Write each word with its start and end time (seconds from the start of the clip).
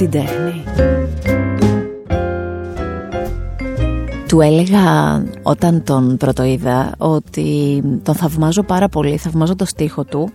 την 0.00 0.10
τέχνη. 0.10 0.64
Του 4.28 4.40
έλεγα 4.40 4.82
όταν 5.42 5.82
τον 5.84 6.16
πρωτοείδα 6.16 6.94
ότι 6.98 7.82
τον 8.02 8.14
θαυμάζω 8.14 8.62
πάρα 8.62 8.88
πολύ, 8.88 9.16
θαυμάζω 9.16 9.56
το 9.56 9.64
στίχο 9.64 10.04
του 10.04 10.30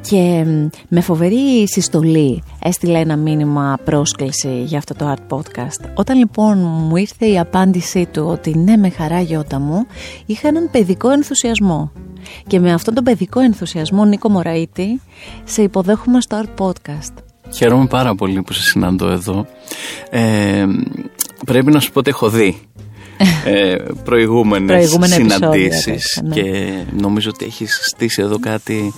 και 0.00 0.44
με 0.88 1.00
φοβερή 1.00 1.68
συστολή 1.68 2.42
έστειλα 2.62 2.98
ένα 2.98 3.16
μήνυμα 3.16 3.78
πρόσκληση 3.84 4.62
για 4.62 4.78
αυτό 4.78 4.94
το 4.94 5.14
art 5.14 5.36
podcast. 5.36 5.90
Όταν 5.94 6.18
λοιπόν 6.18 6.58
μου 6.58 6.96
ήρθε 6.96 7.26
η 7.26 7.38
απάντησή 7.38 8.06
του 8.06 8.24
ότι 8.26 8.58
ναι 8.58 8.76
με 8.76 8.88
χαρά 8.88 9.20
γιώτα 9.20 9.58
μου, 9.58 9.86
είχα 10.26 10.48
έναν 10.48 10.68
παιδικό 10.70 11.10
ενθουσιασμό. 11.10 11.92
Και 12.46 12.60
με 12.60 12.72
αυτόν 12.72 12.94
τον 12.94 13.04
παιδικό 13.04 13.40
ενθουσιασμό 13.40 14.04
Νίκο 14.04 14.28
Μωραήτη 14.28 15.00
σε 15.44 15.62
υποδέχομαι 15.62 16.20
στο 16.20 16.40
art 16.42 16.64
podcast. 16.64 17.27
Χαίρομαι 17.54 17.86
πάρα 17.86 18.14
πολύ 18.14 18.42
που 18.42 18.52
σε 18.52 18.62
συναντώ 18.62 19.08
εδώ. 19.08 19.46
Ε, 20.10 20.66
πρέπει 21.46 21.70
να 21.72 21.80
σου 21.80 21.92
πω 21.92 21.98
ότι 21.98 22.10
έχω 22.10 22.28
δει 22.28 22.58
ε, 23.44 23.76
προηγούμενες 24.04 24.90
συναντήσεις 25.04 26.20
ναι. 26.24 26.34
και 26.34 26.70
νομίζω 27.00 27.30
ότι 27.34 27.44
έχεις 27.44 27.80
στήσει 27.82 28.22
εδώ 28.22 28.38
κάτι 28.38 28.92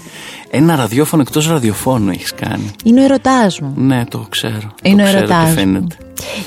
ένα 0.50 0.76
ραδιόφωνο 0.76 1.22
εκτός 1.22 1.48
ραδιοφώνου 1.48 2.10
έχεις 2.10 2.34
κάνει. 2.34 2.70
Είναι 2.84 3.00
ο 3.00 3.04
ερωτάς 3.04 3.60
μου. 3.60 3.72
Ναι 3.76 4.04
το 4.08 4.26
ξέρω 4.28 4.74
Είναι 4.82 5.02
το 5.02 5.08
ο 5.08 5.16
ερωτάς 5.16 5.64
μου. 5.64 5.86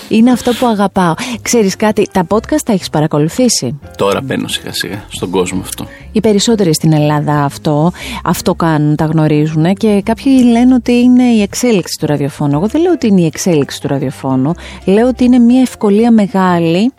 Είναι 0.09 0.31
αυτό 0.31 0.51
που 0.53 0.65
αγαπάω. 0.65 1.13
Ξέρεις 1.41 1.75
κάτι, 1.75 2.07
τα 2.11 2.25
podcast 2.27 2.61
τα 2.65 2.73
έχεις 2.73 2.89
παρακολουθήσει; 2.89 3.79
Τώρα 3.97 4.21
μπαίνω 4.21 4.47
σιγά 4.47 4.73
σιγά 4.73 5.03
στον 5.09 5.29
κόσμο 5.29 5.61
αυτό. 5.61 5.87
Οι 6.11 6.19
περισσότεροι 6.19 6.73
στην 6.73 6.93
Ελλάδα 6.93 7.43
αυτό 7.43 7.91
Αυτό 8.23 8.55
κάνουν, 8.55 8.95
τα 8.95 9.05
γνωρίζουν 9.05 9.73
Και 9.73 10.01
κάποιοι 10.05 10.33
λένε 10.51 10.73
ότι 10.73 10.91
είναι 10.91 11.23
η 11.23 11.41
εξέλιξη 11.41 11.97
του 11.99 12.05
ραδιοφώνου. 12.05 12.53
Εγώ 12.53 12.67
δεν 12.67 12.81
λέω 12.81 12.91
ότι 12.91 13.07
είναι 13.07 13.21
η 13.21 13.25
εξέλιξη 13.25 13.81
του 13.81 13.87
ραδιοφώνου. 13.87 14.53
Λέω 14.85 15.07
ότι 15.07 15.23
είναι 15.23 15.39
μια 15.39 15.61
ευκολία 15.61 16.11
μεγάλη 16.11 16.91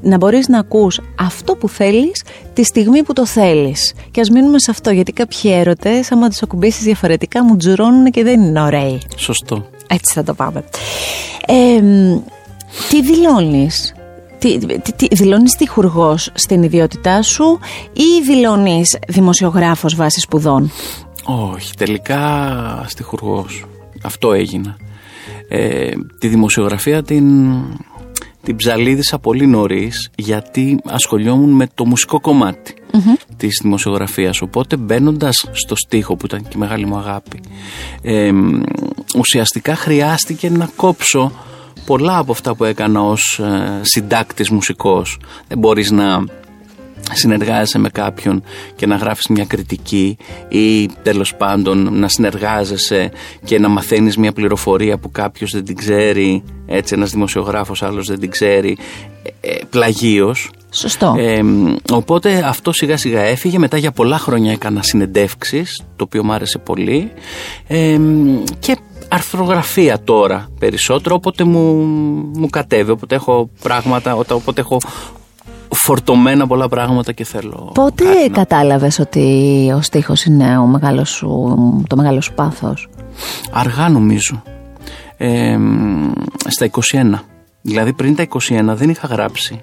να 0.00 0.16
μπορείς 0.16 0.48
να 0.48 0.58
ακούς 0.58 1.00
αυτό 1.18 1.56
που 1.56 1.68
θέλεις 1.68 2.24
τη 2.52 2.64
στιγμή 2.64 3.02
που 3.02 3.12
το 3.12 3.26
θέλεις. 3.26 3.94
Και 4.10 4.20
ας 4.20 4.30
μείνουμε 4.30 4.58
σε 4.58 4.70
αυτό, 4.70 4.90
γιατί 4.90 5.12
κάποιοι 5.12 5.50
έρωτες, 5.54 6.12
άμα 6.12 6.28
τους 6.28 6.42
ακουμπήσεις 6.42 6.82
διαφορετικά, 6.82 7.44
μου 7.44 7.56
τζουρώνουν 7.56 8.10
και 8.10 8.22
δεν 8.22 8.40
είναι 8.40 8.60
ωραίοι. 8.60 9.00
Σωστό. 9.16 9.66
Έτσι 9.86 10.14
θα 10.14 10.22
το 10.22 10.34
πάμε. 10.34 10.64
τι 12.88 13.02
δηλώνεις, 13.02 13.94
τι, 14.38 14.58
τι, 14.58 14.92
τι, 14.92 15.06
δηλώνεις 15.10 15.56
τυχουργός 15.56 16.30
στην 16.34 16.62
ιδιότητά 16.62 17.22
σου 17.22 17.58
ή 17.92 18.22
δηλώνεις 18.24 18.98
δημοσιογράφος 19.08 19.94
βάσει 19.94 20.20
σπουδών; 20.20 20.70
Όχι, 21.24 21.74
τελικά 21.74 22.84
στιχουργός. 22.86 23.64
Αυτό 24.02 24.32
έγινα. 24.32 24.76
Ε, 25.48 25.90
τη 26.18 26.28
δημοσιογραφία 26.28 27.02
την 27.02 27.24
την 28.48 28.56
ψαλίδησα 28.56 29.18
πολύ 29.18 29.46
νωρίς 29.46 30.10
γιατί 30.16 30.80
ασχολιόμουν 30.84 31.50
με 31.50 31.68
το 31.74 31.86
μουσικό 31.86 32.20
κομμάτι 32.20 32.74
mm-hmm. 32.92 33.20
της 33.36 33.60
δημοσιογραφίας 33.62 34.40
οπότε 34.40 34.76
μπαίνοντας 34.76 35.48
στο 35.52 35.76
στίχο 35.76 36.16
που 36.16 36.26
ήταν 36.26 36.42
και 36.42 36.52
η 36.54 36.58
μεγάλη 36.58 36.86
μου 36.86 36.96
αγάπη 36.96 37.40
ε, 38.02 38.30
ουσιαστικά 39.16 39.74
χρειάστηκε 39.74 40.50
να 40.50 40.70
κόψω 40.76 41.32
πολλά 41.86 42.18
από 42.18 42.32
αυτά 42.32 42.54
που 42.54 42.64
έκανα 42.64 43.00
ως 43.02 43.38
ε, 43.38 43.80
συντάκτης 43.82 44.50
μουσικός 44.50 45.20
δεν 45.48 45.58
μπορείς 45.58 45.90
να 45.90 46.24
συνεργάζεσαι 47.16 47.78
με 47.78 47.88
κάποιον 47.88 48.42
και 48.76 48.86
να 48.86 48.96
γράφεις 48.96 49.26
μια 49.26 49.44
κριτική 49.44 50.16
ή 50.48 50.88
τέλος 51.02 51.34
πάντων 51.34 51.98
να 51.98 52.08
συνεργάζεσαι 52.08 53.10
και 53.44 53.58
να 53.58 53.68
μαθαίνεις 53.68 54.16
μια 54.16 54.32
πληροφορία 54.32 54.98
που 54.98 55.10
κάποιος 55.10 55.50
δεν 55.50 55.64
την 55.64 55.76
ξέρει 55.76 56.42
έτσι 56.66 56.94
ένας 56.94 57.10
δημοσιογράφος 57.10 57.82
άλλος 57.82 58.06
δεν 58.06 58.18
την 58.18 58.30
ξέρει 58.30 58.76
ε, 59.40 59.48
ε 59.50 59.58
πλαγίως 59.70 60.50
Σωστό. 60.70 61.14
Ε, 61.18 61.40
οπότε 61.92 62.42
αυτό 62.46 62.72
σιγά 62.72 62.96
σιγά 62.96 63.20
έφυγε. 63.20 63.58
Μετά 63.58 63.76
για 63.76 63.92
πολλά 63.92 64.18
χρόνια 64.18 64.52
έκανα 64.52 64.82
συνεντεύξεις, 64.82 65.82
το 65.96 66.04
οποίο 66.04 66.24
μου 66.24 66.32
άρεσε 66.32 66.58
πολύ. 66.58 67.12
Ε, 67.66 67.98
και 68.58 68.76
αρθρογραφία 69.08 70.02
τώρα 70.04 70.48
περισσότερο, 70.58 71.14
όποτε 71.14 71.44
μου, 71.44 71.74
μου 72.34 72.48
κατέβει, 72.50 72.90
όποτε 72.90 73.14
έχω 73.14 73.50
πράγματα, 73.62 74.14
όποτε 74.14 74.60
έχω 74.60 74.78
φορτωμένα 75.70 76.46
πολλά 76.46 76.68
πράγματα 76.68 77.12
και 77.12 77.24
θέλω. 77.24 77.70
Πότε 77.74 78.04
κατάλαβες 78.32 78.98
ότι 78.98 79.72
ο 79.76 79.82
στίχος 79.82 80.24
είναι 80.24 80.58
ο 80.58 80.66
μεγάλος 80.66 81.10
σου, 81.10 81.28
το 81.86 81.96
μεγάλο 81.96 82.20
σου 82.20 82.34
πάθος; 82.34 82.88
Αργά 83.52 83.88
νομίζω. 83.88 84.42
Ε, 85.16 85.58
στα 86.46 86.64
21. 86.64 87.24
Δηλαδή 87.62 87.92
πριν 87.92 88.14
τα 88.14 88.22
21 88.22 88.74
δεν 88.74 88.90
είχα 88.90 89.06
γράψει. 89.06 89.60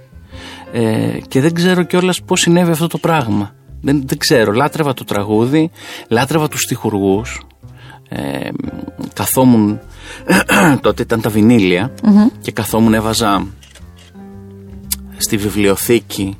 Ε, 0.71 1.17
και 1.27 1.41
δεν 1.41 1.53
ξέρω 1.53 1.83
κιόλας 1.83 2.21
πώς 2.21 2.39
συνέβη 2.39 2.71
αυτό 2.71 2.87
το 2.87 2.97
πράγμα. 2.97 3.53
Δεν, 3.81 4.03
δεν 4.05 4.17
ξέρω. 4.17 4.51
Λάτρευα 4.51 4.93
το 4.93 5.03
τραγούδι, 5.03 5.71
λάτρευα 6.07 6.47
τους 6.47 6.61
στιχουργούς. 6.61 7.41
Ε, 8.09 8.49
καθόμουν, 9.13 9.79
τότε 10.81 11.01
ήταν 11.01 11.21
τα 11.21 11.29
βινιλια 11.29 11.91
και 12.41 12.51
καθόμουν 12.51 12.93
έβαζα 12.93 13.47
στη 15.17 15.37
βιβλιοθήκη 15.37 16.37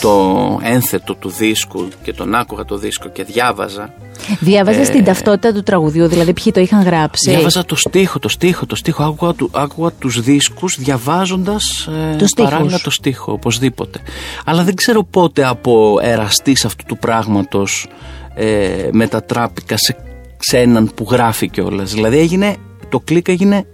το 0.00 0.58
ένθετο 0.62 1.14
του 1.14 1.28
δίσκου 1.28 1.88
και 2.02 2.12
τον 2.12 2.34
άκουγα 2.34 2.64
το 2.64 2.76
δίσκο 2.76 3.08
και 3.08 3.24
διάβαζα. 3.24 3.94
Διάβαζες 4.40 4.88
ε, 4.88 4.92
την 4.92 5.04
ταυτότητα 5.04 5.52
του 5.52 5.62
τραγουδιού, 5.62 6.06
δηλαδή 6.06 6.32
ποιοι 6.32 6.52
το 6.52 6.60
είχαν 6.60 6.82
γράψει; 6.82 7.30
Διάβαζα 7.30 7.64
το 7.64 7.74
στίχο, 7.74 8.18
το 8.18 8.28
στίχο, 8.28 8.66
το 8.66 8.76
στίχο. 8.76 9.02
Άκουγα, 9.02 9.32
του, 9.32 9.50
άκουγα 9.52 9.90
τους 9.90 10.20
δίσκους 10.20 10.76
διαβάζοντας 10.78 11.88
ε, 12.20 12.42
παράλληλα 12.42 12.80
το 12.80 12.90
στίχο, 12.90 13.32
οπωσδήποτε. 13.32 14.00
Αλλά 14.44 14.64
δεν 14.64 14.74
ξέρω 14.74 15.04
πότε 15.04 15.46
από 15.46 15.98
εραστής 16.02 16.64
αυτού 16.64 16.84
του 16.84 16.98
πράγματος 16.98 17.86
ε, 18.34 18.88
μετατράπηκα 18.90 19.76
σε, 19.76 19.96
σε 20.38 20.58
έναν 20.58 20.90
που 20.94 21.06
γράφει 21.10 21.48
κιόλας. 21.48 21.92
Δηλαδή 21.92 22.18
έγινε, 22.18 22.56
το 22.88 23.00
κλικ 23.00 23.28
έγινε 23.28 23.66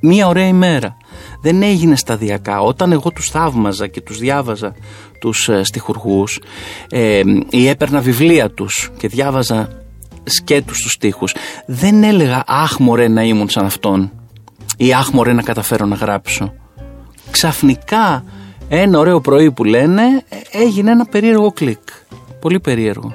μία 0.00 0.28
ωραία 0.28 0.46
ημέρα 0.46 0.96
δεν 1.40 1.62
έγινε 1.62 1.96
σταδιακά. 1.96 2.60
Όταν 2.60 2.92
εγώ 2.92 3.10
τους 3.10 3.30
θαύμαζα 3.30 3.86
και 3.86 4.00
τους 4.00 4.18
διάβαζα 4.18 4.74
τους 5.20 5.48
ε, 5.48 5.64
στιχουργούς 5.64 6.40
ε, 6.90 7.22
ή 7.50 7.66
έπαιρνα 7.66 8.00
βιβλία 8.00 8.50
τους 8.50 8.90
και 8.96 9.08
διάβαζα 9.08 9.68
σκέτους 10.24 10.76
στους 10.76 10.92
στίχους 10.92 11.34
δεν 11.66 12.02
έλεγα 12.02 12.44
αχ 12.46 12.78
μωρέ 12.78 13.08
να 13.08 13.22
ήμουν 13.22 13.48
σαν 13.48 13.64
αυτόν 13.64 14.10
ή 14.76 14.94
αχ 14.94 15.10
μωρέ 15.10 15.32
να 15.32 15.42
καταφέρω 15.42 15.86
να 15.86 15.96
γράψω. 15.96 16.52
Ξαφνικά 17.30 18.24
ένα 18.68 18.98
ωραίο 18.98 19.20
πρωί 19.20 19.50
που 19.50 19.64
λένε 19.64 20.02
έγινε 20.52 20.90
ένα 20.90 21.04
περίεργο 21.04 21.52
κλικ. 21.52 21.78
Πολύ 22.40 22.60
περίεργο. 22.60 23.14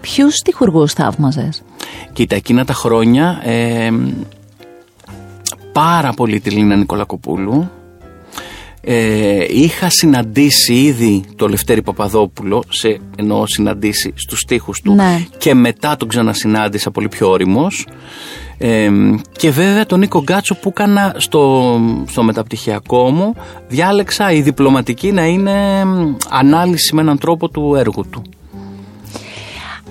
Ποιους 0.00 0.34
στιχουργούς 0.34 0.92
θαύμαζες; 0.92 1.62
Κοίτα, 2.12 2.34
εκείνα 2.34 2.64
τα 2.64 2.72
χρόνια 2.72 3.40
ε, 3.44 3.90
πάρα 5.72 6.12
πολύ 6.12 6.40
τη 6.40 6.50
Λίνα 6.50 6.76
Νικολακοπούλου. 6.76 7.70
Ε, 8.84 9.44
είχα 9.48 9.90
συναντήσει 9.90 10.74
ήδη 10.74 11.24
το 11.36 11.48
Λευτέρη 11.48 11.82
Παπαδόπουλο 11.82 12.62
σε 12.68 13.00
εννοώ 13.16 13.46
συναντήσει 13.46 14.12
στους 14.14 14.38
στίχους 14.38 14.80
του 14.80 14.94
ναι. 14.94 15.26
και 15.38 15.54
μετά 15.54 15.96
τον 15.96 16.08
ξανασυνάντησα 16.08 16.90
πολύ 16.90 17.08
πιο 17.08 17.30
όριμος 17.30 17.86
ε, 18.58 18.90
και 19.32 19.50
βέβαια 19.50 19.86
τον 19.86 19.98
Νίκο 19.98 20.22
Γκάτσο 20.22 20.54
που 20.54 20.68
έκανα 20.68 21.14
στο, 21.16 21.74
στο 22.08 22.22
μεταπτυχιακό 22.22 23.10
μου 23.10 23.34
διάλεξα 23.68 24.32
η 24.32 24.40
διπλωματική 24.40 25.12
να 25.12 25.26
είναι 25.26 25.84
ανάλυση 26.28 26.94
με 26.94 27.00
έναν 27.00 27.18
τρόπο 27.18 27.48
του 27.48 27.74
έργου 27.74 28.06
του 28.10 28.22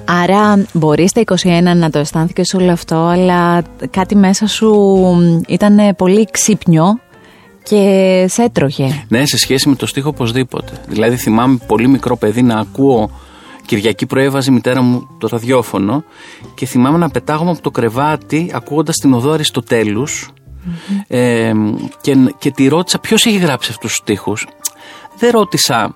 Άρα 0.05 0.65
μπορείς 0.73 1.09
στα 1.09 1.21
21 1.25 1.75
να 1.75 1.89
το 1.89 1.99
αισθάνθηκες 1.99 2.53
όλο 2.53 2.71
αυτό, 2.71 2.95
αλλά 2.95 3.63
κάτι 3.89 4.15
μέσα 4.15 4.47
σου 4.47 4.75
ήταν 5.47 5.95
πολύ 5.95 6.27
ξύπνιο 6.31 6.99
και 7.63 8.25
σε 8.29 8.43
έτρωγε. 8.43 9.03
Ναι, 9.07 9.25
σε 9.25 9.37
σχέση 9.37 9.69
με 9.69 9.75
το 9.75 9.85
στίχο 9.85 10.09
οπωσδήποτε. 10.09 10.71
Δηλαδή 10.87 11.15
θυμάμαι 11.15 11.57
πολύ 11.67 11.87
μικρό 11.87 12.17
παιδί 12.17 12.41
να 12.41 12.59
ακούω 12.59 13.09
Κυριακή 13.65 14.05
προέβαζε 14.05 14.51
η 14.51 14.53
μητέρα 14.53 14.81
μου 14.81 15.07
το 15.17 15.27
ραδιόφωνο 15.31 16.03
και 16.53 16.65
θυμάμαι 16.65 16.97
να 16.97 17.09
πετάγομαι 17.09 17.51
από 17.51 17.61
το 17.61 17.71
κρεβάτι 17.71 18.51
ακούγοντας 18.53 18.95
την 18.95 19.13
οδό 19.13 19.31
Αριστοτέλους 19.31 20.29
ε, 21.07 21.51
και, 22.01 22.15
και 22.37 22.51
τη 22.51 22.67
ρώτησα 22.67 22.99
ποιος 22.99 23.25
έχει 23.25 23.37
γράψει 23.37 23.69
αυτούς 23.71 23.89
τους 23.89 23.99
στίχους. 24.01 24.47
Δεν 25.17 25.31
ρώτησα 25.31 25.95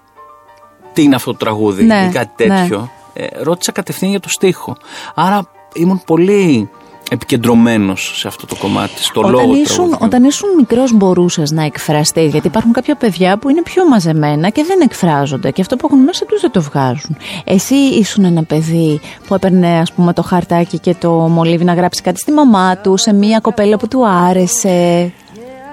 τι 0.93 1.03
είναι 1.03 1.15
αυτό 1.15 1.31
το 1.31 1.37
τραγούδι 1.37 1.83
ναι, 1.83 2.07
ή 2.09 2.13
κάτι 2.13 2.31
τέτοιο. 2.35 2.79
Ναι. 2.79 2.89
Ε, 3.17 3.27
ρώτησα 3.43 3.71
κατευθείαν 3.71 4.11
για 4.11 4.19
το 4.19 4.29
στίχο. 4.29 4.77
Άρα 5.15 5.47
ήμουν 5.73 6.01
πολύ 6.05 6.69
επικεντρωμένος 7.09 8.13
σε 8.15 8.27
αυτό 8.27 8.45
το 8.45 8.55
κομμάτι, 8.55 9.03
στο 9.03 9.19
όταν 9.19 9.31
λόγο 9.31 9.55
ήσουν, 9.55 9.97
Όταν 9.99 10.23
ήσουν 10.23 10.49
μικρός 10.57 10.93
μπορούσες 10.93 11.51
να 11.51 11.63
εκφραστείς, 11.63 12.31
γιατί 12.31 12.47
υπάρχουν 12.47 12.71
κάποια 12.71 12.95
παιδιά 12.95 13.37
που 13.37 13.49
είναι 13.49 13.61
πιο 13.61 13.87
μαζεμένα 13.87 14.49
και 14.49 14.63
δεν 14.63 14.79
εκφράζονται 14.81 15.51
και 15.51 15.61
αυτό 15.61 15.75
που 15.75 15.85
έχουν 15.85 16.03
μέσα 16.03 16.25
τους 16.25 16.41
δεν 16.41 16.51
το 16.51 16.61
βγάζουν. 16.61 17.17
Εσύ 17.43 17.75
ήσουν 17.75 18.25
ένα 18.25 18.43
παιδί 18.43 18.99
που 19.27 19.33
έπαιρνε 19.33 19.79
ας 19.79 19.93
πούμε 19.93 20.13
το 20.13 20.21
χαρτάκι 20.21 20.79
και 20.79 20.95
το 20.95 21.11
μολύβι 21.11 21.63
να 21.63 21.73
γράψει 21.73 22.01
κάτι 22.01 22.19
στη 22.19 22.31
μαμά 22.31 22.77
του, 22.77 22.97
σε 22.97 23.13
μια 23.13 23.39
κοπέλα 23.39 23.77
που 23.77 23.87
του 23.87 24.07
άρεσε. 24.07 25.11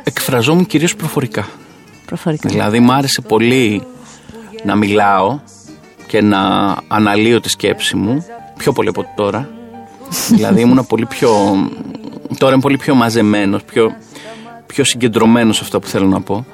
Εκφραζόμουν 0.02 0.66
κυρίως 0.66 0.96
προφορικά. 0.96 1.46
Προφορικά. 2.06 2.48
Δηλαδή 2.48 2.80
μου 2.80 2.92
άρεσε 2.92 3.20
πολύ 3.20 3.82
να 4.64 4.76
μιλάω 4.76 5.38
και 6.12 6.22
να 6.22 6.74
αναλύω 6.88 7.40
τη 7.40 7.48
σκέψη 7.48 7.96
μου, 7.96 8.24
πιο 8.56 8.72
πολύ 8.72 8.88
από 8.88 9.06
τώρα 9.16 9.48
δηλαδή 10.36 10.60
ήμουν 10.60 10.86
πολύ 10.86 11.06
πιο. 11.06 11.30
Τώρα 12.38 12.52
είμαι 12.52 12.62
πολύ 12.62 12.76
πιο 12.76 12.94
μαζεμένος, 12.94 13.62
πιο, 13.62 13.94
πιο 14.66 14.84
συγκεντρωμένος 14.84 15.56
σε 15.56 15.62
αυτό 15.64 15.80
που 15.80 15.86
θέλω 15.86 16.06
να 16.06 16.20
πω. 16.20 16.46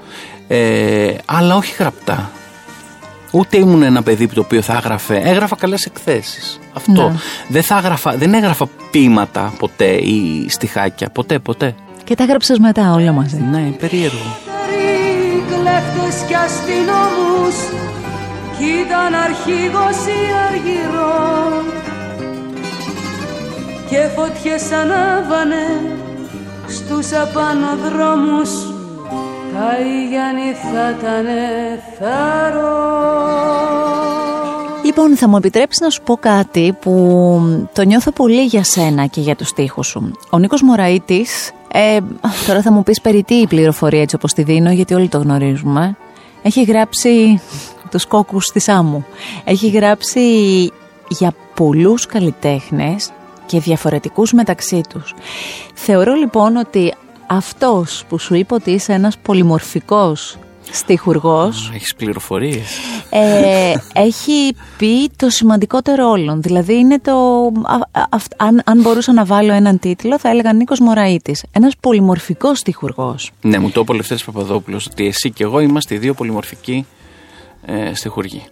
Ε, 0.48 1.14
αλλά 1.24 1.56
όχι 1.56 1.74
γραπτά. 1.78 2.30
Ούτε 3.30 3.58
ήμουν 3.58 3.82
ένα 3.82 4.02
παιδί 4.02 4.26
το 4.26 4.40
οποίο 4.40 4.62
θα 4.62 4.76
έγραφε. 4.76 5.16
Έγραφα 5.24 5.56
καλές 5.56 5.84
εκθέσεις. 5.84 6.58
Αυτό. 6.72 6.92
Ναι. 6.92 7.12
Δεν, 7.48 7.62
θα 7.62 7.76
έγραφα, 7.76 8.16
δεν 8.16 8.34
έγραφα 8.34 8.68
ποίηματα 8.90 9.52
ποτέ 9.58 9.90
ή 9.90 10.46
στιχάκια. 10.48 11.10
Ποτέ, 11.10 11.38
ποτέ. 11.38 11.74
Και 12.04 12.14
τα 12.14 12.22
έγραψες 12.22 12.58
μετά 12.58 12.92
όλα 12.92 13.12
μαζί. 13.12 13.44
Ναι, 13.50 13.70
περίεργο. 13.78 14.36
Και 18.58 18.64
αστυνόμους 18.64 18.64
κι 18.64 18.64
ήταν 18.64 19.14
αρχηγός 19.14 20.06
ή 20.06 20.20
αργυρό 20.48 21.62
και 23.90 24.08
φωτιές 24.16 24.72
ανάβανε 24.72 25.64
στους 26.68 27.12
απάνω 27.12 27.76
δρόμους 27.84 28.50
τα 29.54 29.78
Ιγιάννη 29.80 30.52
θα 30.72 30.94
ήταν 30.98 31.26
θάρρος 31.98 33.08
Λοιπόν, 34.84 35.16
θα 35.16 35.28
μου 35.28 35.36
επιτρέψεις 35.36 35.80
να 35.80 35.90
σου 35.90 36.02
πω 36.02 36.16
κάτι 36.16 36.76
που 36.80 36.90
το 37.72 37.82
νιώθω 37.82 38.10
πολύ 38.10 38.44
για 38.44 38.64
σένα 38.64 39.06
και 39.06 39.20
για 39.20 39.36
τους 39.36 39.48
στίχους 39.48 39.86
σου. 39.86 40.10
Ο 40.30 40.38
Νίκος 40.38 40.62
Μωραΐτης, 40.62 41.50
ε, 41.72 41.98
τώρα 42.46 42.62
θα 42.62 42.72
μου 42.72 42.82
πεις 42.82 43.00
περί 43.00 43.22
τι 43.22 43.34
η 43.34 43.46
πληροφορία 43.46 44.00
έτσι 44.00 44.14
όπως 44.14 44.32
τη 44.32 44.42
δίνω, 44.42 44.70
γιατί 44.70 44.94
όλοι 44.94 45.08
το 45.08 45.18
γνωρίζουμε. 45.18 45.96
Έχει 46.42 46.62
γράψει 46.62 47.40
τους 47.88 48.06
κόκκους 48.06 48.46
της 48.46 48.68
άμμου. 48.68 49.04
Έχει 49.44 49.68
γράψει 49.68 50.20
για 51.08 51.34
πολλούς 51.54 52.06
καλλιτέχνες 52.06 53.10
και 53.46 53.60
διαφορετικούς 53.60 54.32
μεταξύ 54.32 54.80
τους. 54.88 55.14
Θεωρώ 55.74 56.14
λοιπόν 56.14 56.56
ότι 56.56 56.94
αυτός 57.26 58.04
που 58.08 58.18
σου 58.18 58.34
είπε 58.34 58.54
ότι 58.54 58.70
είσαι 58.70 58.92
ένας 58.92 59.18
πολυμορφικός 59.18 60.38
στιχουργός 60.70 61.70
Έχεις 61.74 61.94
πληροφορίες 61.94 62.78
ε, 63.10 63.74
Έχει 63.92 64.54
πει 64.78 65.10
το 65.16 65.30
σημαντικότερο 65.30 66.10
όλων 66.10 66.42
Δηλαδή 66.42 66.74
είναι 66.74 66.98
το 66.98 67.12
αν, 68.36 68.62
αν 68.64 68.80
μπορούσα 68.80 69.12
να 69.12 69.24
βάλω 69.24 69.52
έναν 69.52 69.78
τίτλο 69.78 70.18
Θα 70.18 70.28
έλεγα 70.28 70.52
Νίκος 70.52 70.80
Μωραΐτης 70.80 71.44
Ένας 71.52 71.76
πολυμορφικός 71.80 72.58
στιχουργός 72.58 73.30
Ναι 73.40 73.58
μου 73.58 73.70
το 73.70 73.80
είπε 73.80 73.92
ο 73.92 73.94
Λευτέρης 73.94 74.24
Παπαδόπουλος 74.24 74.86
Ότι 74.86 75.06
εσύ 75.06 75.30
και 75.30 75.44
εγώ 75.44 75.60
είμαστε 75.60 75.94
οι 75.94 75.98
δύο 75.98 76.14
πολυμορφικοί 76.14 76.86
ε, 77.64 77.94
στιχουργοί 77.94 78.46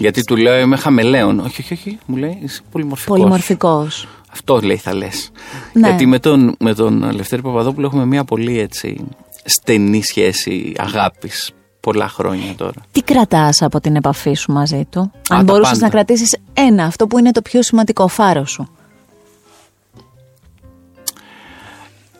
γιατί 0.00 0.24
του 0.24 0.36
λέω 0.36 0.58
είμαι 0.58 0.76
χαμελέον. 0.76 1.38
Όχι, 1.38 1.60
όχι, 1.60 1.72
όχι. 1.72 1.98
Μου 2.06 2.16
λέει 2.16 2.38
είσαι 2.42 2.62
πολυμορφικός. 2.70 3.16
Πολυμορφικός. 3.18 4.08
Αυτό 4.32 4.60
λέει 4.60 4.76
θα 4.76 4.94
λες. 4.94 5.30
Ναι. 5.72 5.88
Γιατί 5.88 6.06
με 6.06 6.18
τον, 6.18 6.54
με 6.58 6.74
τον 6.74 7.12
Λευτέρη 7.12 7.42
Παπαδόπουλο 7.42 7.86
έχουμε 7.86 8.06
μια 8.06 8.24
πολύ 8.24 8.58
έτσι 8.58 9.06
στενή 9.44 10.02
σχέση 10.02 10.72
αγάπης 10.76 11.50
πολλά 11.80 12.08
χρόνια 12.08 12.54
τώρα. 12.56 12.80
Τι 12.92 13.02
κρατάς 13.02 13.62
από 13.62 13.80
την 13.80 13.96
επαφή 13.96 14.34
σου 14.34 14.52
μαζί 14.52 14.84
του, 14.90 15.12
Αν 15.28 15.44
μπορούσες 15.44 15.78
να 15.78 15.88
κρατήσεις 15.88 16.38
ένα, 16.52 16.84
αυτό 16.84 17.06
που 17.06 17.18
είναι 17.18 17.30
το 17.30 17.42
πιο 17.42 17.62
σημαντικό 17.62 18.08
φάρο 18.08 18.46
σου; 18.46 18.68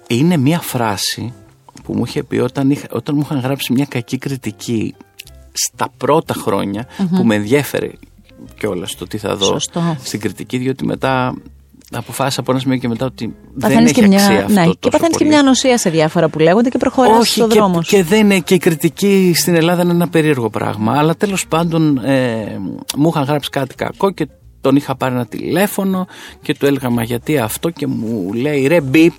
Είναι 0.07 0.37
μια 0.37 0.61
φράση 0.61 1.33
που 1.85 1.95
μου 1.97 2.05
είχε 2.07 2.23
πει 2.23 2.39
όταν, 2.39 2.71
είχα, 2.71 2.87
όταν 2.91 3.15
μου 3.15 3.23
είχαν 3.25 3.41
γράψει 3.41 3.73
μια 3.73 3.87
κακή 3.89 4.19
κριτική 4.19 4.95
στα 5.53 5.89
πρώτα 5.97 6.35
που 7.17 7.25
με 7.25 7.35
ενδιέφερε 7.35 7.91
κιόλας 8.59 8.97
το 8.97 9.07
τι 9.07 9.19
θα 9.19 9.37
δω 9.37 9.57
στην 10.03 10.21
κριτική, 10.21 10.59
διότι 10.59 10.85
μετά 10.85 11.35
αποφάσισα 11.93 12.41
από 12.41 12.51
ένα 12.51 12.61
σημείο 12.61 12.77
και 12.77 12.89
μετά 12.89 13.07
ότι 13.07 13.35
δεν 13.55 13.87
έχει 13.87 14.07
μια, 14.07 14.19
αξία 14.19 14.45
αυτό. 14.45 14.61
Ναι, 14.61 14.71
και 14.79 14.91
παθαίνεις 14.91 15.17
και 15.17 15.25
μια 15.25 15.39
ανοσία 15.39 15.79
σε 15.79 15.91
διάφορα 15.91 16.29
που 16.29 16.39
λέγονται 16.39 16.69
και 16.69 16.79
προχωράς 16.79 17.31
στον 17.31 17.49
δρόμο 17.49 17.83
σου. 17.83 17.97
Και 17.97 18.03
δεν 18.03 18.21
είναι 18.21 18.39
και 18.39 18.55
η 18.55 18.59
κριτική 18.59 19.33
στην 19.37 19.55
Ελλάδα 19.55 19.83
είναι 19.83 19.91
ένα 19.91 20.09
περίεργο 20.09 20.51
πράγμα. 20.51 20.99
Αλλά 20.99 21.15
τέλος 21.15 21.47
πάντων 21.47 21.99
ε, 22.05 22.59
μου 22.97 23.09
είχαν 23.09 23.25
γράψει 23.25 23.51
κάτι 23.51 23.75
κακό 23.75 24.11
και 24.11 24.29
τον 24.61 24.77
είχα 24.77 24.97
πάρει 24.97 25.15
ένα 25.15 25.27
τηλέφωνο 25.27 26.07
και 26.43 26.55
του 26.55 26.67
έλεγα 26.67 26.91
μα 26.91 27.03
γιατί 27.03 27.39
αυτό; 27.39 27.71
και 27.71 27.87
μου 27.87 28.33
λέει 28.33 28.67
ρε 28.67 28.81
μπιπ 28.81 29.15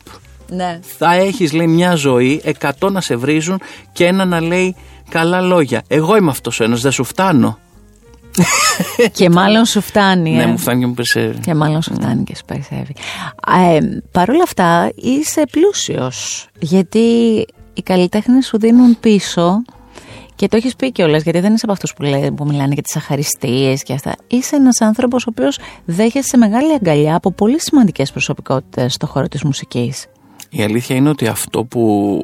ναι. 0.50 0.80
θα 0.98 1.14
έχεις 1.14 1.54
λέει 1.54 1.68
μια 1.68 1.96
ζωή 1.96 2.42
εκατό 2.44 2.90
να 2.90 3.02
σε 3.02 3.16
βρίζουν 3.16 3.60
και 3.94 4.06
ένα 4.06 4.26
να 4.26 4.42
λέει 4.42 4.76
καλά 5.12 5.42
λόγια. 5.42 5.82
Εγώ 5.88 6.16
είμαι 6.16 6.30
αυτός 6.30 6.60
ο 6.60 6.64
ένας, 6.64 6.82
δεν 6.82 6.92
σου 6.92 7.04
φτάνω. 7.04 7.58
και 9.18 9.30
μάλλον 9.30 9.66
σου 9.66 9.82
φτάνει. 9.82 10.32
Ναι, 10.32 10.42
ε. 10.42 10.46
μου 10.46 10.58
φτάνει 10.58 10.80
και 10.80 10.88
μου 10.88 10.94
περισσεύει. 10.94 11.40
Και 11.40 11.54
μάλλον 11.54 11.82
σου 11.82 11.94
φτάνει 11.94 12.24
και 12.24 12.36
σου 12.36 12.46
περισσεύει. 12.46 12.96
Ε, 13.74 13.80
Παρ' 14.12 14.30
όλα 14.30 14.44
αυτά 14.44 14.92
είσαι 14.96 15.44
πλούσιος. 15.52 16.48
Γιατί 16.60 17.00
οι 17.74 17.82
καλλιτέχνες 17.84 18.46
σου 18.46 18.60
δίνουν 18.60 19.00
πίσω. 19.00 19.64
Και 20.36 20.48
το 20.48 20.58
έχεις 20.58 20.76
πει 20.76 20.92
κιόλας, 20.92 21.24
γιατί 21.24 21.40
δεν 21.40 21.54
είσαι 21.54 21.66
από 21.66 21.74
αυτούς 21.74 21.94
που, 21.94 22.34
που 22.36 22.46
μιλάνε 22.46 22.74
για 22.74 22.84
τις 22.84 22.96
αχαριστίες 22.96 23.84
και 23.84 23.94
αυτά. 23.94 24.16
Είσαι 24.28 24.56
ένας 24.56 24.82
άνθρωπος 24.82 25.26
ο 25.26 25.30
οποίος 25.30 25.60
δέχεσαι 25.86 26.38
μεγάλη 26.38 26.74
αγκαλιά 26.74 27.16
από 27.16 27.32
πολύ 27.32 27.62
σημαντικές 27.62 28.12
προσωπικότητες 28.12 28.94
στον 28.94 29.10
χώρο 29.10 29.28
της 29.28 29.44
μουσικής. 29.44 30.06
Η 30.50 30.64
αλήθεια 30.64 30.96
είναι 30.96 31.10
ότι 31.10 31.28
αυτό 31.28 31.64
που, 31.64 32.22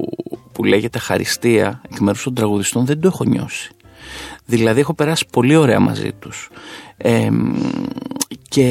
που 0.57 0.63
λέγεται 0.63 1.00
χαριστία 1.00 1.81
εκ 1.92 2.00
μέρους 2.00 2.24
των 2.24 2.33
τραγουδιστών 2.33 2.86
δεν 2.86 3.00
το 3.00 3.07
έχω 3.07 3.24
νιώσει. 3.24 3.71
Δηλαδή 4.45 4.80
έχω 4.80 4.94
περάσει 4.94 5.25
πολύ 5.31 5.56
ωραία 5.56 5.80
μαζί 5.80 6.12
τους. 6.19 6.50
και 8.50 8.69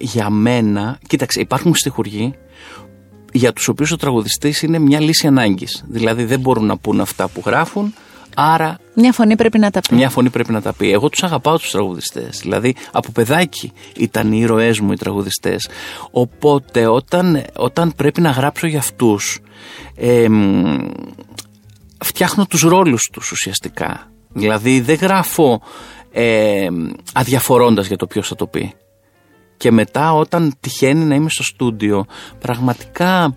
για 0.00 0.30
μένα, 0.30 0.98
κοίταξε 1.06 1.40
υπάρχουν 1.40 1.74
στιχουργοί 1.74 2.34
για 3.32 3.52
τους 3.52 3.68
οποίους 3.68 3.92
ο 3.92 3.96
τραγουδιστής 3.96 4.62
είναι 4.62 4.78
μια 4.78 5.00
λύση 5.00 5.26
ανάγκης. 5.26 5.84
Δηλαδή 5.88 6.24
δεν 6.24 6.40
μπορούν 6.40 6.64
να 6.66 6.76
πούν 6.76 7.00
αυτά 7.00 7.28
που 7.28 7.42
γράφουν, 7.46 7.94
Άρα. 8.38 8.78
Μια 8.94 9.12
φωνή 9.12 9.36
πρέπει 9.36 9.58
να 9.58 9.70
τα 9.70 9.80
πει. 9.80 9.94
Μια 9.94 10.10
φωνή 10.10 10.30
πρέπει 10.30 10.52
να 10.52 10.62
τα 10.62 10.72
πει. 10.72 10.92
Εγώ 10.92 11.08
τους 11.08 11.22
αγαπάω 11.22 11.58
τους 11.58 11.70
τραγουδιστές. 11.70 12.38
Δηλαδή, 12.42 12.74
από 12.92 13.10
παιδάκι 13.12 13.72
ήταν 13.96 14.32
οι 14.32 14.38
ήρωές 14.40 14.80
μου 14.80 14.92
οι 14.92 14.96
τραγουδιστές. 14.96 15.68
Οπότε, 16.10 16.86
όταν, 16.86 17.44
όταν 17.56 17.92
πρέπει 17.96 18.20
να 18.20 18.30
γράψω 18.30 18.66
για 18.66 18.78
αυτούς, 18.78 19.40
ε, 19.94 20.26
φτιάχνω 22.04 22.46
τους 22.46 22.60
ρόλους 22.60 23.10
τους 23.12 23.30
ουσιαστικά. 23.30 24.10
Δηλαδή 24.32 24.80
δεν 24.80 24.96
γράφω 24.96 25.62
ε, 26.12 26.66
αδιαφορώντας 27.12 27.86
για 27.86 27.96
το 27.96 28.06
ποιος 28.06 28.28
θα 28.28 28.34
το 28.34 28.46
πει. 28.46 28.72
Και 29.56 29.70
μετά 29.70 30.14
όταν 30.14 30.54
τυχαίνει 30.60 31.04
να 31.04 31.14
είμαι 31.14 31.30
στο 31.30 31.42
στούντιο, 31.42 32.06
πραγματικά 32.38 33.34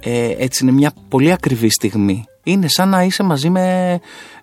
ε, 0.00 0.34
έτσι 0.38 0.64
είναι 0.64 0.72
μια 0.72 0.92
πολύ 1.08 1.32
ακριβή 1.32 1.70
στιγμή 1.70 2.24
είναι 2.42 2.68
σαν 2.68 2.88
να 2.88 3.02
είσαι 3.02 3.22
μαζί 3.22 3.50
με, 3.50 4.00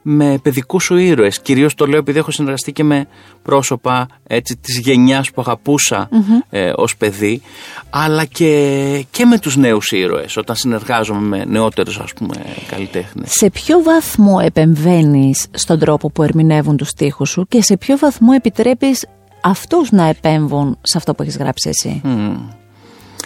με 0.09 0.37
παιδικούς 0.41 0.83
σου 0.83 0.97
ήρωες. 0.97 1.39
Κυρίως 1.39 1.75
το 1.75 1.85
λέω 1.85 1.99
επειδή 1.99 2.17
έχω 2.17 2.31
συνεργαστεί 2.31 2.71
και 2.71 2.83
με 2.83 3.07
πρόσωπα 3.41 4.07
έτσι, 4.27 4.57
της 4.57 4.79
γενιάς 4.79 5.31
που 5.31 5.41
αγαπούσα 5.41 6.09
mm-hmm. 6.11 6.45
ε, 6.49 6.71
ως 6.75 6.97
παιδί 6.97 7.41
αλλά 7.89 8.25
και, 8.25 9.05
και 9.11 9.25
με 9.25 9.39
τους 9.39 9.55
νέους 9.55 9.91
ήρωες 9.91 10.37
όταν 10.37 10.55
συνεργάζομαι 10.55 11.37
με 11.37 11.45
νεότερους 11.45 11.99
ας 11.99 12.13
πούμε 12.13 12.35
καλλιτέχνες. 12.69 13.31
Σε 13.31 13.49
ποιο 13.49 13.81
βαθμό 13.83 14.39
επεμβαίνεις 14.43 15.47
στον 15.51 15.79
τρόπο 15.79 16.11
που 16.11 16.23
ερμηνεύουν 16.23 16.77
τους 16.77 16.89
στίχους 16.89 17.29
σου 17.29 17.45
και 17.47 17.61
σε 17.61 17.77
ποιο 17.77 17.97
βαθμό 17.97 18.29
επιτρέπεις 18.35 19.05
αυτούς 19.41 19.91
να 19.91 20.03
επέμβουν 20.03 20.77
σε 20.81 20.97
αυτό 20.97 21.13
που 21.13 21.21
έχεις 21.21 21.37
γράψει 21.37 21.69
εσύ; 21.69 22.01
Mm. 22.05 22.55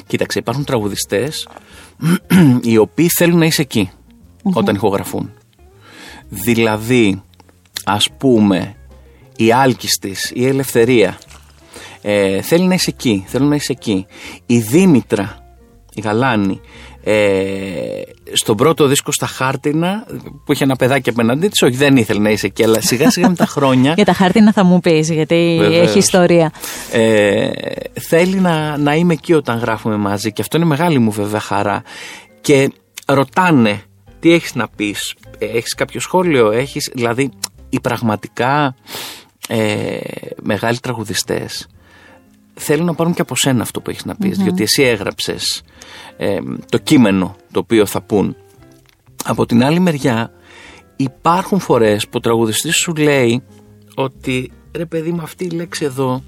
Κοίταξε 0.08 0.40
υπάρχουν 0.40 0.64
τραγουδιστές 0.64 1.48
οι 2.70 2.78
οποίοι 2.78 3.08
θέλουν 3.18 3.38
να 3.38 3.46
είσαι 3.46 3.62
εκεί 3.62 3.92
όταν 4.54 4.76
ηχογραφούν. 4.76 5.32
Δηλαδή, 6.34 7.22
ας 7.86 8.08
πούμε, 8.18 8.76
η 9.36 9.52
Άλκης 9.52 10.00
η 10.34 10.48
Ελευθερία, 10.48 11.18
ε, 12.02 12.42
θέλει 12.42 12.64
να 12.64 12.74
είσαι 12.74 12.90
εκεί, 12.90 13.24
θέλει 13.28 13.46
να 13.46 13.56
είσαι 13.56 13.72
εκεί. 13.72 14.06
Η 14.46 14.60
Δήμητρα, 14.60 15.38
η 15.94 16.02
Γαλάνη, 16.02 16.62
Ε, 17.04 18.02
στον 18.32 18.56
πρώτο 18.56 18.88
δίσκο 18.88 19.12
στα 19.12 19.26
χάρτινα 19.26 20.06
που 20.46 20.52
είχε 20.52 20.64
ένα 20.64 20.76
παιδάκι 20.76 21.10
απέναντί 21.10 21.48
της, 21.48 21.62
όχι 21.62 21.76
δεν 21.76 21.98
ήθελε 21.98 22.20
να 22.20 22.30
είσαι 22.30 22.46
εκεί, 22.46 22.64
αλλά 22.64 22.82
σιγά 22.82 23.10
σιγά 23.10 23.30
με 23.30 23.36
τα 23.36 23.46
χρόνια. 23.46 23.94
Για 23.98 24.06
τα 24.06 24.14
χάρτινα 24.14 24.52
θα 24.52 24.64
μου 24.64 24.80
πεις, 24.80 25.10
γιατί 25.10 25.60
έχει 25.62 25.98
ιστορία. 25.98 26.52
Ε, 26.92 27.50
θέλει 28.00 28.40
να, 28.40 28.78
να 28.78 28.96
είμαι 28.96 29.14
εκεί 29.14 29.34
όταν 29.34 29.58
γράφουμε 29.58 29.98
μαζί 29.98 30.32
και 30.32 30.42
αυτό 30.42 30.58
είναι 30.58 30.66
μεγάλη 30.66 31.00
μου 31.00 31.12
βέβαια 31.12 31.40
χαρά. 31.40 31.84
Και 32.42 32.72
ρωτάνε 33.06 33.82
τι 34.22 34.32
έχεις 34.32 34.56
να 34.56 34.68
πεις, 34.68 35.16
ε, 35.38 35.46
έχεις 35.46 35.74
κάποιο 35.74 36.00
σχόλιο, 36.00 36.52
έχεις, 36.52 36.92
δηλαδή 36.94 37.32
οι 37.70 37.80
πραγματικά 37.80 38.76
ε, 39.48 40.00
μεγάλοι 40.44 40.80
τραγουδιστές 40.80 41.68
θέλουν 42.54 42.86
να 42.86 42.94
πάρουν 42.94 43.14
και 43.14 43.22
από 43.22 43.36
σένα 43.36 43.62
αυτό 43.62 43.82
που 43.82 43.90
έχεις 43.90 44.06
να 44.06 44.16
πεις, 44.16 44.38
διότι 44.38 44.64
εσύ 44.64 44.84
έγραψες 44.84 45.64
ε, 46.18 46.38
το 46.70 46.78
κείμενο 46.78 47.36
το 47.52 47.60
οποίο 47.60 47.86
θα 47.86 48.02
πούν. 48.02 48.36
Από 49.24 49.46
την 49.46 49.64
άλλη 49.64 49.80
μεριά 49.80 50.32
υπάρχουν 50.96 51.60
φορές 51.60 52.04
που 52.04 52.12
ο 52.14 52.20
τραγουδιστής 52.20 52.76
σου 52.76 52.94
λέει 52.96 53.44
ότι 53.96 54.52
ρε 54.72 54.86
παιδί 54.86 55.12
μου 55.12 55.22
αυτή 55.22 55.46
η 55.46 55.50
λέξη 55.50 55.86
εδώ 55.86 56.24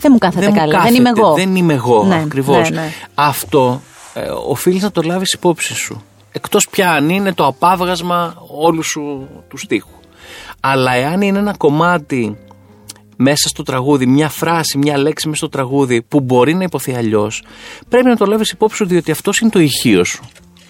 δεν 0.00 0.10
μου 0.12 0.18
κάθεται 0.18 0.50
καλά, 0.50 0.82
δεν 0.82 0.94
είμαι 0.94 1.08
εγώ. 1.16 1.34
Δεν 1.34 1.56
είμαι 1.56 1.74
εγώ, 1.74 2.04
ναι, 2.04 2.22
ακριβώς. 2.24 2.70
Ναι, 2.70 2.80
ναι. 2.80 2.92
Αυτό 3.14 3.80
ε, 4.14 4.28
οφείλεις 4.46 4.82
να 4.82 4.90
το 4.90 5.02
λάβεις 5.02 5.32
υπόψη 5.32 5.74
σου. 5.74 6.02
Εκτός 6.32 6.68
πια 6.70 6.92
αν 6.92 7.08
είναι 7.08 7.32
το 7.32 7.46
απάβγασμα 7.46 8.34
όλου 8.56 8.82
σου 8.82 9.28
του 9.48 9.56
στίχου. 9.56 9.90
Αλλά 10.60 10.92
εάν 10.94 11.20
είναι 11.20 11.38
ένα 11.38 11.56
κομμάτι 11.56 12.36
μέσα 13.16 13.48
στο 13.48 13.62
τραγούδι, 13.62 14.06
μια 14.06 14.28
φράση, 14.28 14.78
μια 14.78 14.98
λέξη 14.98 15.26
μέσα 15.26 15.38
στο 15.38 15.48
τραγούδι 15.48 16.02
που 16.02 16.20
μπορεί 16.20 16.54
να 16.54 16.62
υποθεί 16.62 16.94
αλλιώς, 16.94 17.42
πρέπει 17.88 18.06
να 18.06 18.16
το 18.16 18.26
λάβεις 18.26 18.50
υπόψη 18.50 18.76
σου 18.76 18.86
διότι 18.86 19.10
αυτός 19.10 19.38
είναι 19.38 19.50
το 19.50 19.58
ηχείο 19.58 20.04
σου. 20.04 20.24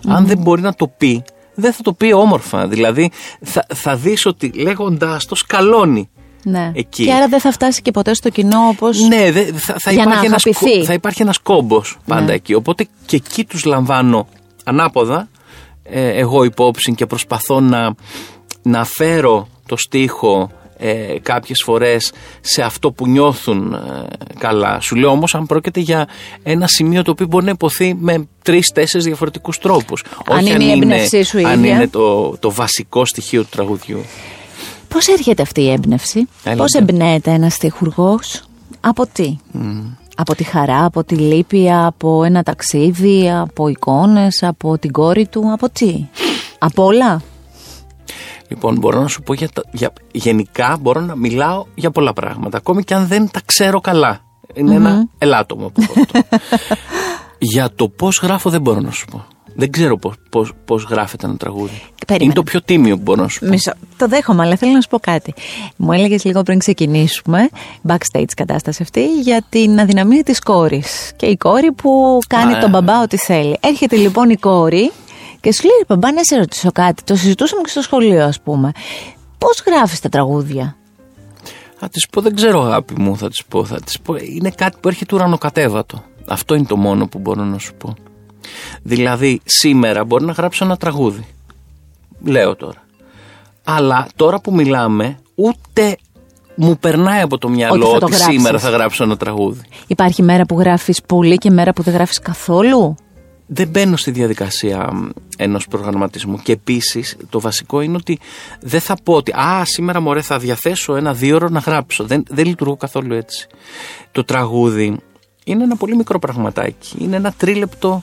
Αν 0.09 0.26
δεν 0.26 0.38
μπορεί 0.38 0.61
να 0.61 0.75
το 0.75 0.88
πει, 0.88 1.25
δεν 1.55 1.73
θα 1.73 1.83
το 1.83 1.93
πει 1.93 2.12
όμορφα. 2.12 2.67
Δηλαδή 2.67 3.11
θα, 3.43 3.67
θα 3.75 3.97
δεις 3.97 4.26
ότι 4.26 4.52
λέγοντάς 4.55 5.25
το 5.26 5.35
σκαλώνει. 5.35 6.11
Ναι. 6.43 6.73
Εκεί. 6.75 7.05
Και 7.05 7.12
άρα 7.12 7.29
δεν 7.29 7.40
θα 7.40 7.52
φτάσει 7.52 7.83
και 7.83 7.90
ποτέ 7.90 8.14
στο 8.14 8.31
κοινό 8.31 8.59
όπως. 8.69 9.00
Ναι, 9.00 9.33
θα, 9.52 9.75
θα, 9.79 9.93
υπάρχει 9.93 10.26
ένας, 10.26 10.43
θα 10.85 10.93
υπάρχει 10.93 11.23
ένας 11.23 11.38
κόμπος 11.38 11.99
πάντα 12.07 12.23
ναι. 12.23 12.33
εκεί. 12.33 12.55
Οπότε 12.55 12.87
και 13.07 13.17
εκεί 13.17 13.45
τους 13.45 13.64
λαμβάνω 13.64 14.26
ανάποδα 14.64 15.19
ε, 15.21 15.39
εγώ 15.92 16.44
υπόψη 16.44 16.94
και 16.94 17.06
προσπαθώ 17.06 17.61
να, 17.61 17.94
να 18.62 18.85
φέρω 18.85 19.49
το 19.66 19.76
στίχο 19.76 20.50
ε, 20.82 21.18
κάποιες 21.23 21.62
φορές 21.64 22.12
σε 22.40 22.62
αυτό 22.62 22.92
που 22.92 23.06
νιώθουν 23.06 23.73
ε, 23.73 24.06
καλά. 24.38 24.80
Σου 24.80 24.97
λέω 24.97 25.11
όμως 25.11 25.35
αν 25.35 25.47
πρόκειται 25.47 25.80
για 25.80 26.09
ένα 26.42 26.66
σημείο 26.66 27.02
το 27.02 27.11
οποίο 27.11 27.26
μπορεί 27.26 27.44
να 27.44 27.50
υποθεί 27.50 27.94
με 27.99 28.28
τρεις-τέσσερις 28.42 29.06
διαφορετικούς 29.06 29.59
τρόπους. 29.59 30.04
Αν 30.28 30.38
Όχι 30.38 30.52
είναι 30.52 30.64
η 30.64 30.70
έμπνευσή 30.70 31.23
σου 31.23 31.47
Αν 31.47 31.64
είναι 31.64 31.88
το, 31.88 32.37
το 32.38 32.50
βασικό 32.50 33.04
στοιχείο 33.04 33.42
του 33.42 33.49
τραγουδιού. 33.50 34.04
Πώς 34.88 35.06
έρχεται 35.06 35.42
αυτή 35.42 35.61
η 35.61 35.70
έμπνευση, 35.70 36.28
πώς 36.56 36.73
εμπνέεται 36.73 37.30
ένας 37.30 37.54
στιχουργός, 37.54 38.44
από 38.80 39.06
τι; 39.12 39.37
Από 40.20 40.34
τη 40.34 40.44
χαρά, 40.44 40.84
από 40.84 41.04
τη 41.04 41.14
λύπη, 41.14 41.72
από 41.72 42.24
ένα 42.24 42.42
ταξίδι, 42.42 43.30
από 43.30 43.68
εικόνες, 43.68 44.42
από 44.42 44.78
την 44.78 44.92
κόρη 44.92 45.26
του, 45.26 45.52
από 45.52 45.70
τι; 45.70 46.06
Από 46.58 46.84
όλα. 46.84 47.22
Λοιπόν, 48.48 48.78
μπορώ 48.78 49.00
να 49.00 49.08
σου 49.08 49.22
πω 49.22 49.34
για, 49.34 49.48
για, 49.70 49.92
γενικά 50.12 50.76
μπορώ 50.80 51.00
να 51.00 51.16
μιλάω 51.16 51.64
για 51.74 51.90
πολλά 51.90 52.12
πράγματα, 52.12 52.56
ακόμη 52.56 52.82
και 52.82 52.94
αν 52.94 53.06
δεν 53.06 53.30
τα 53.30 53.40
ξέρω 53.44 53.80
καλά. 53.80 54.20
ένα 54.54 55.08
ελάττωμα 55.18 55.66
από 55.66 55.80
αυτό. 55.80 56.20
για 57.52 57.70
το 57.74 57.88
πώς 57.88 58.20
γράφω 58.22 58.50
δεν 58.50 58.60
μπορώ 58.60 58.80
να 58.80 58.90
σου 58.90 59.06
πω. 59.10 59.24
Δεν 59.54 59.71
ξέρω 59.71 59.97
πώς, 59.97 60.14
πώς, 60.30 60.52
πώς 60.64 60.85
γράφεται 60.85 61.26
ένα 61.26 61.37
τραγούδι. 61.37 61.83
Περίμενε. 62.07 62.25
Είναι 62.25 62.33
το 62.33 62.42
πιο 62.42 62.62
τίμιο 62.62 62.97
που 62.97 63.02
μπορώ 63.02 63.23
να 63.23 63.28
σου 63.28 63.40
πω. 63.40 63.47
Μισό. 63.47 63.73
Το 63.97 64.09
δέχομαι, 64.09 64.42
αλλά 64.42 64.57
θέλω 64.57 64.73
να 64.73 64.80
σου 64.80 64.88
πω 64.88 64.99
κάτι. 64.99 65.35
Μου 65.76 65.92
έλεγες 65.92 66.25
λίγο 66.25 66.42
πριν 66.42 66.59
ξεκινήσουμε, 66.59 67.49
backstage 67.88 68.33
κατάσταση 68.37 68.83
αυτή, 68.83 69.21
για 69.21 69.45
την 69.49 69.80
αδυναμία 69.80 70.23
της 70.23 70.40
κόρης. 70.40 71.12
Και 71.16 71.26
η 71.26 71.37
κόρη 71.37 71.73
που 71.73 72.19
κάνει 72.28 72.59
τον 72.59 72.71
μπαμπά 72.71 73.02
ό,τι 73.02 73.16
θέλει. 73.16 73.57
Έρχεται 73.61 73.97
λοιπόν 73.97 74.30
η 74.30 74.37
κόρη 74.37 74.90
και 75.40 75.52
σου 75.52 75.62
λέει: 75.62 75.85
Μπαμπά, 75.88 76.12
να 76.12 76.25
σε 76.25 76.37
ρωτήσω 76.37 76.73
κάτι. 76.73 77.02
Το 77.04 77.16
συζητούσαμε 77.16 77.62
και 77.62 77.69
στο 77.69 77.83
σχολείο, 77.83 78.25
ας 78.25 78.40
πούμε. 78.40 78.73
Πώς 79.38 79.62
γράφεις 79.66 80.00
τα 80.00 80.09
τραγούδια; 80.09 80.76
Θα 81.76 81.88
της 81.88 82.09
πω, 82.09 82.21
δεν 82.21 82.35
ξέρω, 82.35 82.62
αγάπη 82.62 83.00
μου, 83.00 83.16
θα 83.16 83.28
της 83.28 83.45
πω, 83.49 83.64
θα 83.64 83.80
της 83.80 84.00
πω. 84.00 84.14
Είναι 84.14 84.50
κάτι 84.50 84.76
που 84.80 84.88
έρχεται 84.88 85.14
ουρανοκατέβατο. 85.14 86.02
Αυτό 86.28 86.54
είναι 86.54 86.66
το 86.66 86.76
μόνο 86.76 87.07
που 87.07 87.19
μπορώ 87.19 87.45
να 87.45 87.59
σου 87.59 87.75
πω. 87.75 87.95
Δηλαδή, 88.82 89.40
σήμερα 89.44 90.04
μπορεί 90.04 90.25
να 90.25 90.32
γράψω 90.32 90.64
ένα 90.64 90.76
τραγούδι. 90.76 91.26
Λέω 92.25 92.56
τώρα. 92.56 92.85
Αλλά 93.64 94.06
τώρα 94.16 94.40
που 94.40 94.54
μιλάμε, 94.54 95.18
ούτε 95.35 95.97
μου 96.54 96.78
περνάει 96.78 97.20
από 97.20 97.38
το 97.38 97.49
μυαλό 97.49 97.99
ότι, 98.02 98.14
σήμερα 98.14 98.59
θα 98.59 98.70
γράψω 98.70 99.04
ένα 99.04 99.16
τραγούδι. 99.16 99.61
Υπάρχει 99.87 100.23
μέρα 100.23 100.47
που 100.47 100.59
γράφεις 100.59 101.02
πολύ 101.02 101.37
και 101.37 101.50
μέρα 101.50 101.73
που 101.73 101.82
δεν 101.82 101.94
γράφεις 101.94 102.18
καθόλου; 102.18 102.94
Δεν 103.47 103.68
μπαίνω 103.68 103.97
στη 103.97 104.11
διαδικασία 104.11 105.11
ενός 105.37 105.66
προγραμματισμού 105.68 106.40
και 106.42 106.52
επίσης 106.52 107.16
το 107.30 107.40
βασικό 107.40 107.80
είναι 107.80 107.97
ότι 107.97 108.18
δεν 108.61 108.80
θα 108.80 108.97
πω 109.02 109.12
ότι 109.12 109.30
«Α, 109.30 109.64
σήμερα 109.64 110.00
μωρέ 110.00 110.20
θα 110.20 110.38
διαθέσω 110.38 110.97
ένα 110.97 111.14
δύο 111.14 111.35
ώρο 111.35 111.49
να 111.49 111.59
γράψω». 111.59 112.04
Δεν, 112.04 112.23
δεν 112.28 112.47
λειτουργώ 112.47 112.76
καθόλου 112.76 113.14
έτσι. 113.14 113.47
Το 114.12 114.25
τραγούδι 114.25 114.97
είναι 115.44 115.62
ένα 115.62 115.76
πολύ 115.76 115.97
μικρό 115.97 116.18
πραγματάκι. 116.18 116.97
Είναι 116.99 117.16
ένα 117.16 117.32
τρίλεπτο 117.37 118.02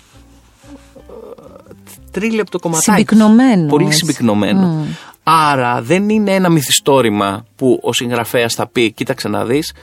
τρίλεπτο 2.11 2.59
κομματάκι. 2.59 2.91
Συμπυκνωμένος. 2.91 3.69
Πολύ 3.69 3.91
συμπυκνωμένο. 3.91 4.85
Άρα 5.23 5.81
δεν 5.81 6.09
είναι 6.09 6.31
ένα 6.31 6.49
μυθιστόρημα 6.49 7.45
που 7.55 7.79
ο 7.83 7.93
συγγραφέας 7.93 8.53
θα 8.53 8.67
πει: 8.67 8.91
Κοίταξε 8.91 9.27
να 9.27 9.45
δεις, 9.45 9.73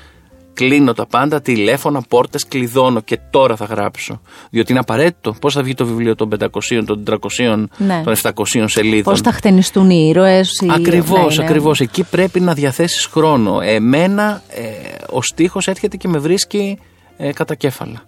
κλείνω 0.55 0.93
τα 0.93 1.07
πάντα, 1.07 1.41
τηλέφωνα, 1.41 2.03
πόρτες, 2.09 2.47
κλειδώνω 2.47 3.01
και 3.01 3.19
τώρα 3.31 3.57
θα 3.57 3.65
γράψω. 3.65 4.21
Διότι 4.51 4.71
είναι 4.71 4.81
απαραίτητο. 4.81 5.33
Πώς 5.41 5.55
θα 5.55 5.63
βγει 5.63 5.75
το 5.75 5.87
βιβλίο 5.87 6.15
των 6.15 6.31
500, 6.41 6.83
των 6.87 7.03
400, 7.07 7.65
ναι. 7.77 8.03
των 8.05 8.15
700 8.23 8.65
σελίδων; 8.67 9.03
Πώς 9.03 9.21
θα 9.21 9.33
χτενιστούν 9.33 9.91
οι 9.91 10.07
ήρωες. 10.09 10.65
Ακριβώς, 10.71 11.37
ναι, 11.37 11.43
ναι. 11.43 11.49
ακριβώς. 11.49 11.81
Εκεί 11.81 12.03
πρέπει 12.03 12.41
να 12.41 12.55
διαθέσεις 12.55 13.05
χρόνο. 13.07 13.61
Εμένα 13.63 14.43
ε, 14.49 14.63
ο 15.11 15.23
στίχος 15.23 15.69
έρχεται 15.69 15.97
και 15.97 16.09
με 16.09 16.19
βρίσκει 16.19 16.79
ε, 17.17 17.33
κατά 17.33 17.55
κέφαλα. 17.55 18.03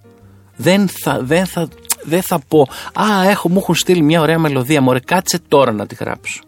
Δεν 0.57 0.89
θα, 0.89 1.21
δεν 1.23 1.47
θα 1.47 1.69
δεν 2.07 2.23
θα 2.23 2.41
πω 2.49 2.69
Α, 2.93 3.29
έχω, 3.29 3.49
μου 3.49 3.59
έχουν 3.59 3.75
στείλει 3.75 4.03
μια 4.03 4.21
ωραία 4.21 4.39
μελωδία. 4.39 4.83
Μωρέ, 4.83 5.01
κάτσε 5.01 5.39
τώρα 5.49 5.73
να 5.73 5.87
τη 5.87 5.95
γράψω. 5.95 6.41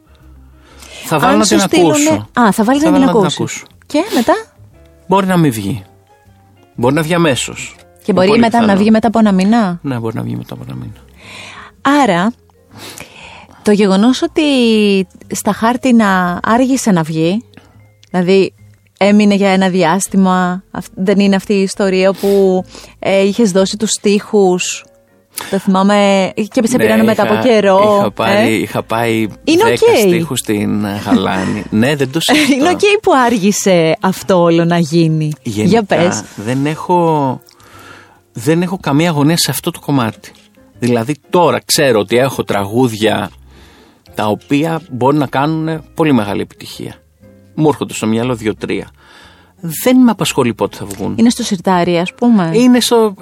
Θα 1.05 1.19
βάλω 1.19 1.37
να 1.37 1.47
την 1.47 1.61
ακούσω. 1.61 2.29
Α, 2.41 2.53
θα 2.53 2.65
βάλει 2.65 2.83
να, 2.83 2.93
την 2.93 3.09
ακούσω. 3.09 3.47
Και 3.87 3.99
μετά; 4.15 4.35
Μπορεί 5.07 5.27
να 5.27 5.37
μην 5.37 5.53
βγει. 5.53 5.85
Μπορεί 6.75 6.95
να 6.95 7.03
βγει 7.03 7.15
αμέσως. 7.15 7.77
Και 8.05 8.13
μπορεί 8.13 8.39
μετά 8.39 8.67
να 8.67 8.77
βγει 8.77 8.91
μετά 8.91 9.09
από 9.09 9.19
ένα 9.19 9.33
μήνα; 9.33 9.79
Ναι, 9.83 9.99
μπορεί 9.99 10.17
να 10.17 10.23
βγει 10.23 10.37
μετά 10.37 10.55
από 10.55 10.65
ένα 10.67 10.77
μήνα. 10.77 11.05
Άρα, 12.03 12.33
το 13.63 13.71
γεγονός 13.71 14.23
ότι 14.23 14.43
στα 15.33 15.53
χάρτινα 15.53 16.41
άργησε 16.43 16.91
να 16.91 17.03
βγει, 17.03 17.45
δηλαδή 18.11 18.55
έμεινε 18.99 19.35
για 19.35 19.49
ένα 19.51 19.69
διάστημα, 19.69 20.63
δεν 20.95 21.19
είναι 21.19 21.37
αυτή 21.37 21.55
η 21.55 21.63
ιστορία 21.63 22.13
που 22.13 22.65
ε, 22.99 23.23
είχες 23.23 23.51
δώσει 23.53 23.77
τους 23.77 23.91
στίχους 23.91 24.85
το 25.51 25.59
θυμάμαι 25.59 26.33
και 26.35 26.67
σε 26.67 26.77
ναι, 26.77 27.03
μετά 27.03 27.23
από 27.23 27.35
καιρό. 27.49 27.97
Είχα, 27.99 28.11
πάρει, 28.11 28.47
ε; 28.47 28.53
είχα 28.53 28.83
πάει 28.83 29.29
είναι 29.45 29.63
10 29.67 29.71
okay. 29.71 30.07
στίχους 30.07 30.39
στην 30.39 30.87
Γαλάνη. 31.03 31.65
ναι, 31.71 31.97
δεν 31.97 32.11
το 32.11 32.19
συζητώ. 32.33 32.55
Είναι 32.55 32.69
οκ 32.71 32.81
που 33.03 33.13
άργησε 33.27 33.97
αυτό 34.01 34.43
όλο 34.43 34.65
να 34.65 34.79
γίνει. 34.79 35.33
Γενικά, 35.43 35.69
Για 35.69 35.83
πες. 35.83 36.23
Δεν 36.37 36.67
έχω, 36.67 37.41
δεν 38.33 38.63
έχω 38.63 38.79
καμία 38.81 39.09
αγωνία 39.09 39.37
σε 39.37 39.51
αυτό 39.51 39.71
το 39.71 39.81
κομμάτι. 39.81 40.33
Δηλαδή 40.79 41.15
τώρα 41.31 41.61
ξέρω 41.65 41.99
ότι 41.99 42.17
έχω 42.17 42.45
τραγούδια 42.45 43.31
τα 44.15 44.27
οποία 44.27 44.81
μπορεί 44.91 45.17
να 45.17 45.27
κάνουν 45.27 45.83
πολύ 45.95 46.13
μεγάλη 46.13 46.41
επιτυχία. 46.41 46.95
Μου 47.55 47.69
έρχονται 47.69 47.95
στο 47.95 48.07
μυαλό 48.07 48.35
δύο-τρία. 48.35 48.91
Δεν 49.61 49.97
με 49.97 50.11
απασχολεί 50.11 50.55
πότε 50.55 50.77
θα 50.77 50.85
βγουν. 50.85 51.15
Είναι 51.19 51.31
στο 51.31 51.43
σιρτάρι, 51.43 51.99
ας 51.99 52.15
πούμε. 52.15 52.51
Είναι 52.53 52.81
στο. 52.81 53.15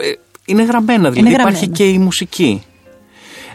Ε, 0.47 0.53
είναι 0.53 0.63
γραμμένα, 0.63 1.11
δηλαδή 1.11 1.35
υπάρχει 1.35 1.69
και 1.69 1.89
η 1.89 1.99
μουσική. 1.99 2.63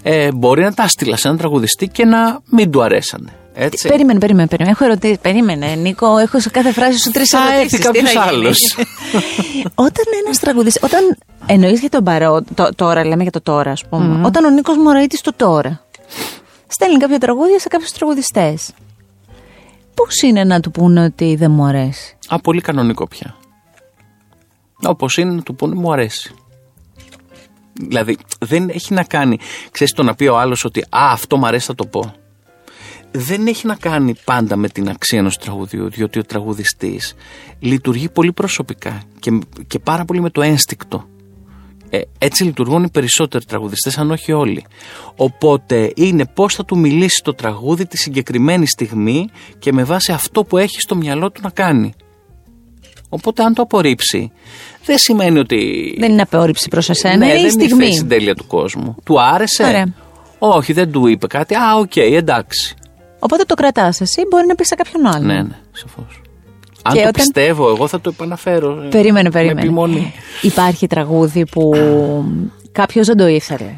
Ε, 0.04 0.32
μπορεί 0.32 0.64
να 0.64 0.74
τα 0.74 0.88
στείλα 0.88 1.18
σε 1.18 1.28
έναν 1.28 1.40
τραγουδιστή 1.40 1.88
και 1.88 2.06
να 2.06 2.40
μην 2.46 2.72
του 2.72 2.82
αρέσανε. 2.82 3.32
Έτσι. 3.54 3.88
Περίμενε, 3.88 4.20
περίμενε, 4.20 4.48
περίμενε. 4.48 4.76
Έχω 4.76 4.86
ερωτήσει. 4.86 5.18
Περίμενε, 5.22 5.76
Νίκο, 5.76 6.18
έχω 6.18 6.40
σε 6.40 6.50
κάθε 6.50 6.72
φράση 6.72 7.00
σου 7.00 7.12
τρεις 7.12 7.34
ερωτήσεις. 7.34 7.80
Θα 7.80 7.88
έρθει 7.88 8.02
κάποιο 8.02 8.22
άλλος. 8.22 8.58
όταν 9.88 10.06
ένας 10.24 10.40
τραγουδιστή. 10.40 10.80
Όταν 10.86 11.18
εννοείς 11.46 11.80
για 11.80 11.90
τον 11.90 12.04
παρό, 12.04 12.44
το, 12.56 12.70
τώρα, 12.76 13.06
λέμε 13.06 13.22
για 13.22 13.32
το 13.32 13.42
τώρα, 13.42 13.72
ας 13.72 13.86
πούμε. 13.90 14.20
Mm-hmm. 14.20 14.26
Όταν 14.26 14.46
ο 14.46 14.50
Νίκος 14.50 14.78
Μωραήτη 14.78 15.22
του 15.22 15.34
τώρα 15.36 15.86
στέλνει 16.68 16.98
κάποια 16.98 17.20
τραγούδια 17.20 17.60
σε 17.60 17.68
κάποιους 17.68 17.92
τραγουδιστές. 17.92 18.72
Πώς 19.96 20.22
είναι 20.22 20.44
να 20.44 20.60
του 20.60 20.72
πούνε 20.72 21.04
ότι 21.04 21.36
δεν 21.36 21.52
μου 21.52 21.66
αρέσει; 21.66 22.18
Α, 22.28 22.40
πολύ 22.40 22.62
κανονικό 22.62 23.08
πια. 23.08 23.36
Όπως 24.84 25.18
είναι 25.18 25.34
να 25.34 25.42
του 25.42 25.56
πούνε 25.56 25.76
μου 25.76 25.92
αρέσει. 25.94 26.36
Δηλαδή 27.74 28.18
δεν 28.40 28.70
έχει 28.70 28.94
να 28.94 29.04
κάνει, 29.04 29.38
ξέρεις 29.72 29.94
το 29.94 30.04
να 30.04 30.16
πει 30.16 30.26
ο 30.26 30.40
άλλος 30.40 30.64
ότι 30.64 30.80
«Α, 30.82 31.12
αυτό 31.12 31.38
μου 31.38 31.46
αρέσει 31.46 31.66
θα 31.66 31.76
το 31.76 31.86
πω» 31.86 32.14
δεν 33.12 33.48
έχει 33.48 33.68
να 33.68 33.76
κάνει 33.76 34.16
πάντα 34.26 34.56
με 34.56 34.70
την 34.70 34.90
αξία 34.90 35.20
ενός 35.20 35.38
τραγουδιού, 35.38 35.90
διότι 35.90 36.20
ο 36.20 36.24
τραγουδιστής 36.24 37.14
λειτουργεί 37.60 38.10
πολύ 38.10 38.34
προσωπικά 38.34 39.02
και, 39.20 39.40
και 39.68 39.80
πάρα 39.80 40.06
πολύ 40.06 40.22
με 40.22 40.30
το 40.30 40.42
ένστικτο. 40.42 41.06
Ε, 41.90 42.02
έτσι 42.18 42.44
λειτουργούν 42.44 42.84
οι 42.84 42.90
περισσότεροι 42.90 43.46
τραγουδιστές, 43.46 43.98
αν 43.98 44.12
όχι 44.12 44.32
όλοι. 44.32 44.66
Οπότε 45.16 45.92
είναι 45.96 46.26
πώς 46.26 46.56
θα 46.56 46.66
του 46.66 46.78
μιλήσει 46.78 47.22
το 47.24 47.34
τραγούδι 47.34 47.86
τη 47.86 47.98
συγκεκριμένη 47.98 48.68
στιγμή 48.68 49.30
και 49.60 49.74
με 49.74 49.84
βάση 49.84 50.12
αυτό 50.12 50.44
που 50.44 50.58
έχει 50.58 50.82
στο 50.82 50.96
μυαλό 50.96 51.32
του 51.32 51.42
να 51.44 51.50
κάνει. 51.50 51.94
Οπότε 53.14 53.44
αν 53.44 53.54
το 53.54 53.62
απορρίψει, 53.62 54.32
δεν 54.86 54.98
σημαίνει 54.98 55.40
ότι... 55.40 55.94
Δεν 56.00 56.12
είναι 56.12 56.22
απόρριψη 56.22 56.68
προς 56.68 56.90
εσένα, 56.90 57.16
ναι, 57.16 57.26
είναι 57.26 57.38
η 57.40 57.42
δεν 57.42 57.52
στιγμή. 57.52 57.86
είναι 57.86 57.96
η 57.96 58.04
συντέλεια 58.06 58.36
του 58.36 58.48
κόσμου. 58.48 58.96
Του 59.04 59.22
άρεσε; 59.22 59.64
Ωραία. 59.64 59.94
Όχι, 60.40 60.74
δεν 60.74 60.92
του 60.92 61.08
είπε 61.08 61.28
κάτι. 61.28 61.56
Α, 61.56 61.76
οκ, 61.80 61.96
εντάξει. 61.96 62.76
Οπότε 63.20 63.44
το 63.44 63.54
κρατάς 63.54 64.02
εσύ, 64.02 64.22
μπορεί 64.30 64.46
να 64.48 64.56
πεις 64.56 64.68
σε 64.68 64.76
κάποιον 64.76 65.06
άλλον. 65.06 65.26
Ναι, 65.26 65.42
ναι, 65.42 65.58
σαφώς. 65.72 66.22
Αν 66.84 66.94
Και 66.94 67.02
το 67.02 67.08
όταν- 67.08 67.12
πιστεύω, 67.12 67.70
εγώ 67.70 67.88
θα 67.88 68.02
το 68.02 68.10
επαναφέρω. 68.14 68.82
ε, 68.84 68.88
Περίμενε, 68.88 69.24
Με 69.24 69.30
περίμενε. 69.30 69.62
επιμονή. 69.62 70.14
Υπάρχει 70.42 70.88
τραγούδι 70.88 71.46
που 71.46 71.72
κάποιος 72.72 73.08
δεν 73.08 73.18
το 73.18 73.28
ήθελε 73.28 73.78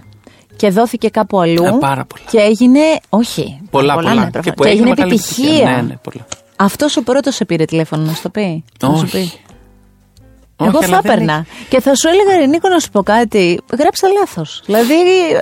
και 0.55 0.69
δώθηκε 0.69 1.09
κάπου 1.09 1.39
αλλού 1.39 1.63
Ε, 1.65 1.71
πάρα 1.79 2.05
πολλά. 2.05 2.23
και 2.31 2.37
έγινε, 2.37 2.79
όχι, 3.09 3.61
Πολλά, 3.71 3.93
πολλά. 3.93 4.13
ναι, 4.13 4.29
προφανώς. 4.31 4.55
που 4.55 4.63
και 4.63 4.69
έγινε 4.69 4.89
μεγάλη 4.89 5.13
επιτυχία. 5.13 5.69
Ναι, 5.75 5.81
ναι, 5.81 5.97
πολλά. 6.03 6.25
Αυτός 6.55 6.97
ο 6.97 7.03
πρώτος 7.03 7.35
σε 7.35 7.45
πήρε 7.45 7.65
τηλέφωνο 7.65 8.03
να 8.03 8.13
σου 8.13 8.21
το 8.21 8.29
πει. 8.29 8.63
Να 8.81 8.95
σου 8.95 9.05
πει. 9.11 9.17
Όχι. 9.17 9.39
Εγώ 10.59 10.77
Όχι, 10.77 10.85
θα 10.85 10.85
αλλά 10.85 11.01
δεν 11.01 11.11
έπαιρνα. 11.11 11.45
Και 11.69 11.81
θα 11.81 11.95
σου 11.95 12.07
έλεγα, 12.07 12.37
Ρε 12.37 12.45
Νίκο, 12.45 12.69
να 12.69 12.79
σου 12.79 12.89
πω 12.89 13.03
κάτι. 13.03 13.59
Γράψε 13.79 14.07
λάθος. 14.19 14.61
Δηλαδή, 14.65 14.93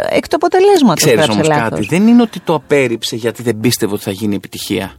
εκ 0.09 0.27
του 0.27 0.35
αποτελέσματος 0.35 1.03
Ξέρεις 1.03 1.15
γράψε 1.19 1.33
όμως 1.35 1.47
λάθος. 1.47 1.69
κάτι, 1.69 1.85
δεν 1.85 2.07
είναι 2.07 2.21
ότι 2.21 2.39
το 2.39 2.53
απέρριψε 2.53 3.15
γιατί 3.15 3.43
δεν 3.43 3.59
πίστευε 3.59 3.93
ότι 3.93 4.03
θα 4.03 4.11
γίνει 4.11 4.35
επιτυχία. 4.35 4.95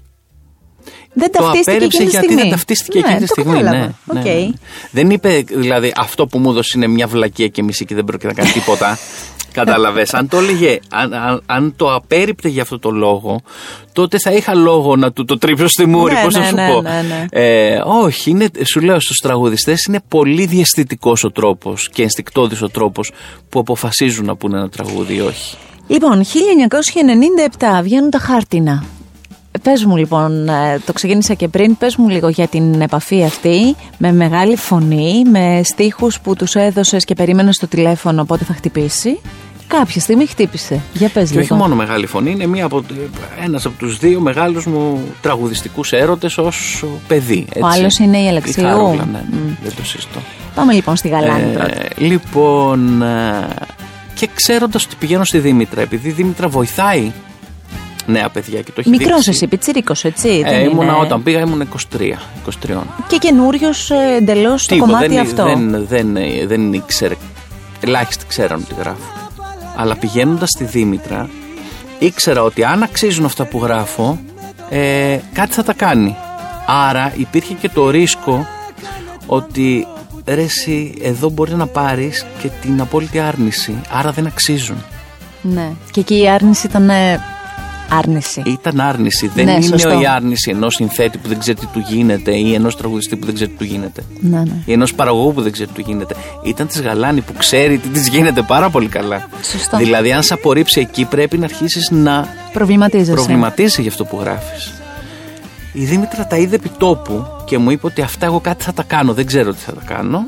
Δεν 1.15 1.33
Το 1.33 1.39
ταυτίστηκε 1.39 1.71
απέρριψε 1.71 1.97
εκείνη 2.03 2.11
τη 2.11 2.17
γιατί 2.17 2.27
στιγμή. 2.27 2.43
δεν 2.43 2.51
ταυτίστηκε 2.51 2.99
ναι, 2.99 3.05
εκείνη 3.05 3.21
τη 3.21 3.27
το 3.27 3.33
στιγμή. 3.41 3.57
κατάλαβα. 3.59 3.87
Ναι, 3.87 4.19
Οκ. 4.21 4.25
ναι, 4.25 4.33
ναι. 4.33 4.51
Δεν 4.91 5.11
είπε, 5.11 5.45
δηλαδή, 5.49 5.93
αυτό 5.97 6.27
που 6.27 6.39
μου 6.39 6.51
έδωσε 6.51 6.73
είναι 6.77 6.87
μια 6.87 7.07
βλακεία 7.07 7.49
και 7.49 7.63
μισή 7.63 7.85
και 7.85 7.95
δεν 7.95 8.05
πρόκειται 8.05 8.27
να 8.29 8.35
κάνει 8.35 8.51
τίποτα. 8.51 8.99
Κατάλαβες. 9.53 10.15
Αν 10.15 10.29
το 10.29 10.37
έλεγε, 10.39 10.79
αν, 10.91 11.15
αν, 11.15 11.43
αν 11.47 11.75
το 11.77 11.95
απέρριπτε 11.95 12.49
για 12.49 12.63
αυτό 12.63 12.79
το 12.79 12.91
λόγο, 12.91 13.41
τότε 13.93 14.19
θα 14.19 14.31
είχα 14.33 14.55
λόγο 14.55 14.97
να 14.97 15.13
του 15.13 15.25
το 15.25 15.39
τρίψω 15.39 15.67
στη 15.69 15.87
μούρη. 15.87 16.15
Ναι, 16.15 16.23
Πώς 16.23 16.35
να 16.35 16.41
ναι, 16.41 16.47
σου 16.47 16.55
ναι, 16.55 16.69
πω. 16.73 16.81
ναι, 16.83 17.05
ναι. 17.09 17.25
Ε, 17.31 17.81
όχι, 17.87 18.31
είναι, 18.31 18.49
σου 18.71 18.81
λέω 18.81 19.01
στους 19.01 19.17
τραγουδιστές 19.17 19.85
είναι 19.85 20.01
πολύ 20.09 20.47
διαισθητικό 20.47 21.17
ο 21.23 21.31
τρόπος 21.31 21.89
και 21.93 22.03
ενστικτώδης 22.03 22.63
ο 22.63 22.69
τρόπος 22.69 23.13
που 23.49 23.59
αποφασίζουν 23.59 24.25
να 24.27 24.37
πούνε 24.37 24.59
ένα 24.59 24.69
τραγούδι 24.69 25.15
ή 25.15 25.21
όχι. 25.21 25.57
Λοιπόν, 25.87 26.23
1997 26.23 27.83
βγαίνουν 27.83 28.11
τα 28.11 28.19
χάρτινα. 28.19 28.85
Πες 29.63 29.85
μου 29.85 29.97
λοιπόν, 29.97 30.49
ε, 30.49 30.81
το 30.87 30.93
ξεκίνησα 30.93 31.35
και 31.35 31.49
πριν, 31.49 31.77
πες 31.77 31.97
μου 31.97 32.09
λίγο 32.09 32.29
για 32.29 32.47
την 32.47 32.81
επαφή 32.81 33.25
αυτή 33.25 33.77
με 33.99 34.13
μεγάλη 34.13 34.57
φωνή, 34.57 35.23
με 35.31 35.61
στίχους 35.65 36.21
που 36.21 36.35
τους 36.37 36.55
έδωσες 36.55 37.05
και 37.05 37.15
περίμενες 37.15 37.55
στο 37.55 37.67
τηλέφωνο 37.67 38.25
πότε 38.25 38.45
θα 38.45 38.55
χτυπήσει. 38.55 39.21
Κάποια 39.67 40.01
στιγμή 40.01 40.27
χτύπησε. 40.27 40.81
Για 40.93 41.09
πες 41.09 41.31
Και 41.31 41.39
όχι 41.39 41.43
λίγο. 41.53 41.57
μόνο 41.63 41.75
μεγάλη 41.75 42.07
φωνή, 42.07 42.31
είναι 42.31 42.47
μία 42.47 42.65
από, 42.65 42.83
ένας 43.45 43.65
από 43.67 43.79
τους 43.79 43.99
δύο 43.99 44.21
μεγάλους 44.21 44.67
μου 44.67 45.01
τραγουδιστικούς 45.21 45.93
έρωτες 45.93 46.39
ως 46.39 46.85
παιδί. 47.09 47.47
Έτσι. 47.53 47.79
άλλος 47.79 47.99
είναι 47.99 48.19
η 48.19 48.29
Αλεξίου. 48.29 48.65
Χαρούλα, 48.65 49.05
ναι, 49.13 49.25
ναι, 49.31 49.57
δεν 49.63 49.73
το 49.77 49.85
συζητώ. 49.85 50.19
Πάμε 50.55 50.73
λοιπόν 50.73 50.97
στη 50.97 51.09
Γαλάνη 51.09 51.53
πρώτα. 51.53 51.75
Ε, 51.75 51.89
λοιπόν, 51.97 53.03
ε, 53.03 53.49
και 54.15 54.29
ξέροντας 54.35 54.85
ότι 54.85 54.95
πηγαίνω 54.99 55.25
στη 55.25 55.39
Δήμητρα, 55.39 55.81
επειδή 55.81 56.09
η 56.09 56.13
Δήμητρα 56.13 56.49
βοηθάει 56.49 57.13
νέα 58.07 58.29
παιδιά 58.29 58.61
και 58.61 58.71
το 58.71 58.81
έχει 58.81 58.89
Μικρός 58.89 59.15
δείξει. 59.15 59.31
εσύ, 59.31 59.47
πιτσίρικος 59.47 60.05
έτσι. 60.05 60.43
Ε, 60.47 60.51
δεν 60.51 60.65
ήμουνα 60.71 60.93
είναι- 60.93 61.01
όταν 61.05 61.23
πήγα 61.23 61.41
ήμουν 61.41 61.61
23, 61.61 62.19
23. 62.45 62.83
Και 63.09 63.17
καινούριος 63.19 63.91
εντελώς 64.19 64.63
στο 64.63 64.75
Τίποτα, 64.75 64.93
κομμάτι 64.93 65.15
δεν, 65.15 65.21
αυτό; 65.23 65.45
Δεν, 65.45 65.87
δεν, 65.89 66.17
δεν 66.47 66.73
ήξερε. 66.73 67.15
Ελάχιστοι 67.81 68.25
ξέραν 68.27 68.67
τι 68.69 68.75
γράφω. 68.79 69.13
Αλλά 69.77 69.97
πηγαίνοντας 69.97 70.49
στη 70.49 70.65
Δήμητρα, 70.65 71.29
ήξερα 71.99 72.43
ότι 72.43 72.65
αν 72.65 72.83
αξίζουν 72.83 73.25
αυτά 73.25 73.45
που 73.45 73.59
γράφω, 73.63 74.19
ε, 74.71 75.19
κάτι 75.33 75.53
θα 75.53 75.63
τα 75.63 75.73
κάνει. 75.73 76.17
Άρα 76.67 77.13
υπήρχε 77.17 77.55
και 77.55 77.69
το 77.69 77.91
ρίσκο 77.91 78.47
ότι 79.27 79.87
ρε 80.27 80.43
εσύ, 80.43 80.95
εδώ 81.03 81.29
μπορεί 81.31 81.55
να 81.55 81.67
πάρεις 81.67 82.27
και 82.43 82.49
την 82.63 82.81
απόλυτη 82.81 83.19
άρνηση. 83.19 83.81
Άρα 83.93 84.11
δεν 84.11 84.27
αξίζουν. 84.27 84.77
Ναι. 85.43 85.71
Και 85.91 86.01
εκεί 86.01 86.19
η 86.23 86.29
άρνηση 86.29 86.67
ήταν 86.67 86.91
ε, 86.91 87.21
άρνηση. 87.99 88.43
Ήταν 88.47 88.81
άρνηση. 88.81 89.31
Δεν 89.35 89.45
Ναι, 89.45 89.53
είναι 89.53 89.63
σωστό. 89.63 90.01
η 90.01 90.07
άρνηση 90.07 90.51
ενός 90.51 90.75
συνθέτη 90.75 91.19
που 91.19 91.29
δεν 91.29 91.39
ξέρει 91.39 91.59
τι 91.59 91.67
του 91.67 91.85
γίνεται 91.89 92.37
ή 92.37 92.55
ενός 92.55 92.77
τραγουδιστή 92.77 93.17
που 93.17 93.27
δεν 93.27 93.35
ξέρει 93.35 93.51
τι 93.51 93.57
του 93.57 93.65
γίνεται. 93.65 94.03
Ναι, 94.21 94.39
ναι. 94.39 94.63
ή 94.65 94.73
ενός 94.73 94.95
παραγωγού 94.95 95.33
που 95.35 95.43
δεν 95.43 95.53
ξέρει 95.53 95.69
τι 95.69 95.83
του 95.83 95.91
γίνεται. 95.91 96.15
Ήταν 96.45 96.67
της 96.67 96.81
Γαλάνη 96.81 97.21
που 97.21 97.33
ξέρει 97.39 97.79
τι 97.79 97.89
της 97.89 98.09
γίνεται 98.09 98.43
πάρα 98.43 98.71
πολύ 98.71 98.89
καλά. 98.89 99.29
Σωστό. 99.43 99.77
Δηλαδή, 99.77 100.13
αν 100.13 100.23
σε 100.23 100.35
απορρίψει 100.35 100.81
εκεί, 100.81 101.05
πρέπει 101.05 101.39
να 101.39 101.45
αρχίσεις 101.45 101.91
να 101.91 102.29
Προβληματίζεσαι. 102.53 103.13
προβληματίσει 103.13 103.81
για 103.81 103.91
αυτό 103.91 104.05
που 104.05 104.19
γράφεις. 104.21 104.73
Η 105.73 105.85
Δήμητρα 105.85 106.27
τα 106.27 106.37
είδε 106.37 106.57
επί 106.57 106.71
τόπου 106.79 107.27
και 107.45 107.59
μου 107.59 107.71
είπε 107.71 107.87
ότι 107.87 108.03
αυτά 108.03 108.27
εγώ 108.27 108.41
κάτι 108.41 108.65
θα 108.65 108.73
τα 108.73 108.83
κάνω. 108.83 109.13
Δεν 109.15 109.27
ξέρω 109.27 109.53
τι 109.53 109.59
θα 109.59 109.73
τα 109.73 109.83
κάνω. 109.87 110.25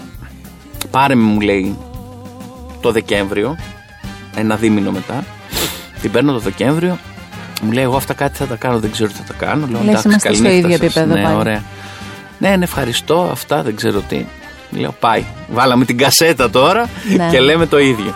Πάρε 0.90 1.14
με, 1.14 1.22
μου 1.22 1.40
λέει, 1.40 1.77
το 2.81 2.92
Δεκέμβριο, 2.92 3.57
ένα 4.37 4.57
δίμηνο 4.57 4.90
μετά. 4.90 5.24
Την 6.00 6.11
παίρνω 6.11 6.33
το 6.33 6.38
Δεκέμβριο. 6.38 6.98
Μου 7.64 7.72
λέει, 7.72 7.85
Εγώ 7.85 7.96
αυτά 7.96 8.14
κάτι 8.14 8.37
θα 8.37 8.46
τα 8.46 8.57
κάνω, 8.57 8.79
δεν 8.79 8.90
ξέρω 8.90 9.09
τι 9.09 9.14
θα 9.14 9.22
τα 9.22 9.46
κάνω. 9.46 9.66
Λέω, 9.70 9.81
Λες, 9.81 9.88
«Εντάξει, 9.88 10.09
είμαστε 10.09 10.35
στο 10.35 10.42
καληνύχτα 10.42 10.68
ίδιο 10.68 10.77
σας». 10.77 10.96
επίπεδο 10.96 11.14
Ναι, 11.14 11.22
πάλι. 11.22 11.37
ωραία. 11.37 11.62
Ναι, 12.38 12.57
ναι, 12.57 12.64
ευχαριστώ. 12.64 13.29
Αυτά 13.33 13.62
δεν 13.62 13.77
ξέρω 13.77 14.00
τι. 14.00 14.24
Λέω, 14.70 14.94
πάει. 15.00 15.24
Βάλαμε 15.53 15.85
την 15.85 15.98
κασέτα 15.98 16.50
τώρα 16.50 16.88
Ναι. 17.16 17.29
και 17.31 17.40
λέμε 17.40 17.66
το 17.66 17.79
ίδιο. 17.79 18.14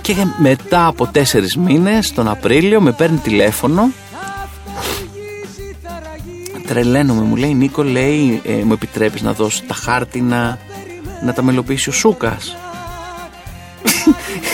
Και 0.00 0.14
μετά 0.38 0.86
από 0.86 1.06
τέσσερις 1.06 1.56
μήνες, 1.56 2.12
τον 2.12 2.28
Απρίλιο, 2.28 2.80
με 2.80 2.92
παίρνει 2.92 3.16
τηλέφωνο. 3.16 3.88
Τρελαίνομαι, 6.66 7.22
μου 7.22 7.36
λέει 7.36 7.54
Νίκο, 7.54 7.82
λέει, 7.82 8.40
ε, 8.44 8.52
μου 8.52 8.72
επιτρέπεις 8.72 9.22
να 9.22 9.32
δώσω 9.32 9.62
τα 9.66 9.74
χάρτινα 9.74 10.58
να 11.24 11.32
τα 11.32 11.42
μελοποιήσει 11.42 11.88
ο 11.88 11.92
Σούκας. 11.92 12.56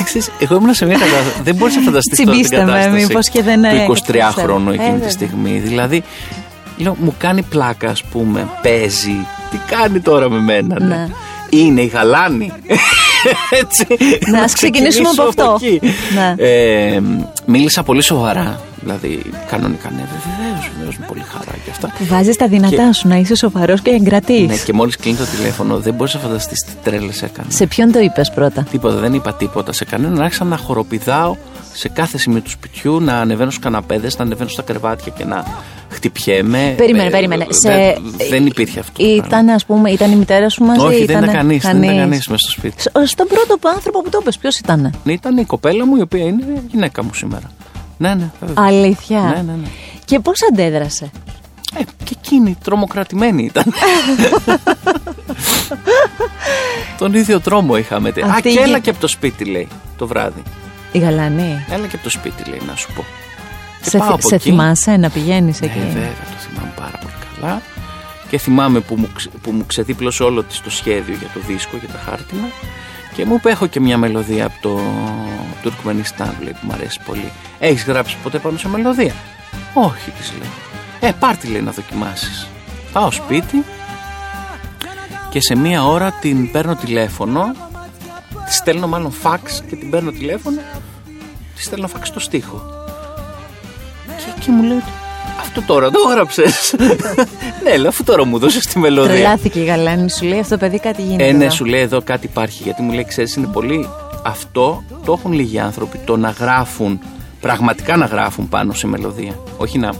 Ξέρεις, 0.05 0.31
εγώ 0.39 0.55
ήμουν 0.55 0.75
σε 0.75 0.87
μια 0.87 0.99
κατάσταση. 0.99 1.43
Δεν 1.43 1.55
μπορείς 1.55 1.77
να 1.77 1.83
φανταστείς 1.83 2.19
τώρα 2.19 2.33
την 2.33 2.33
Τσιμπήστε 2.33 2.57
με, 2.57 2.65
κατάσταση 2.65 3.07
μήπως 3.07 3.29
και 3.29 3.43
δεν, 3.43 3.65
ε, 3.65 3.87
του 3.87 3.97
23χρονου 3.97 4.71
ε, 4.71 4.75
εκείνη 4.75 4.91
βέβαια. 4.91 5.07
τη 5.07 5.11
στιγμή. 5.11 5.59
Δηλαδή, 5.59 6.03
λέω, 6.77 6.97
μου 7.01 7.15
κάνει 7.19 7.43
πλάκα, 7.43 7.89
ας 7.89 8.03
πούμε, 8.03 8.49
παίζει. 8.63 9.27
Τι 9.51 9.59
κάνει 9.71 10.01
τώρα 10.01 10.31
με 10.31 10.41
μένα, 10.41 10.81
ναι. 10.81 10.87
Ναι. 10.87 11.09
Είναι 11.51 11.81
η 11.81 11.87
γαλάνη. 11.87 12.53
Έτσι. 13.51 13.87
Ναι, 14.31 14.39
ας 14.41 14.53
ξεκινήσουμε 14.53 15.09
από 15.09 15.29
ξεκινήσω 15.29 15.53
αυτό. 15.53 15.67
εκεί. 15.67 15.81
Ναι. 16.15 16.35
Ε, 16.37 17.01
μίλησα 17.51 17.83
πολύ 17.83 18.03
σοβαρά. 18.03 18.61
Δηλαδή, 18.81 19.23
κανονικά, 19.51 19.91
ναι, 19.91 19.97
βεβαίως, 20.13 20.71
βεβαίως, 20.77 20.99
με 20.99 21.07
πολύ 21.07 21.23
χαρά 21.33 21.53
και 21.65 21.71
αυτά. 21.71 21.91
Βάζεις 22.09 22.37
τα 22.37 22.49
δυνατά 22.49 22.87
Και- 22.87 22.93
σου 22.93 23.09
να 23.09 23.17
είσαι 23.17 23.35
σοβαρός 23.35 23.81
και 23.81 23.91
εγκρατής. 23.91 24.47
Ναι, 24.49 24.57
και 24.57 24.73
μόλις 24.73 24.97
κλείνει 24.97 25.17
το 25.17 25.25
τηλέφωνο, 25.37 25.79
δεν 25.79 25.95
μπορείς 25.95 26.15
να 26.15 26.21
φανταστείς 26.21 26.65
τι 26.65 26.73
τρέλες 26.91 27.23
έκανα. 27.23 27.51
Σε 27.51 27.67
ποιον 27.67 27.93
το 27.93 27.99
είπες 27.99 28.31
πρώτα; 28.31 28.63
Τίποτα, 28.71 28.95
δεν 28.97 29.15
είπα 29.15 29.33
τίποτα 29.35 29.73
σε 29.73 29.85
κανέναν. 29.85 30.21
Άρχισα 30.23 30.45
να 30.45 30.57
χοροπηδάω 30.57 31.37
σε 31.73 31.89
κάθε 31.89 32.19
σημείο 32.19 32.41
του 32.41 32.51
σπιτιού, 32.51 33.01
να 33.01 33.15
ανεβαίνω 33.21 33.51
στους 33.51 33.63
καναπέδες, 33.63 34.17
να 34.19 34.25
ανεβαίνω 34.25 34.49
στα 34.49 34.63
κρεβάτια 34.63 35.13
και 35.17 35.25
να 35.25 35.45
χτυπιέμαι. 35.91 36.75
Περίμενε, 36.77 37.07
Ε, 37.07 37.11
περίμενε. 37.11 37.47
δεν- 37.61 37.61
Σε- 38.17 38.27
Δεν 38.31 38.47
υπήρχε 38.47 38.81
αυτό. 38.81 38.93
το 39.03 39.09
πράγμα. 39.09 39.27
Ήταν, 39.27 39.49
ας 39.49 39.65
πούμε, 39.65 39.91
ήταν 39.91 40.13
η 40.13 40.17
μητέρα 40.17 40.49
σου 40.49 40.65
μαζί. 40.65 40.81
Όχι, 40.87 40.95
δεν 40.95 41.05
ήτανε 41.05 41.25
ήταν 41.25 41.35
κανείς. 41.37 41.63
Δεν 41.63 41.71
ήταν 41.77 41.87
κανείς. 41.87 42.01
κανείς 42.01 42.27
μέσα 42.29 42.39
στο 42.49 42.51
σπίτι. 42.51 42.83
Σ- 42.83 42.91
Στον 43.05 43.27
πρώτο 43.27 43.69
άνθρωπο 43.75 44.03
που 44.03 44.09
το 44.09 44.19
είπες, 44.21 44.39
ποιος 44.39 44.59
ήταν. 44.59 44.95
Ήταν 45.05 45.37
η 45.37 45.45
κοπέλα 45.45 45.87
μου, 45.87 45.97
η 45.97 46.01
οποία 46.01 46.25
είναι 46.25 46.45
γυναίκα 46.71 47.05
μου 47.05 47.15
σήμερα. 47.15 47.40
Ναι, 48.01 48.15
ναι, 48.15 48.31
βέβαια. 48.41 48.65
Αλήθεια. 48.67 49.21
Ναι, 49.21 49.43
ναι, 49.53 49.53
ναι. 49.63 49.69
Και 50.05 50.19
πώς 50.21 50.37
αντέδρασε; 50.53 51.11
Ε, 51.79 51.83
και 52.05 52.17
εκείνη 52.23 52.57
τρομοκρατημένη 52.65 53.45
ήταν. 53.45 53.65
Τον 56.99 57.15
ίδιο 57.15 57.39
δρόμο 57.39 57.77
είχαμε. 57.77 58.09
Α, 58.09 58.13
Αυτή 58.31 58.43
και 58.43 58.49
η- 58.59 58.63
έλα 58.63 58.79
και 58.79 58.91
από 58.91 59.01
το 59.01 59.07
σπίτι, 59.09 59.45
λέει, 59.45 59.69
το 59.99 60.07
βράδυ. 60.07 60.43
Η 60.93 60.99
Γαλανή. 60.99 61.65
Έλα 61.71 61.87
και 61.87 61.95
από 61.95 62.05
το 62.05 62.11
σπίτι, 62.11 62.51
λέει, 62.51 62.61
να 62.67 62.77
σου 62.77 62.93
πω. 62.95 63.05
Και 63.83 63.89
Σε, 63.91 63.99
πάω 63.99 64.07
θυ- 64.07 64.19
από 64.19 64.29
σε 64.29 64.35
εκεί. 64.35 64.51
θυμάσαι 64.51 64.97
να 64.97 65.11
πηγαίνεις 65.11 65.61
εκεί; 65.61 65.79
Ναι, 65.79 65.85
βέβαια, 65.85 66.09
το 66.09 66.37
θυμάμαι 66.39 66.73
πάρα 66.77 66.99
πολύ 66.99 67.13
καλά. 67.41 67.63
Και 68.29 68.39
θυμάμαι 68.39 68.81
που 68.81 68.95
μου, 68.97 69.09
ξε- 69.15 69.33
που 69.43 69.51
μου 69.51 69.67
ξεδίπλωσε 69.67 70.23
όλο 70.23 70.43
της 70.43 70.61
το 70.61 70.71
σχέδιο 70.71 71.17
για 71.19 71.29
το 71.35 71.41
δίσκο, 71.47 71.77
για 71.77 71.89
τα 71.89 71.99
χάρτινα. 71.99 72.49
Και 73.15 73.25
μου 73.25 73.35
είπε, 73.35 73.51
έχω 73.51 73.67
και 73.67 73.81
μια 73.81 73.99
μελωδία 73.99 74.47
από 74.47 74.57
το 74.61 74.81
Τουρκμενιστάν, 75.63 76.37
λέει, 76.43 76.53
που 76.53 76.67
μου 76.67 76.73
αρέσει 76.73 77.01
πολύ. 77.07 77.33
Έχεις 77.59 77.85
γράψει 77.85 78.17
ποτέ 78.23 78.39
πάνω 78.39 78.59
σε 78.59 78.69
μελωδία; 78.69 79.15
Όχι, 79.75 80.11
της 80.11 80.33
λέει. 80.39 80.51
Ε, 81.01 81.13
πάρ' 81.19 81.37
τη, 81.37 81.47
λέει, 81.47 81.61
να 81.61 81.73
δοκιμάσεις. 81.73 82.49
Πάω 82.93 83.11
σπίτι 83.11 83.65
και 85.31 85.41
σε 85.41 85.57
μία 85.57 85.85
ώρα 85.85 86.11
την 86.11 86.51
παίρνω 86.51 86.75
τηλέφωνο. 86.77 87.55
τη 88.47 88.55
στέλνω 88.55 88.87
μάλλον 88.87 89.13
φαξ 89.13 89.63
και 89.69 89.77
την 89.77 89.91
παίρνω 89.91 90.11
τηλέφωνο. 90.11 90.61
Τη 91.55 91.63
στέλνω 91.63 91.89
φαξ 91.89 92.09
στο 92.09 92.21
στίχο. 92.21 92.63
Και, 94.07 94.41
και 94.41 94.51
μου 94.51 94.63
λέει 94.63 94.83
αυτό 95.41 95.63
τώρα 95.63 95.91
το 95.91 95.99
έγραψες. 96.11 96.75
ναι, 97.65 97.77
λέω 97.77 97.89
αφού 97.89 98.05
τώρα 98.05 98.25
μου 98.25 98.39
δώσει 98.39 98.61
τη 98.61 98.79
μελωδία. 98.79 99.13
Τρελάθηκε 99.13 99.61
η 99.61 99.65
Γαλάνη, 99.65 100.11
σου 100.11 100.25
λέει 100.25 100.39
αυτό 100.39 100.55
το 100.55 100.61
παιδί 100.61 100.79
κάτι 100.79 101.03
γίνεται. 101.03 101.29
Ε, 101.29 101.33
ναι, 101.33 101.51
σου 101.51 101.65
λέει 101.65 101.81
εδώ 101.81 102.03
κάτι 102.03 102.27
υπάρχει. 102.27 102.63
Γιατί 102.63 102.83
μου 102.83 102.93
λέει, 102.93 103.05
ξέρεις, 103.05 103.35
είναι 103.35 103.47
πολύ. 103.47 103.89
Αυτό 104.23 104.83
το 105.05 105.13
έχουν 105.13 105.33
λίγοι 105.33 105.59
άνθρωποι. 105.59 106.01
Το 106.05 106.17
να 106.17 106.31
γράφουν, 106.31 107.01
πραγματικά 107.41 107.97
να 107.97 108.07
γράφουν 108.07 108.49
πάνω 108.49 108.73
σε 108.73 108.87
μελωδία. 108.87 109.35
Όχι 109.57 109.79
να 109.79 109.91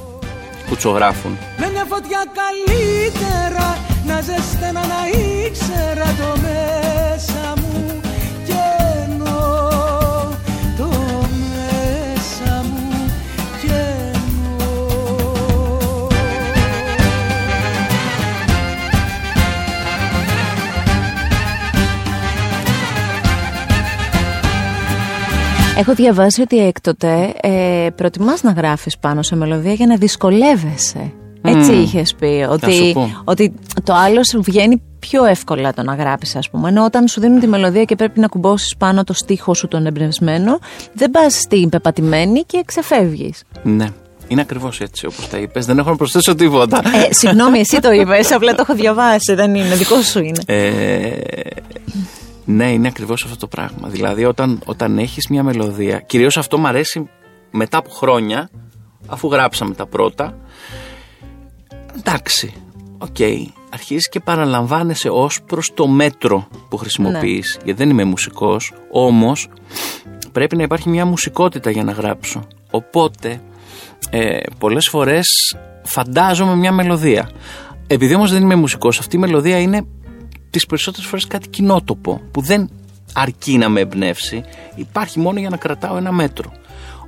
κουτσογράφουν. 0.69 1.39
Με 1.59 1.71
μια 1.71 1.87
φωτιά 1.89 2.25
καλύτερα 2.41 3.79
να 4.07 4.21
ζεσταίνα 4.21 4.81
να 4.81 5.19
ήξερα 5.47 6.05
το 6.05 6.41
μέσα 6.41 6.90
Έχω 25.81 25.95
διαβάσει 25.95 26.41
ότι 26.41 26.67
έκτοτε 26.67 27.35
ε, 27.41 27.89
προτιμάς 27.95 28.43
να 28.43 28.51
γράφεις 28.51 28.99
πάνω 28.99 29.23
σε 29.23 29.37
μελωδία 29.37 29.73
για 29.73 29.87
να 29.87 29.97
δυσκολεύεσαι. 29.97 31.13
Έτσι 31.43 31.71
mm. 31.73 31.83
είχες 31.83 32.15
πει. 32.15 32.47
Ότι, 32.51 32.97
ότι 33.25 33.55
το 33.85 33.93
άλλο 33.93 34.25
σου 34.25 34.43
βγαίνει 34.43 34.83
πιο 34.99 35.25
εύκολα 35.25 35.73
το 35.73 35.83
να 35.83 35.95
γράψεις, 35.95 36.37
ας 36.37 36.51
πούμε. 36.51 36.69
Ενώ 36.69 36.85
όταν 36.85 37.09
σου 37.09 37.21
δίνουν 37.21 37.41
τη 37.41 37.47
μελωδία 37.47 37.85
και 37.85 37.97
πρέπει 37.97 38.21
να 38.21 38.27
κουμπώσεις 38.27 38.77
πάνω 38.77 39.05
το 39.05 39.13
στίχο 39.13 39.55
σου 39.55 39.69
τον 39.69 39.87
εμπνευσμένο, 39.87 40.59
δεν 40.93 41.11
πας 41.11 41.35
στην 41.35 41.69
πεπατημένη 41.69 42.41
και 42.41 42.63
ξεφεύγεις. 42.67 43.43
Ναι. 43.63 43.87
Είναι 44.29 44.41
ακριβώς 44.41 44.81
έτσι 44.81 45.07
όπως 45.07 45.29
τα 45.29 45.39
είπες. 45.39 45.67
Δεν 45.67 45.79
έχω 45.79 45.91
να 45.91 45.97
προσθέσω 45.97 46.35
τίποτα. 46.35 46.83
Ε, 46.85 47.13
συγγνώμη, 47.13 47.59
εσύ 47.59 47.81
το 47.81 47.91
είπες. 47.91 48.33
Απλά 48.33 48.55
το 48.55 48.65
έχω 48.69 48.75
διαβάσει. 48.75 49.35
Δεν 49.35 49.55
είναι. 49.55 49.75
Δικό 49.75 50.03
σου 50.03 50.19
είναι. 50.19 50.43
Ε, 50.47 51.11
ναι, 52.51 52.73
είναι 52.73 52.89
ακριβώς 52.89 53.25
αυτό 53.25 53.37
το 53.37 53.47
πράγμα. 53.47 53.89
Δηλαδή, 53.89 54.25
όταν, 54.25 54.61
όταν 54.65 54.99
έχεις 54.99 55.29
μια 55.29 55.43
μελωδία, 55.43 56.01
κυρίως 56.01 56.37
αυτό 56.37 56.59
μου 56.59 56.67
αρέσει 56.67 57.09
μετά 57.51 57.79
από 57.79 57.91
χρόνια, 57.91 58.51
αφού 59.07 59.29
γράψαμε 59.29 59.75
τα 59.75 59.87
πρώτα. 59.87 60.39
Εντάξει, 61.99 62.53
ok. 62.99 63.09
Okay, 63.19 63.45
αρχίζεις 63.71 64.09
και 64.09 64.21
επαναλαμβάνεσαι 64.21 65.09
ως 65.09 65.43
προς 65.43 65.75
το 65.75 65.87
μέτρο 65.87 66.49
που 66.69 66.77
χρησιμοποιείς. 66.77 67.55
Ναι. 67.57 67.65
Γιατί 67.65 67.83
δεν 67.83 67.91
είμαι 67.91 68.05
μουσικός, 68.05 68.73
όμως 68.91 69.49
πρέπει 70.33 70.57
να 70.57 70.63
υπάρχει 70.63 70.89
μια 70.89 71.05
μουσικότητα 71.05 71.71
για 71.71 71.85
να 71.85 71.93
γράψω. 71.93 72.47
Οπότε, 72.71 73.41
ε, 74.11 74.39
πολλές 74.59 74.89
φορές 74.89 75.27
φαντάζομαι 75.83 76.57
μια 76.57 76.73
μελωδία. 76.73 77.31
Επειδή 77.87 78.15
όμως 78.15 78.33
δεν 78.33 78.43
είμαι 78.43 78.55
μουσικός, 78.55 78.99
αυτή 78.99 79.17
η 79.17 79.19
μελωδία 79.19 79.61
είναι 79.61 79.87
τις 80.51 80.67
περισσότερες 80.67 81.07
φορές 81.07 81.27
κάτι 81.27 81.49
κοινότοπο 81.49 82.21
που 82.31 82.41
δεν 82.41 82.71
αρκεί 83.13 83.59
να 83.59 83.69
με 83.69 83.81
εμπνεύσει, 83.81 84.45
υπάρχει 84.75 85.19
μόνο 85.19 85.39
για 85.39 85.51
να 85.51 85.57
κρατάω 85.57 85.97
ένα 85.97 86.13
μέτρο. 86.13 86.53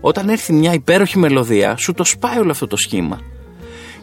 Όταν 0.00 0.28
έρθει 0.28 0.52
μια 0.52 0.72
υπέροχη 0.72 1.18
μελωδία, 1.18 1.76
σου 1.76 1.92
το 1.92 2.04
σπάει 2.04 2.38
όλο 2.38 2.50
αυτό 2.50 2.66
το 2.66 2.76
σχήμα. 2.76 3.20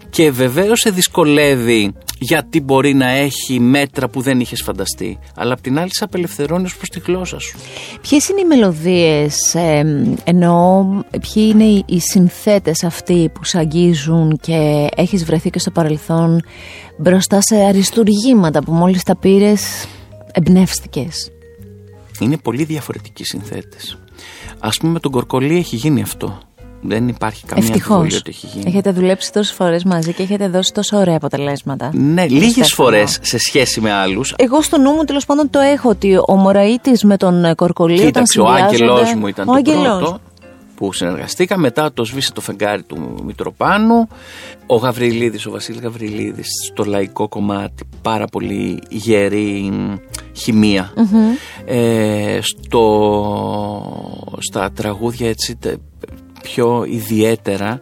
Και 0.09 0.31
βεβαίως 0.31 0.79
σε 0.79 0.89
δυσκολεύει 0.89 1.93
γιατί 2.19 2.61
μπορεί 2.61 2.93
να 2.93 3.07
έχει 3.07 3.59
μέτρα 3.59 4.09
που 4.09 4.21
δεν 4.21 4.39
είχες 4.39 4.61
φανταστεί. 4.61 5.19
Αλλά 5.35 5.53
απ' 5.53 5.61
την 5.61 5.79
άλλη 5.79 5.95
σε 5.95 6.03
απελευθερώνεις 6.03 6.73
ω 6.73 6.77
προς 6.77 6.89
τη 6.89 6.99
γλώσσα 6.99 7.39
σου. 7.39 7.57
Ποιες 8.01 8.29
είναι 8.29 8.41
οι 8.41 8.45
μελωδίες, 8.45 9.55
ε, 9.55 9.83
εννοώ, 10.23 10.85
ποιοι 11.11 11.49
είναι 11.53 11.83
οι 11.85 11.99
συνθέτες 11.99 12.83
αυτοί 12.83 13.29
που 13.33 13.43
σε 13.43 13.57
αγγίζουν 13.57 14.37
και 14.41 14.87
έχεις 14.95 15.25
βρεθεί 15.25 15.49
και 15.49 15.59
στο 15.59 15.71
παρελθόν 15.71 16.41
μπροστά 16.97 17.41
σε 17.41 17.55
αριστουργήματα 17.55 18.63
που 18.63 18.71
μόλις 18.71 19.03
τα 19.03 19.15
πήρες 19.17 19.87
εμπνεύστηκες; 20.31 21.31
Είναι 22.19 22.37
πολύ 22.37 22.63
διαφορετικοί 22.63 23.23
συνθέτες. 23.23 23.97
Ας 24.59 24.77
πούμε 24.77 24.91
με 24.91 24.99
τον 24.99 25.11
Κορκολί 25.11 25.57
έχει 25.57 25.75
γίνει 25.75 26.01
αυτό. 26.01 26.39
Δεν 26.81 27.07
υπάρχει 27.07 27.45
καμία 27.45 27.67
αμφιβολία 27.67 28.17
ότι 28.17 28.29
έχει 28.29 28.47
γίνει. 28.47 28.63
Έχετε 28.67 28.91
δουλέψει 28.91 29.33
τόσες 29.33 29.53
φορές 29.53 29.83
μαζί 29.83 30.13
και 30.13 30.23
έχετε 30.23 30.47
δώσει 30.47 30.73
τόσο 30.73 30.97
ωραία 30.97 31.15
αποτελέσματα. 31.15 31.91
Ναι, 31.93 32.27
λίγες 32.27 32.73
φορές 32.73 33.19
σε 33.21 33.37
σχέση 33.37 33.81
με 33.81 33.91
άλλους. 33.91 34.33
Εγώ 34.37 34.61
στο 34.61 34.77
νου 34.77 34.91
μου 34.91 35.03
τέλος 35.03 35.25
πάντων 35.25 35.49
το 35.49 35.59
έχω 35.59 35.89
ότι 35.89 36.17
ο 36.27 36.35
Μωραήτης 36.35 37.03
με 37.03 37.17
τον 37.17 37.55
Κορκολί. 37.55 37.99
Κοίταξε, 37.99 38.39
ο 38.39 38.47
άγγελός 38.47 39.13
μου 39.13 39.27
ήταν 39.27 39.49
ο 39.49 39.61
το 39.61 39.71
πρώτο 39.71 40.19
που 40.75 40.93
συνεργαστήκαμε. 40.93 41.61
Μετά 41.61 41.93
το 41.93 42.03
σβήσε 42.03 42.31
το 42.33 42.41
φεγγάρι 42.41 42.83
του 42.83 43.21
Μητροπάνου. 43.25 44.07
Ο 44.65 44.75
Γαβριλίδης, 44.75 45.45
ο 45.45 45.51
Βασίλης 45.51 45.81
Γαβριλίδης 45.81 46.47
στο 46.71 46.83
λαϊκό 46.83 47.27
κομμάτι 47.27 47.83
πάρα 48.01 48.25
πολύ 48.25 48.81
γερή 48.89 49.71
ε, 51.65 52.39
στο, 52.41 52.85
στα 54.39 54.71
τραγούδια 54.71 55.29
έτσι 55.29 55.57
πιο 56.41 56.85
ιδιαίτερα 56.89 57.81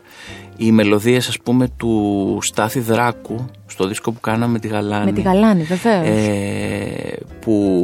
οι 0.58 0.72
μελωδίες 0.72 1.28
ας 1.28 1.40
πούμε 1.40 1.68
του 1.78 2.38
Στάθη 2.42 2.80
Δράκου 2.80 3.46
στο 3.66 3.88
δίσκο 3.88 4.12
που 4.12 4.20
κάναμε 4.20 4.52
με 4.52 4.60
τη 4.60 4.68
Γαλάνη. 4.68 5.06
Με 5.06 5.12
τη 5.12 5.22
Γαλάνη 5.22 5.64
βεβαίως. 5.64 6.08
Ε, 6.08 7.18
που 7.40 7.80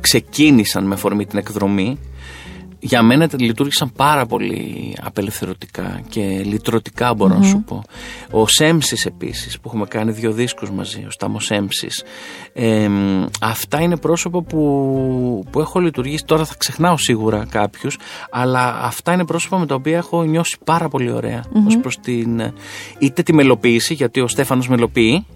ξεκίνησαν 0.00 0.84
με 0.84 0.96
φορμή 0.96 1.26
την 1.26 1.38
εκδρομή 1.38 1.98
για 2.86 3.02
μένα 3.02 3.28
λειτουργήσαν 3.38 3.92
πάρα 3.96 4.26
πολύ 4.26 4.94
απελευθερωτικά 5.02 6.00
και 6.08 6.20
λυτρωτικά 6.44 7.14
να 7.18 7.42
σου 7.42 7.62
πω. 7.66 7.82
Ο 8.30 8.46
Σέμψης 8.46 9.06
επίσης 9.06 9.60
που 9.60 9.68
έχουμε 9.68 9.86
κάνει 9.86 10.12
δύο 10.12 10.32
δίσκους 10.32 10.70
μαζί, 10.70 11.04
ο 11.06 11.10
Στάμος 11.10 11.44
Σέμψης. 11.44 12.04
αυτά 13.40 13.80
είναι 13.80 13.96
πρόσωπα 13.96 14.42
που, 14.42 15.44
που 15.50 15.60
έχω 15.60 15.80
λειτουργήσει, 15.80 16.24
τώρα 16.24 16.44
θα 16.44 16.54
ξεχνάω 16.58 16.96
σίγουρα 16.96 17.46
κάποιους, 17.50 17.98
αλλά 18.30 18.80
αυτά 18.82 19.12
είναι 19.12 19.24
πρόσωπα 19.24 19.58
με 19.58 19.66
τα 19.66 19.74
οποία 19.74 19.96
έχω 19.96 20.22
νιώσει 20.22 20.56
πάρα 20.64 20.88
πολύ 20.88 21.10
ωραία 21.10 21.44
mm-hmm. 21.44 21.66
ως 21.66 21.78
προς 21.78 21.98
την, 21.98 22.52
είτε 22.98 23.22
τη 23.22 23.32
μελοποίηση, 23.32 23.94
γιατί 23.94 24.20
ο 24.20 24.28
Στέφανος 24.28 24.68
μελοποιεί, 24.68 25.26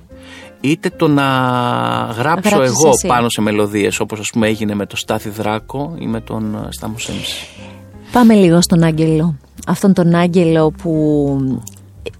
είτε 0.60 0.90
το 0.90 1.08
να 1.08 1.24
γράψω 2.18 2.62
εγώ 2.62 2.90
πάνω 3.06 3.28
σε 3.28 3.40
μελωδίες 3.40 4.00
όπως 4.00 4.20
ας 4.20 4.30
πούμε 4.32 4.46
έγινε 4.46 4.74
με 4.74 4.86
το 4.86 4.96
Στάθη 4.96 5.28
Δράκο 5.28 5.94
ή 5.98 6.06
με 6.06 6.20
τον 6.20 6.54
ε, 6.54 6.68
Στάμος 6.70 7.02
Σέμψη. 7.02 7.46
Πάμε 8.12 8.34
λίγο 8.34 8.60
στον 8.60 8.82
Άγγελο. 8.82 9.36
Αυτόν 9.66 9.92
τον 9.92 10.14
Άγγελο 10.14 10.70
που 10.70 10.92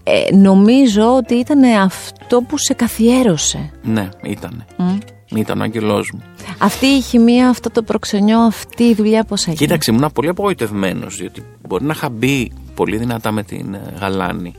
ε, 0.03 0.37
νομίζω 0.37 1.17
ότι 1.17 1.35
ήταν 1.35 1.63
αυτό 1.65 2.41
που 2.49 2.59
σε 2.59 2.75
καθιέρωσε. 2.75 3.71
Ναι, 3.83 4.09
ήταν. 4.23 4.65
Mm. 4.79 4.99
Ήταν 5.37 5.61
ο 5.61 5.63
άγγελός 5.63 6.11
μου. 6.15 6.23
Αυτή 6.59 6.87
η 6.87 7.01
χημεία, 7.01 7.49
αυτό 7.49 7.71
το 7.71 7.83
προξενιό, 7.83 8.39
αυτή 8.39 8.85
η 8.85 8.95
δουλειά 8.95 9.25
πώς 9.25 9.41
έγινε; 9.41 9.57
Κοίταξε, 9.57 9.91
ήμουν 9.91 10.11
πολύ 10.13 10.29
απογοητευμένος, 10.29 11.17
διότι 11.17 11.43
μπορεί 11.69 11.85
να 11.85 11.93
είχα 11.93 12.09
μπει 12.09 12.53
πολύ 12.75 12.97
δυνατά 12.97 13.33
με 13.33 13.43
την 13.43 13.75
ε, 13.75 13.81
Γαλάνη 14.01 14.55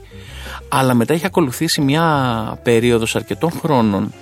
αλλά 0.69 0.93
μετά 0.93 1.13
έχει 1.13 1.25
ακολουθήσει 1.25 1.81
μια 1.81 2.59
περίοδος 2.63 3.15
αρκετών 3.15 3.51
χρόνων 3.51 4.13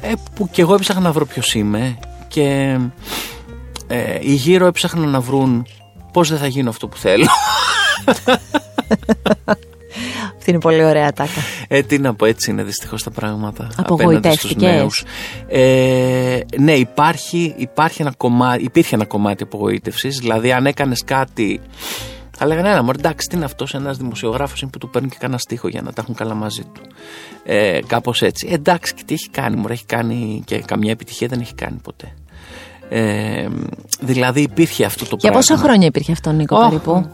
ε, 0.00 0.12
που 0.34 0.48
και 0.50 0.62
εγώ 0.62 0.74
έψαχνα 0.74 1.02
να 1.02 1.12
βρω 1.12 1.26
ποιος 1.26 1.54
είμαι 1.54 1.98
και 2.28 2.78
ε, 3.86 4.18
οι 4.20 4.34
γύρω 4.34 4.66
έψαχναν 4.66 5.08
να 5.08 5.20
βρουν 5.20 5.66
πώς 6.12 6.28
δεν 6.28 6.38
θα 6.38 6.46
γίνω 6.46 6.70
αυτό 6.70 6.88
που 6.88 6.96
θέλω. 6.96 7.26
Αυτή 10.38 10.50
είναι 10.50 10.58
πολύ 10.58 10.84
ωραία 10.84 11.12
τάκα. 11.12 11.40
Ε, 11.68 11.82
τι 11.82 11.98
να 11.98 12.14
πω, 12.14 12.26
έτσι 12.26 12.50
είναι 12.50 12.62
δυστυχώς 12.62 13.02
τα 13.02 13.10
πράγματα. 13.10 13.70
Απογοητεύτηκες. 13.76 15.04
Ε, 15.48 16.40
ναι, 16.58 16.72
υπάρχει, 16.72 17.54
υπάρχει 17.56 18.02
ένα 18.02 18.12
κομμάτι, 18.16 18.64
υπήρχε 18.64 18.94
ένα 18.94 19.04
κομμάτι 19.04 19.42
απογοήτευσης. 19.42 20.18
Δηλαδή, 20.18 20.52
αν 20.52 20.66
έκανες 20.66 21.04
κάτι 21.04 21.60
θα 22.38 22.46
λέγανε 22.46 22.68
ένα, 22.68 22.82
μωρέ, 22.82 22.98
εντάξει, 22.98 23.28
τι 23.28 23.36
είναι 23.36 23.44
αυτός, 23.44 23.74
ένας 23.74 23.96
δημοσιογράφος 23.96 24.60
είναι 24.60 24.70
που 24.70 24.78
του 24.78 24.90
παίρνει 24.90 25.08
και 25.08 25.16
κανένα 25.18 25.38
στίχο 25.38 25.68
για 25.68 25.82
να 25.82 25.92
τα 25.92 26.02
έχουν 26.02 26.14
καλά 26.14 26.34
μαζί 26.34 26.62
του. 26.62 26.80
Ε, 27.44 27.80
Κάπως 27.86 28.22
έτσι. 28.22 28.48
Ε, 28.50 28.54
εντάξει, 28.54 28.94
και 28.94 29.02
τι 29.06 29.14
έχει 29.14 29.28
κάνει, 29.30 29.56
μωρέ, 29.56 29.72
έχει 29.72 29.86
κάνει 29.86 30.42
και 30.44 30.58
καμιά 30.58 30.90
επιτυχία 30.90 31.28
δεν 31.28 31.40
έχει 31.40 31.54
κάνει 31.54 31.78
ποτέ. 31.82 32.14
Ε, 32.88 33.48
δηλαδή 34.00 34.40
υπήρχε 34.40 34.84
αυτό 34.84 35.04
το 35.04 35.16
πράγμα. 35.16 35.40
Για 35.40 35.54
πόσα 35.54 35.64
χρόνια 35.64 35.86
υπήρχε 35.86 36.12
αυτό, 36.12 36.32
Νίκο, 36.32 36.56
oh, 36.56 36.68
περίπου; 36.68 37.10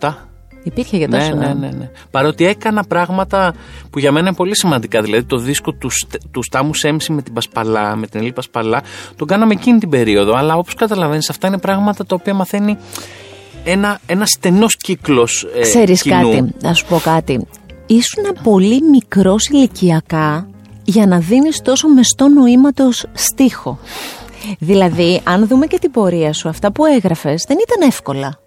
6-7. 0.00 0.14
Υπήρχε 0.62 0.96
για 0.96 1.08
τόσο. 1.08 1.34
Ναι, 1.34 1.46
ναι, 1.46 1.52
ναι, 1.54 1.68
ναι. 1.68 1.90
Παρότι 2.10 2.46
έκανα 2.46 2.84
πράγματα 2.84 3.54
που 3.90 3.98
για 3.98 4.12
μένα 4.12 4.26
είναι 4.26 4.36
πολύ 4.36 4.56
σημαντικά. 4.56 5.02
Δηλαδή 5.02 5.24
το 5.24 5.36
δίσκο 5.36 5.72
του, 5.72 5.90
του 6.30 6.42
Στάμου 6.42 6.74
Σέμψη 6.74 7.12
με 7.12 7.22
την 7.22 7.32
Πασπαλά, 7.32 7.96
με 7.96 8.06
την 8.06 8.20
Ελή 8.20 8.32
Πασπαλά, 8.32 8.82
τον 9.16 9.26
κάναμε 9.26 9.52
εκείνη 9.52 9.78
την 9.78 9.88
περίοδο. 9.88 10.34
Αλλά 10.34 10.56
όπως 10.56 10.74
καταλαβαίνεις, 10.74 11.30
αυτά 11.30 11.46
είναι 11.46 11.58
πράγματα 11.58 12.06
τα 12.06 12.16
οποία 12.20 12.34
μαθαίνει 12.34 12.76
ένα, 13.66 14.00
ένας 14.06 14.30
στενός 14.30 14.76
κύκλος 14.76 15.46
ε, 15.56 15.60
Ξέρεις 15.60 16.02
κάτι, 16.02 16.44
να 16.60 16.72
σου 16.72 16.86
πω 16.86 17.00
κάτι. 17.04 17.46
Ήσουν 17.86 18.24
πολύ 18.42 18.82
μικρός 18.90 19.46
ηλικιακά 19.48 20.48
για 20.84 21.06
να 21.06 21.18
δίνεις 21.18 21.62
τόσο 21.62 21.88
μεστό 21.88 22.28
νοήματος 22.28 23.06
στίχο. 23.12 23.78
Δηλαδή, 24.58 25.20
αν 25.24 25.46
δούμε 25.46 25.66
και 25.66 25.78
την 25.78 25.90
πορεία 25.90 26.32
σου, 26.32 26.48
αυτά 26.48 26.72
που 26.72 26.84
έγραφες 26.84 27.44
δεν 27.48 27.56
ήταν 27.68 27.88
εύκολα. 27.88 28.38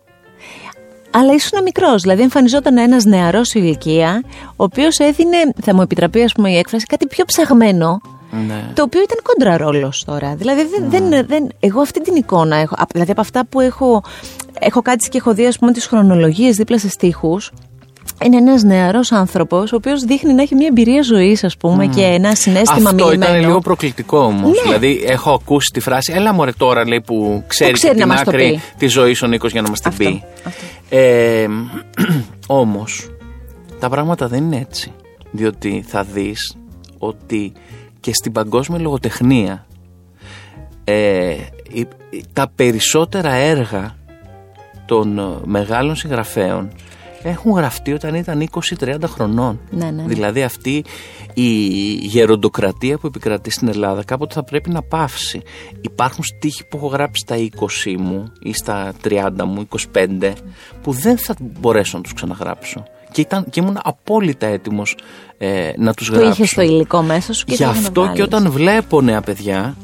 Αλλά 1.11 1.33
ήσουν 1.33 1.63
μικρός. 1.63 2.01
Δηλαδή, 2.01 2.21
εμφανιζόταν 2.21 2.77
ένας 2.77 3.05
νεαρός 3.05 3.53
ηλικία, 3.53 4.23
ο 4.49 4.63
οποίος 4.63 4.97
έδινε, 4.97 5.37
θα 5.61 5.75
μου 5.75 5.81
επιτραπεί 5.81 6.23
ας 6.23 6.31
πούμε, 6.31 6.51
η 6.51 6.57
έκφραση, 6.57 6.85
κάτι 6.85 7.07
πιο 7.07 7.25
ψαγμένο. 7.25 8.01
Ναι. 8.47 8.71
Το 8.73 8.83
οποίο 8.83 9.01
ήταν 9.01 9.17
κόντρα 9.23 9.57
ρόλο 9.57 9.93
τώρα. 10.05 10.35
Δηλαδή, 10.35 10.61
δεν, 10.89 11.07
ναι. 11.07 11.23
δεν, 11.23 11.49
εγώ 11.59 11.81
αυτή 11.81 12.01
την 12.01 12.15
εικόνα 12.15 12.55
έχω. 12.55 12.75
Δηλαδή, 12.91 13.11
από 13.11 13.21
αυτά 13.21 13.45
που 13.45 13.59
έχω, 13.59 14.03
έχω 14.59 14.81
κάτσει 14.81 15.09
και 15.09 15.17
έχω 15.17 15.33
δει, 15.33 15.45
ας 15.45 15.57
πούμε, 15.59 15.71
τις 15.71 15.85
χρονολογίες 15.85 16.55
δίπλα 16.55 16.79
σε 16.79 16.89
στίχους, 16.89 17.51
είναι 18.23 18.37
ένας 18.37 18.63
νεαρός 18.63 19.11
άνθρωπος, 19.11 19.71
ο 19.71 19.75
οποίος 19.75 20.03
δείχνει 20.03 20.33
να 20.33 20.41
έχει 20.41 20.55
μια 20.55 20.67
εμπειρία 20.67 21.01
ζωής, 21.01 21.43
ας 21.43 21.57
πούμε, 21.57 21.87
και 21.87 22.01
ένα 22.01 22.35
συνέστημα 22.35 22.89
Αυτό 22.89 23.11
ήταν 23.11 23.39
λίγο 23.39 23.59
προκλητικό 23.59 24.17
όμως. 24.19 24.55
Ναι. 24.55 24.61
Δηλαδή, 24.63 25.03
έχω 25.05 25.31
ακούσει 25.33 25.71
τη 25.73 25.79
φράση, 25.79 26.13
Έλα 26.15 26.33
μωρέ 26.33 26.51
τώρα, 26.51 26.87
λέει, 26.87 27.01
που 27.01 27.43
ξέρει, 27.47 27.71
ξέρει 27.71 27.97
την 27.97 28.11
άκρη 28.11 28.61
τη 28.77 28.87
ζωή 28.87 29.15
ο 29.23 29.27
Νίκος 29.27 29.51
για 29.51 29.61
να 29.61 29.69
μας 29.69 29.79
την 29.79 29.93
πει. 29.97 30.23
Ε, 30.89 31.47
Όμως, 32.47 33.09
τα 33.79 33.89
πράγματα 33.89 34.27
δεν 34.27 34.43
είναι 34.43 34.57
έτσι. 34.69 34.91
Διότι 35.31 35.83
θα 35.87 36.03
δεις 36.03 36.55
ότι 36.97 37.51
και 37.99 38.13
στην 38.13 38.31
παγκόσμια 38.31 38.79
λογοτεχνία 38.79 39.65
ε, 40.83 41.35
τα 42.33 42.51
περισσότερα 42.55 43.33
έργα 43.33 43.95
των 44.85 45.41
μεγάλων 45.45 45.95
συγγραφέων 45.95 46.71
έχουν 47.23 47.51
γραφτεί 47.51 47.93
όταν 47.93 48.15
ήταν 48.15 48.49
20-30 48.79 48.95
χρονών. 49.05 49.59
Ναι, 49.69 49.85
ναι, 49.85 49.91
ναι. 49.91 50.03
Δηλαδή 50.07 50.43
αυτή 50.43 50.83
η 51.33 51.49
γεροντοκρατία 51.93 52.97
που 52.97 53.07
επικρατεί 53.07 53.51
στην 53.51 53.67
Ελλάδα 53.67 54.03
κάποτε 54.03 54.33
θα 54.33 54.43
πρέπει 54.43 54.69
να 54.69 54.81
πάυσει. 54.81 55.41
Υπάρχουν 55.81 56.23
στίχοι 56.23 56.65
που 56.65 56.77
έχω 56.77 56.87
γράψει 56.87 57.21
στα 57.25 57.35
20 57.85 57.95
μου 57.97 58.31
ή 58.39 58.53
στα 58.53 58.93
30 59.03 59.29
μου, 59.45 59.67
25, 59.93 60.33
που 60.81 60.91
δεν 60.91 61.17
θα 61.17 61.35
μπορέσω 61.39 61.97
να 61.97 62.03
τους 62.03 62.13
ξαναγράψω. 62.13 62.83
Και, 63.11 63.21
ήταν, 63.21 63.45
και 63.49 63.59
ήμουν 63.59 63.79
απόλυτα 63.83 64.47
έτοιμος 64.47 64.97
ε, 65.37 65.71
να 65.77 65.93
τους 65.93 66.09
γράψω. 66.09 66.35
Που 66.35 66.43
είχε 66.43 66.55
το 66.55 66.61
υλικό 66.61 67.01
μέσα 67.01 67.33
σου 67.33 67.45
και 67.45 67.53
Γι' 67.53 67.63
αυτό 67.63 68.11
και 68.15 68.21
όταν 68.21 68.51
βλέπω 68.51 69.01
νέα 69.01 69.21
παιδιά, 69.21 69.75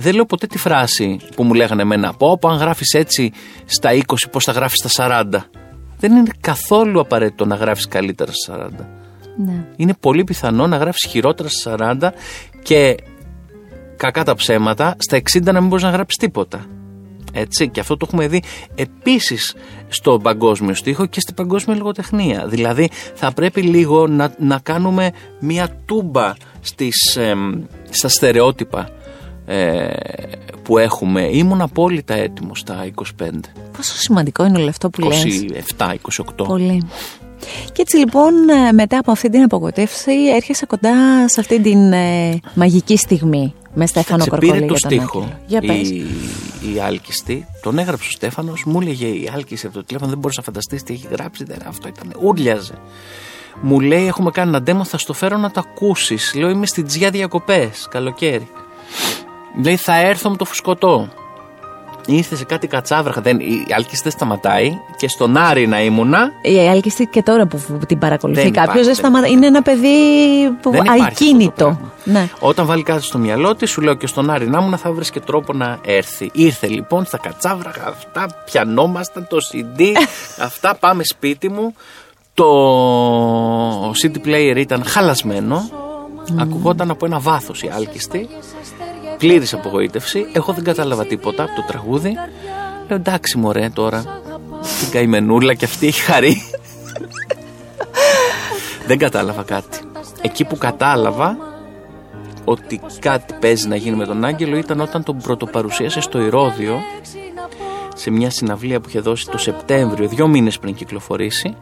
δεν 0.00 0.14
λέω 0.14 0.26
ποτέ 0.26 0.46
τη 0.46 0.58
φράση 0.58 1.20
που 1.36 1.42
μου 1.42 1.54
λέγανε 1.54 1.82
εμένα 1.82 2.12
πω, 2.12 2.38
αν 2.42 2.56
γράφεις 2.56 2.92
έτσι 2.92 3.32
στα 3.64 3.90
20 3.92 4.02
πώς 4.30 4.44
θα 4.44 4.52
γράφεις 4.52 4.78
στα 4.84 5.24
40 5.30 5.38
δεν 5.98 6.16
είναι 6.16 6.30
καθόλου 6.40 7.00
απαραίτητο 7.00 7.44
να 7.44 7.54
γράφεις 7.54 7.88
καλύτερα 7.88 8.32
στα 8.32 8.68
40 8.68 8.84
ναι. 9.36 9.64
είναι 9.76 9.94
πολύ 10.00 10.24
πιθανό 10.24 10.66
να 10.66 10.76
γράφεις 10.76 11.06
χειρότερα 11.10 11.48
στα 11.48 11.74
40 12.00 12.10
και 12.62 12.96
κακά 13.96 14.24
τα 14.24 14.34
ψέματα 14.34 14.96
στα 14.98 15.18
60 15.32 15.42
να 15.42 15.60
μην 15.60 15.68
μπορείς 15.68 15.84
να 15.84 15.90
γράψεις 15.90 16.16
τίποτα 16.18 16.66
έτσι, 17.32 17.68
και 17.68 17.80
αυτό 17.80 17.96
το 17.96 18.04
έχουμε 18.08 18.28
δει 18.28 18.42
επίσης 18.74 19.54
στο 19.88 20.18
παγκόσμιο 20.22 20.74
στίχο 20.74 21.06
και 21.06 21.20
στην 21.20 21.34
παγκόσμια 21.34 21.76
λογοτεχνία. 21.76 22.46
Δηλαδή 22.46 22.90
θα 23.14 23.32
πρέπει 23.32 23.62
λίγο 23.62 24.06
να, 24.06 24.34
να 24.38 24.58
κάνουμε 24.58 25.10
μία 25.40 25.68
τούμπα 25.84 26.32
στις, 26.60 27.18
στα 27.90 28.08
στερεότυπα 28.08 28.88
ε, 29.48 29.88
που 30.62 30.78
έχουμε 30.78 31.28
ήμουν 31.32 31.60
απόλυτα 31.60 32.14
έτοιμος 32.14 32.58
στα 32.58 32.86
25. 32.94 33.30
Πόσο 33.76 33.96
σημαντικό 33.96 34.44
είναι 34.44 34.58
όλο 34.58 34.68
αυτό 34.68 34.90
που 34.90 35.02
27, 35.02 35.08
λες. 35.08 35.64
27-28. 36.36 36.46
Πολύ. 36.46 36.86
Και 37.72 37.82
έτσι 37.82 37.96
λοιπόν 37.96 38.48
ε, 38.48 38.72
μετά 38.72 38.98
από 38.98 39.10
αυτή 39.10 39.30
την 39.30 39.42
απογοητεύση 39.42 40.12
έρχεσαι 40.36 40.66
κοντά 40.66 41.28
σε 41.28 41.40
αυτή 41.40 41.60
την 41.60 41.92
ε, 41.92 42.38
μαγική 42.54 42.96
στιγμή 42.96 43.54
με 43.74 43.86
Στέφανο 43.86 44.26
Κορκόλη 44.26 44.66
το 44.66 44.76
στίχο 44.76 45.28
για 45.46 45.60
η, 45.62 46.04
η 46.74 46.80
Άλκιστη, 46.80 47.46
τον 47.62 47.78
έγραψε 47.78 48.08
ο 48.08 48.10
Στέφανος, 48.10 48.64
μου 48.64 48.80
έλεγε 48.80 49.06
η 49.06 49.30
Άλκιστη 49.34 49.66
από 49.66 49.74
το 49.74 49.84
τηλέφωνο 49.84 50.10
δεν 50.10 50.18
μπορείς 50.18 50.36
να 50.36 50.42
φανταστείς 50.42 50.82
τι 50.82 50.92
έχει 50.92 51.06
γράψει, 51.10 51.44
δεν, 51.44 51.58
αυτό 51.66 51.88
ήταν, 51.88 52.12
ούρλιαζε. 52.20 52.74
Μου 53.60 53.80
λέει 53.80 54.06
έχουμε 54.06 54.30
κάνει 54.30 54.56
ένα 54.56 54.80
demo, 54.80 54.84
θα 54.84 54.98
στο 54.98 55.12
φέρω 55.12 55.36
να 55.36 55.50
το 55.50 55.62
ακούσεις. 55.66 56.34
Λέω 56.34 56.48
είμαι 56.48 56.66
στην 56.66 56.86
Τζιά 56.86 57.10
διακοπές, 57.10 57.86
καλοκαίρι. 57.90 58.48
Λέει 59.64 59.76
θα 59.76 59.96
έρθω 59.96 60.30
με 60.30 60.36
το 60.36 60.44
φουσκωτό. 60.44 61.08
Ήρθε 62.10 62.36
σε 62.36 62.44
κάτι 62.44 62.66
κατσάβραχα. 62.66 63.20
Δεν, 63.20 63.40
η 63.40 63.66
Άλκηστη 63.76 64.02
δεν 64.02 64.12
σταματάει 64.12 64.78
και 64.96 65.08
στον 65.08 65.36
Άρη 65.36 65.66
να 65.66 65.82
ήμουνα. 65.82 66.30
Η 66.42 66.68
Άλκηστη 66.68 67.06
και 67.06 67.22
τώρα 67.22 67.46
που 67.46 67.60
την 67.86 67.98
παρακολουθεί 67.98 68.50
κάποιος 68.50 68.86
δεν 68.86 68.94
σταματάει. 68.94 69.32
Είναι 69.32 69.46
ένα 69.46 69.62
παιδί 69.62 69.88
που 70.62 70.72
ακίνητο. 71.06 71.78
Ναι. 72.04 72.28
Όταν 72.38 72.66
βάλει 72.66 72.82
κάτι 72.82 73.02
στο 73.02 73.18
μυαλό 73.18 73.54
της, 73.54 73.70
σου 73.70 73.80
λέω 73.80 73.94
και 73.94 74.06
στον 74.06 74.30
Άρη 74.30 74.48
να 74.48 74.58
ήμουνα 74.58 74.76
θα 74.76 74.92
βρεις 74.92 75.10
και 75.10 75.20
τρόπο 75.20 75.52
να 75.52 75.78
έρθει. 75.84 76.30
Ήρθε 76.32 76.66
λοιπόν 76.66 77.04
στα 77.04 77.18
κατσάβραχα 77.18 77.86
αυτά, 77.88 78.26
πιανόμασταν 78.44 79.26
το 79.28 79.36
CD, 79.52 79.82
αυτά 80.48 80.76
πάμε 80.80 81.04
σπίτι 81.04 81.48
μου. 81.48 81.74
Το 82.34 83.90
CD 83.90 84.26
player 84.26 84.56
ήταν 84.56 84.84
χαλασμένο. 84.84 85.70
Mm. 85.70 86.34
Ακουγόταν 86.40 86.90
από 86.90 87.06
ένα 87.06 87.18
βάθος 87.18 87.62
η 87.62 87.70
άλκιστη 87.74 88.28
πλήρης 89.18 89.54
απογοήτευση. 89.54 90.26
Εγώ 90.32 90.52
δεν 90.52 90.64
κατάλαβα 90.64 91.06
τίποτα 91.06 91.42
από 91.42 91.54
το 91.54 91.64
τραγούδι. 91.66 92.14
Λέω 92.88 92.98
εντάξει 92.98 93.38
μωρέ 93.38 93.68
τώρα. 93.68 94.20
Την 94.80 94.90
καημενούλα 94.90 95.54
και 95.54 95.64
αυτή 95.64 95.86
έχει 95.86 96.00
χαρεί. 96.00 96.42
δεν 98.86 98.98
κατάλαβα 98.98 99.42
κάτι. 99.42 99.78
Εκεί 100.22 100.44
που 100.44 100.56
κατάλαβα 100.56 101.36
ότι 102.44 102.80
κάτι 103.00 103.34
παίζει 103.40 103.68
να 103.68 103.76
γίνει 103.76 103.96
με 103.96 104.06
τον 104.06 104.24
Άγγελο 104.24 104.56
ήταν 104.56 104.80
όταν 104.80 105.02
τον 105.02 105.18
πρωτοπαρουσίασε 105.18 106.00
στο 106.00 106.20
Ηρώδιο 106.20 106.80
σε 107.94 108.10
μια 108.10 108.30
συναυλία 108.30 108.80
που 108.80 108.88
είχε 108.88 109.00
δώσει 109.00 109.28
το 109.28 109.38
Σεπτέμβριο, 109.38 110.08
δύο 110.08 110.28
μήνες 110.28 110.58
πριν 110.58 110.74
κυκλοφορήσει 110.74 111.56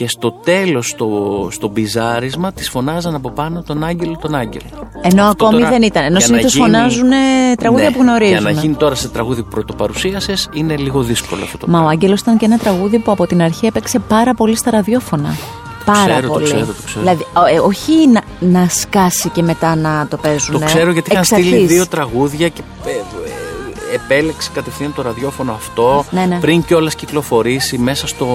και 0.00 0.08
στο 0.08 0.32
τέλος 0.32 0.88
στο, 0.88 1.48
στο 1.50 1.68
μπιζάρισμα 1.68 2.52
της 2.52 2.68
φωνάζαν 2.70 3.14
από 3.14 3.30
πάνω 3.30 3.62
τον 3.62 3.84
Άγγελο 3.84 4.16
τον 4.20 4.34
Άγγελο. 4.34 4.64
Ενώ 5.02 5.24
Αυτό 5.24 5.46
ακόμη 5.46 5.64
δεν 5.64 5.82
ήταν, 5.82 6.04
ενώ 6.04 6.20
συνήθως 6.20 6.54
γίνει... 6.54 6.64
φωνάζουν 6.64 7.10
τραγούδια 7.58 7.88
ναι, 7.88 7.94
που 7.96 8.02
γνωρίζουν. 8.02 8.32
Για 8.32 8.40
να 8.40 8.50
γίνει 8.50 8.74
τώρα 8.74 8.94
σε 8.94 9.08
τραγούδι 9.08 9.42
που 9.42 9.48
πρωτοπαρουσίασες 9.48 10.48
είναι 10.52 10.76
λίγο 10.76 11.02
δύσκολο 11.02 11.42
αυτό 11.42 11.58
το 11.58 11.66
Μα 11.66 11.72
πράγμα. 11.72 11.86
ο 11.86 11.90
Άγγελος 11.90 12.20
ήταν 12.20 12.36
και 12.36 12.44
ένα 12.44 12.58
τραγούδι 12.58 12.98
που 12.98 13.10
από 13.10 13.26
την 13.26 13.42
αρχή 13.42 13.66
έπαιξε 13.66 13.98
πάρα 13.98 14.34
πολύ 14.34 14.56
στα 14.56 14.70
ραδιόφωνα. 14.70 15.36
Πάρα 15.84 16.12
ξέρω, 16.12 16.28
πολύ. 16.28 16.44
Το 16.44 16.50
ξέρω, 16.50 16.66
το 16.66 16.82
ξέρω. 16.86 17.00
Δηλαδή, 17.00 17.26
ε, 17.52 17.58
όχι 17.58 17.92
να, 18.08 18.22
να 18.40 18.68
σκάσει 18.68 19.28
και 19.28 19.42
μετά 19.42 19.74
να 19.74 20.06
το 20.10 20.16
παίζουν. 20.16 20.60
Το 20.60 20.64
ξέρω 20.64 20.90
γιατί 20.90 21.12
είχαν 21.12 21.24
στείλει 21.24 21.66
δύο 21.66 21.86
τραγούδια 21.86 22.48
και 22.48 22.62
ε, 22.86 22.90
ε, 22.90 23.94
επέλεξε 23.94 24.50
κατευθείαν 24.54 24.94
το 24.94 25.02
ραδιόφωνο 25.02 25.52
αυτό 25.52 26.04
ναι, 26.10 26.24
ναι. 26.24 26.38
πριν 26.40 26.64
κιόλας 26.64 26.94
κυκλοφορήσει 26.94 27.78
μέσα 27.78 28.06
στο, 28.06 28.26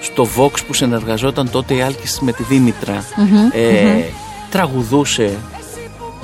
στο 0.00 0.26
Vox 0.36 0.64
που 0.66 0.72
συνεργαζόταν 0.72 1.50
τότε 1.50 1.74
η 1.74 1.80
Άλκης 1.80 2.20
με 2.20 2.32
τη 2.32 2.42
δημητρα 2.42 3.04
ε, 3.52 4.02
τραγουδούσε 4.50 5.36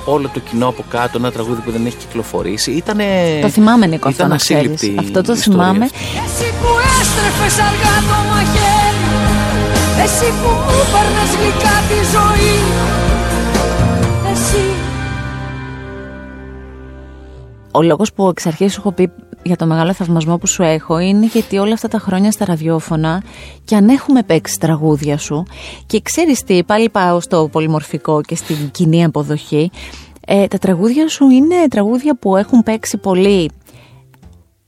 όλο 0.05 0.29
το 0.33 0.39
κοινό 0.39 0.67
από 0.67 0.83
κάτω, 0.89 1.17
ένα 1.17 1.31
τραγούδι 1.31 1.61
που 1.61 1.71
δεν 1.71 1.85
έχει 1.85 1.95
κυκλοφορήσει. 1.95 2.71
Ήτανε, 2.71 3.05
το 3.41 3.49
θυμάμαι 3.49 3.85
Νίκο 3.85 4.07
αυτό 4.07 4.27
να 4.27 4.35
Αυτό 4.99 5.21
το 5.21 5.35
θυμάμαι. 5.35 5.85
Εσύ 5.85 6.53
που 6.61 6.67
έστρεφες 6.99 7.59
αργά 7.59 7.95
το 8.09 8.17
μαχαίρι 8.29 8.85
Εσύ 10.03 10.25
που 10.25 10.49
μου 10.49 10.83
γλυκά 11.39 11.75
τη 11.89 11.99
ζωή. 12.15 12.55
Εσύ. 14.31 14.65
Ο 17.71 17.81
λόγος 17.81 18.13
που 18.13 18.27
εξ 18.27 18.45
αρχής 18.45 18.73
σου 18.73 18.79
έχω 18.79 18.91
πει 18.91 19.11
για 19.45 19.55
το 19.55 19.65
μεγάλο 19.65 19.93
θαυμασμό 19.93 20.37
που 20.37 20.47
σου 20.47 20.63
έχω 20.63 20.99
είναι 20.99 21.25
γιατί 21.25 21.57
όλα 21.57 21.73
αυτά 21.73 21.87
τα 21.87 21.99
χρόνια 21.99 22.31
στα 22.31 22.45
ραδιόφωνα 22.45 23.23
και 23.65 23.75
αν 23.75 23.89
έχουμε 23.89 24.23
παίξει 24.23 24.59
τραγούδια 24.59 25.17
σου 25.17 25.45
και 25.85 26.01
ξέρεις 26.01 26.43
τι, 26.43 26.63
πάλι 26.63 26.89
πάω 26.89 27.19
στο 27.19 27.49
πολυμορφικό 27.51 28.21
και 28.21 28.35
στην 28.35 28.71
κοινή 28.71 29.03
αποδοχή 29.03 29.71
ε, 30.27 30.47
τα 30.47 30.57
τραγούδια 30.57 31.07
σου 31.09 31.29
είναι 31.29 31.55
τραγούδια 31.69 32.15
που 32.15 32.35
έχουν 32.35 32.63
παίξει 32.63 32.97
πολύ 32.97 33.51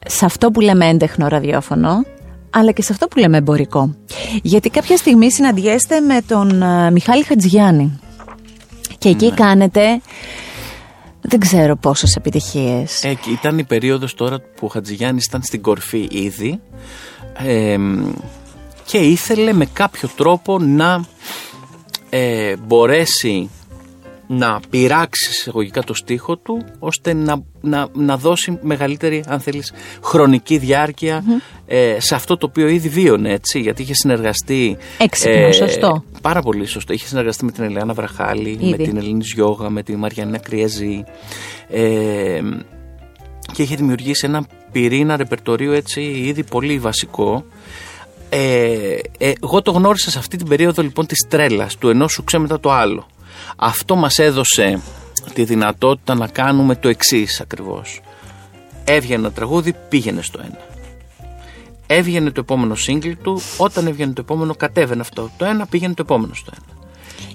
σε 0.08 0.26
αυτό 0.26 0.52
που 0.52 0.60
λέμε 0.60 0.88
έντεχνο 0.88 1.28
ραδιόφωνο 1.28 2.04
αλλά 2.50 2.72
και 2.72 2.82
σε 2.82 2.92
αυτό 2.92 3.08
που 3.08 3.20
λέμε 3.20 3.38
εμπορικό. 3.38 3.96
Γιατί 4.42 4.70
κάποια 4.70 4.98
στιγμή 4.98 5.32
συναντιέστε 5.32 6.00
με 6.00 6.22
τον 6.28 6.64
uh, 6.64 6.92
Μιχάλη 6.92 7.24
Χατζηγιάννη 7.24 8.00
και 8.98 9.10
εκεί 9.10 9.26
ναι. 9.26 9.36
κάνετε 9.36 10.02
δεν 11.30 11.40
ξέρω 11.40 11.76
πόσες 11.76 12.16
επιτυχίες. 12.16 13.04
Ε, 13.04 13.18
ήταν 13.32 13.58
η 13.58 13.64
περίοδος 13.64 14.14
τώρα 14.14 14.40
που 14.40 14.66
ο 14.66 14.68
Χατζηγιάννης 14.68 15.26
ήταν 15.26 15.44
στην 15.44 15.62
κορφή 15.62 16.08
ήδη 16.12 16.60
και 18.86 18.98
ήθελε 18.98 19.54
με 19.54 19.66
κάποιο 19.66 20.10
τρόπο 20.16 20.60
να 20.60 21.06
ε, 22.10 22.56
μπορέσει 22.56 23.50
να 24.28 24.60
πειράξεις 24.70 25.38
εισαγωγικά 25.38 25.84
το 25.84 25.94
στίχο 25.94 26.38
του 26.38 26.66
ώστε 26.80 27.14
να, 27.14 27.44
να, 27.62 27.88
να 27.94 28.18
δώσει 28.18 28.60
μεγαλύτερη 28.62 29.24
αν 29.28 29.40
θέλεις 29.40 29.74
χρονική 30.04 30.62
ε, 31.66 31.96
σε 32.00 32.16
αυτό 32.16 32.38
το 32.38 32.46
οποίο 32.46 32.68
ήδη 32.68 32.90
βίωνε 32.90 33.32
έτσι 33.32 33.60
γιατί 33.60 33.82
είχε 33.82 33.94
συνεργαστεί 33.94 34.78
Έξυπνο, 34.98 35.48
ε, 35.48 35.52
σωστό. 35.52 36.04
Πάρα 36.22 36.42
πολύ 36.42 36.66
σωστό. 36.66 36.94
Είχε 36.94 37.08
συνεργαστεί 37.08 37.46
με 37.46 37.52
την 37.52 37.64
Ελένα 37.64 37.94
Βραχάλη 37.94 38.58
με 38.62 38.78
την 38.78 38.98
Ελληνή 38.98 39.24
Γιώγα, 39.34 39.70
με 39.70 39.84
την 39.84 39.98
Μαριανίνα 39.98 40.38
Κριέζη 40.38 41.04
ε, 41.70 42.42
και 43.54 43.62
είχε 43.62 43.76
δημιουργήσει 43.76 44.26
ένα 44.26 44.46
πυρήνα 44.72 45.18
ρεπερτορίου 45.18 45.72
έτσι 45.72 46.02
ήδη 46.02 46.44
πολύ 46.44 46.80
βασικό. 46.80 47.46
Ε, 48.30 48.98
ε, 49.18 49.34
εγώ 49.44 49.62
το 49.62 49.72
γνώρισα 49.72 50.10
σε 50.10 50.20
αυτή 50.20 50.38
την 50.38 50.48
περίοδο 50.48 50.82
λοιπόν 50.82 51.06
της 51.06 51.26
τρέλας 51.30 51.78
του 51.78 51.90
ενός 51.90 52.12
σου 52.12 52.24
ξέμετα 52.24 52.60
το 52.60 52.72
άλλο 52.72 53.08
αυτό 53.56 53.96
μας 53.96 54.18
έδωσε 54.18 54.80
τη 55.34 55.44
δυνατότητα 55.44 56.16
να 56.16 56.28
κάνουμε 56.28 56.76
το 56.76 56.90
εξής 56.90 57.42
ακριβώς. 57.42 58.02
Έβγαινε 58.84 59.20
ένα 59.20 59.32
τραγούδι, 59.32 59.76
πήγαινε 59.90 60.22
στο 60.22 60.40
ένα. 60.44 60.60
Έβγαινε 61.88 62.32
το 62.32 62.40
επόμενο 62.40 62.76
σύγκλι 62.76 63.16
του, 63.16 63.42
όταν 63.58 63.88
έβγαινε 63.88 64.14
το 64.14 64.22
επόμενο 64.22 64.56
κατέβαινε 64.56 65.02
αυτό 65.02 65.30
το 65.38 65.46
ένα, 65.46 65.66
πήγαινε 65.66 65.94
το 65.94 66.02
επόμενο 66.06 66.34
στο 66.34 66.52
ένα. 66.54 66.78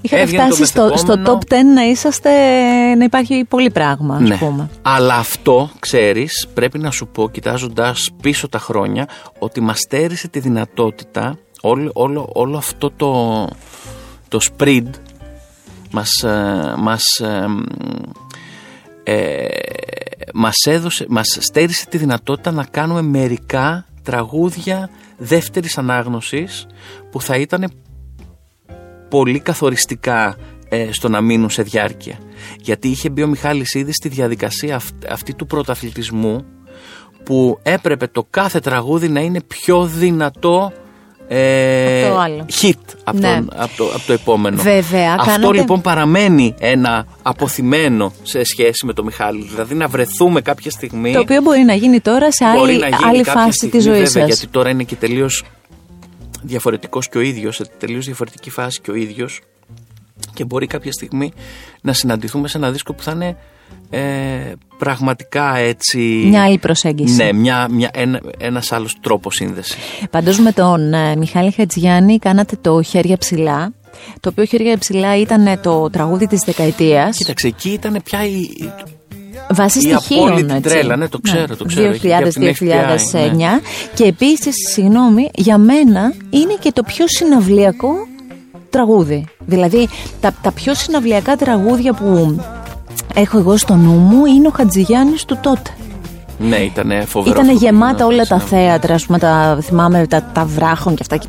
Είχατε 0.01 0.27
φτάσει 0.27 0.65
στο, 0.65 0.93
στο 0.97 1.15
top 1.25 1.53
10 1.53 1.57
να 1.75 1.83
είσαστε, 1.83 2.31
να 2.95 3.05
υπάρχει 3.05 3.45
πολύ 3.45 3.71
πράγμα, 3.71 4.15
ας 4.15 4.21
ναι. 4.29 4.37
πούμε. 4.37 4.71
Αλλά 4.83 5.15
αυτό, 5.15 5.71
ξέρεις, 5.79 6.49
πρέπει 6.55 6.79
να 6.79 6.91
σου 6.91 7.07
πω, 7.07 7.31
κοιτάζοντας 7.31 8.11
πίσω 8.23 8.49
τα 8.49 8.59
χρόνια, 8.59 9.09
ότι 9.39 9.61
μας 9.61 9.79
στέρισε 9.79 10.29
τη 10.29 10.39
δυνατότητα, 10.39 11.39
όλο, 11.61 11.91
όλο, 11.95 12.31
όλο 12.33 12.57
αυτό 12.57 12.91
το, 12.97 13.47
το 14.29 14.41
spread 14.51 14.89
μας, 15.93 16.23
ε, 16.23 16.75
μας, 16.79 17.03
ε, 17.21 17.47
ε, 19.03 19.49
μας, 20.35 20.55
έδωσε, 20.67 21.07
μας 21.09 21.39
στέρισε 21.41 21.87
τη 21.89 21.99
δυνατότητα 21.99 22.51
να 22.51 22.65
κάνουμε 22.65 23.03
μερικά 23.03 23.87
τραγούδια 24.03 24.91
δεύτερης 25.17 25.79
ανάγνωσης 25.79 26.67
που 27.11 27.21
θα 27.21 27.37
ήταν 27.37 27.73
πολύ 29.09 29.41
καθοριστικά 29.41 30.37
στο 30.91 31.09
να 31.09 31.21
μείνουν 31.21 31.51
σε 31.51 31.63
διάρκεια. 31.63 32.19
Γιατί 32.61 32.89
είχε 32.89 33.11
μπει 33.11 33.23
ο 33.23 33.27
Μιχάλης 33.27 33.75
ήδη 33.75 33.93
στη 33.93 34.09
διαδικασία 34.09 34.81
αυτή 35.09 35.35
του 35.35 35.47
πρωταθλητισμού 35.47 36.45
που 37.25 37.59
έπρεπε 37.63 38.07
το 38.07 38.27
κάθε 38.31 38.61
τραγούδι 38.61 39.09
να 39.09 39.21
είναι 39.21 39.43
πιο 39.43 39.87
δυνατό 39.87 40.73
ε, 41.35 42.11
hit 42.61 42.73
από, 43.05 43.19
ναι. 43.19 43.43
από, 43.57 43.77
το, 43.77 43.85
από 43.85 44.03
το 44.07 44.13
επόμενο. 44.13 44.63
Βέβαια, 44.63 45.17
Αυτό 45.19 45.51
λοιπόν 45.51 45.81
παραμένει 45.81 46.55
ένα 46.59 47.07
αποθυμένο 47.23 48.13
σε 48.23 48.45
σχέση 48.45 48.87
με 48.87 48.93
το 48.93 49.05
Μιχάλη. 49.05 49.43
Δηλαδή 49.43 49.75
να 49.75 49.89
βρεθούμε 49.89 50.41
κάποια 50.41 50.71
στιγμή. 50.71 51.13
Το 51.13 51.21
οποίο 51.21 51.43
μπορεί 51.43 51.63
να 51.63 51.75
γίνει 51.75 52.01
τώρα 52.01 52.33
σε 52.33 52.45
άλλη, 52.45 52.81
άλλη 53.09 53.25
φάση 53.25 53.69
της 53.69 53.83
ζωής 53.83 54.11
σας. 54.11 54.27
Γιατί 54.27 54.47
τώρα 54.47 54.71
είναι 54.71 54.83
και 54.83 54.95
τελείως 54.95 55.45
διαφορετικός 56.43 57.09
και 57.09 57.19
ο 57.19 57.21
ίδιος, 57.21 57.57
σε 57.57 57.65
τελείως 57.79 58.05
διαφορετική 58.05 58.51
φάση 58.51 58.81
και 58.81 58.91
ο 58.91 58.95
ίδιος. 58.95 59.41
Και 60.35 60.45
μπορεί 60.45 60.67
κάποια 60.67 60.93
στιγμή 60.93 61.33
να 61.81 61.93
συναντηθούμε 61.93 62.49
σε 62.49 62.59
ένα 62.59 62.71
δίσκο 62.71 62.93
που 62.93 63.03
θα 63.03 63.13
είναι 63.13 63.37
ε, 63.91 64.01
πραγματικά 64.79 65.57
έτσι... 65.57 65.99
Μια 65.99 66.43
άλλη 66.43 66.59
προσέγγιση. 66.59 67.17
Ναι, 67.17 67.33
μια, 67.33 67.69
μια, 67.71 67.91
ένα, 67.93 68.21
ένας 68.39 68.73
άλλος 68.73 68.97
τρόπος 69.01 69.35
σύνδεσης. 69.35 69.77
Πάντως 70.11 70.39
με 70.39 70.53
τον 70.53 70.95
ε, 70.95 71.17
Μιχάλη 71.17 71.51
Χατζιάννη 71.51 72.19
κάνατε 72.19 72.57
το 72.61 72.83
«Χέρια 72.83 73.17
ψηλά», 73.17 73.73
το 74.21 74.29
οποίο 74.29 74.45
«Χέρια 74.45 74.79
ψηλά» 74.79 75.17
ήταν 75.17 75.61
το 75.63 75.91
τραγούδι 75.91 76.27
της 76.27 76.43
δεκαετίας. 76.45 77.17
Κοίταξε, 77.17 77.47
εκεί 77.47 77.71
ήταν 77.71 78.01
πια 78.05 78.27
η... 78.27 78.49
Βάσει 79.51 79.81
στοιχείων, 79.81 80.51
έτσι. 80.51 80.61
τρέλα, 80.61 80.97
ναι, 80.97 81.09
το 81.09 81.19
ξέρω, 81.19 81.47
ναι. 81.49 81.57
το 81.57 81.65
ξέρω. 81.65 81.93
2000-2009. 81.93 81.99
Ναι. 83.37 83.49
Και 83.95 84.05
επίσης, 84.05 84.55
συγγνώμη, 84.73 85.31
για 85.35 85.59
μένα 85.59 86.15
είναι 86.31 86.57
και 86.61 86.73
το 86.73 86.83
πιο 86.83 87.05
συναυλιακό 87.09 87.93
τραγούδι. 88.71 89.25
Δηλαδή, 89.39 89.89
τα, 90.21 90.35
τα 90.43 90.53
πιο 90.53 90.75
συναυλιακά 90.75 91.37
τραγούδια 91.37 91.93
που 91.93 92.41
έχω 93.15 93.39
εγώ 93.39 93.57
στο 93.57 93.75
νου 93.75 93.93
μου 93.93 94.27
είναι 94.27 94.49
ο 94.49 94.51
Χατζηγιάννης 94.51 95.25
του 95.25 95.39
τότε. 95.43 95.71
Ναι, 96.39 96.57
ήταν 96.57 96.93
φοβερός. 97.07 97.43
Ήταν 97.43 97.57
γεμάτα 97.57 98.07
όλα 98.07 98.27
τα 98.27 98.39
θέατρα, 98.39 98.95
ας 98.95 99.07
πούμε, 99.07 99.19
τα, 99.19 99.59
θυμάμαι 99.63 100.07
τα, 100.07 100.23
τα 100.33 100.45
βράχων 100.45 100.95
και 100.95 101.03
αυτά, 101.03 101.17
και, 101.17 101.27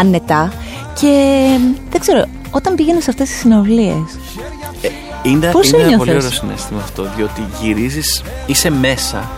άνετα. 0.00 0.52
Και 1.00 1.44
δεν 1.90 2.00
ξέρω, 2.00 2.24
όταν 2.50 2.74
πήγαινες 2.74 3.02
σε 3.02 3.10
αυτές 3.10 3.28
τις 3.28 3.38
συναυλίες. 3.38 4.18
Ε, 4.82 4.88
είναι, 5.22 5.50
Πώς 5.50 5.70
είναι 5.70 5.82
ένα 5.82 5.96
πολύ 5.96 6.10
ωραίο 6.10 6.30
συνέστημα 6.30 6.80
αυτό, 6.80 7.06
διότι 7.16 7.44
γυρίζεις, 7.60 8.22
είσαι 8.46 8.70
μέσα 8.70 9.28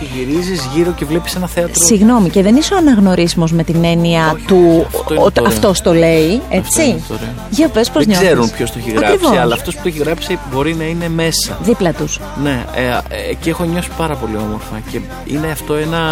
και 0.00 0.06
γυρίζεις 0.14 0.68
γύρω 0.74 0.92
και 0.92 1.04
βλέπεις 1.04 1.34
ένα 1.34 1.46
θέατρο. 1.46 1.84
Συγγνώμη, 1.84 2.30
και 2.30 2.42
δεν 2.42 2.56
είσαι 2.56 2.74
ο 2.74 2.76
αναγνωρίσιμο 2.76 3.44
με 3.50 3.64
την 3.64 3.84
έννοια 3.84 4.40
του 4.46 4.86
ότι 5.16 5.40
αυτός 5.46 5.80
το 5.80 5.94
λέει, 5.94 6.40
έτσι; 6.50 7.02
Για 7.50 7.68
πες 7.68 7.90
πώς 7.90 8.04
Δεν 8.04 8.18
ξέρουν 8.18 8.50
ποιος 8.50 8.70
το 8.70 8.78
έχει 8.78 8.90
γράψει, 8.90 9.36
αλλά 9.36 9.54
αυτός 9.54 9.74
που 9.74 9.80
το 9.82 9.88
έχει 9.88 9.98
γράψει 9.98 10.38
μπορεί 10.52 10.74
να 10.74 10.84
είναι 10.84 11.08
μέσα. 11.08 11.58
Δίπλα 11.62 11.92
τους. 11.92 12.20
Ναι, 12.42 12.64
ε, 12.74 12.86
ε, 13.30 13.34
και 13.34 13.50
έχω 13.50 13.64
νιώσει 13.64 13.90
πάρα 13.96 14.14
πολύ 14.16 14.36
όμορφα. 14.36 14.80
Και 14.90 15.00
είναι 15.26 15.50
αυτό 15.50 15.74
ένα 15.74 16.02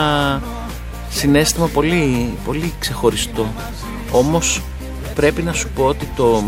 συνέστημα 1.11 1.67
πολύ, 1.67 2.33
πολύ 2.45 2.73
ξεχωριστό. 2.79 3.47
Όμως 4.11 4.63
πρέπει 5.15 5.43
να 5.43 5.53
σου 5.53 5.69
πω 5.75 5.85
ότι 5.85 6.09
το, 6.17 6.43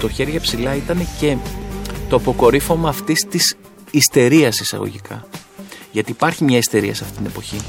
το 0.00 0.08
χέρια 0.08 0.40
ψηλά 0.40 0.74
ήταν 0.74 1.06
και 1.20 1.36
το 2.08 2.16
αποκορύφωμα 2.16 2.88
αυτής 2.88 3.26
της 3.30 3.56
ιστερίας 3.90 4.60
εισαγωγικά. 4.60 5.24
Γιατί 5.92 6.10
υπάρχει 6.10 6.44
μια 6.44 6.58
ιστερία 6.58 6.94
σε 6.94 7.04
αυτή 7.04 7.16
την 7.16 7.26
εποχή. 7.26 7.60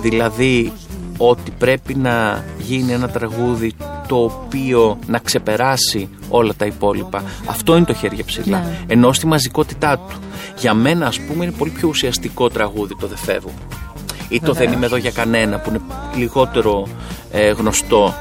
Δηλαδή 0.00 0.72
ότι 1.18 1.50
πρέπει 1.50 1.94
να 1.94 2.44
γίνει 2.58 2.92
ένα 2.92 3.08
τραγούδι 3.08 3.72
το 4.06 4.24
οποίο 4.24 4.98
να 5.06 5.18
ξεπεράσει 5.18 6.08
όλα 6.28 6.54
τα 6.54 6.66
υπόλοιπα. 6.66 7.22
Αυτό 7.46 7.76
είναι 7.76 7.84
το 7.84 7.94
χέρια 7.94 8.24
ψηλά. 8.24 8.58
Ναι. 8.58 8.78
Ενώ 8.86 9.12
στη 9.12 9.26
μαζικότητά 9.26 9.98
του. 9.98 10.16
Για 10.58 10.74
μένα 10.74 11.06
ας 11.06 11.20
πούμε 11.20 11.44
είναι 11.44 11.54
πολύ 11.58 11.70
πιο 11.70 11.88
ουσιαστικό 11.88 12.48
τραγούδι 12.48 12.96
το 13.00 13.06
«Δεν 13.06 13.16
φεύγω». 13.16 13.52
Ή 14.28 14.40
το 14.40 14.52
«Δεν 14.52 14.72
είμαι 14.72 14.86
εδώ 14.86 14.96
για 14.96 15.10
κανένα» 15.10 15.58
που 15.58 15.70
είναι 15.70 15.80
λιγότερο 16.16 16.88
ε, 17.30 17.50
γνωστό. 17.50 18.14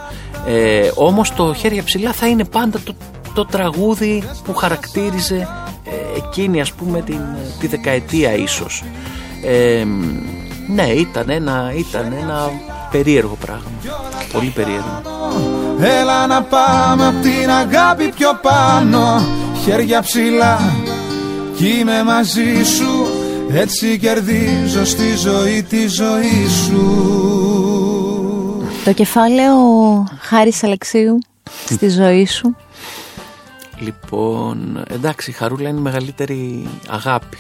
Ε, 0.48 0.92
όμως 0.96 1.34
το 1.34 1.54
χέρια 1.54 1.84
ψηλά 1.84 2.14
θα 2.14 2.28
είναι 2.28 2.46
πάντα 2.46 2.80
το, 2.84 2.96
το 3.34 3.46
τραγούδι 3.46 4.24
που 4.44 4.54
χαρακτήριζε 4.54 5.48
ε, 5.84 6.18
εκείνη 6.18 6.62
ας 6.62 6.72
πούμε 6.72 7.02
την, 7.02 7.20
τη 7.60 7.68
δεκαετία 7.68 8.34
ίσως. 8.36 8.84
Ε, 9.44 9.84
ναι 10.68 10.86
ήταν 10.86 11.30
ένα, 11.30 11.72
ήταν 11.78 12.14
ένα 12.22 12.50
περίεργο 12.92 13.38
πράγμα. 13.40 13.72
Πολύ 14.32 14.52
περίεργο. 14.56 15.02
Έλα 15.80 16.28
να 16.28 16.42
πάμε 16.42 17.08
απ' 17.08 17.22
την 17.22 17.50
αγάπη 17.50 18.12
πιο 18.16 18.40
πάνω. 18.42 19.26
Χέρια 19.64 20.02
ψηλά 20.02 20.60
κι 21.56 21.68
είμαι 21.80 22.04
μαζί 22.04 22.64
σου. 22.64 23.06
Έτσι 23.54 23.98
κερδίζω 23.98 24.86
στη 24.86 25.16
ζωή 25.16 25.64
τη 25.64 25.88
ζωή 25.88 26.48
σου. 26.66 26.84
Το 28.84 28.94
κεφάλαιο 28.94 29.56
Χάρης 30.20 30.64
Αλεξίου 30.64 31.20
στη 31.66 31.90
ζωή 31.90 32.26
σου 32.26 32.56
Λοιπόν, 33.84 34.84
εντάξει, 34.88 35.30
η 35.30 35.34
Χαρούλα 35.34 35.70
είναι 35.70 35.80
η 35.80 35.82
μεγαλύτερη 35.82 36.68
αγάπη. 36.88 37.38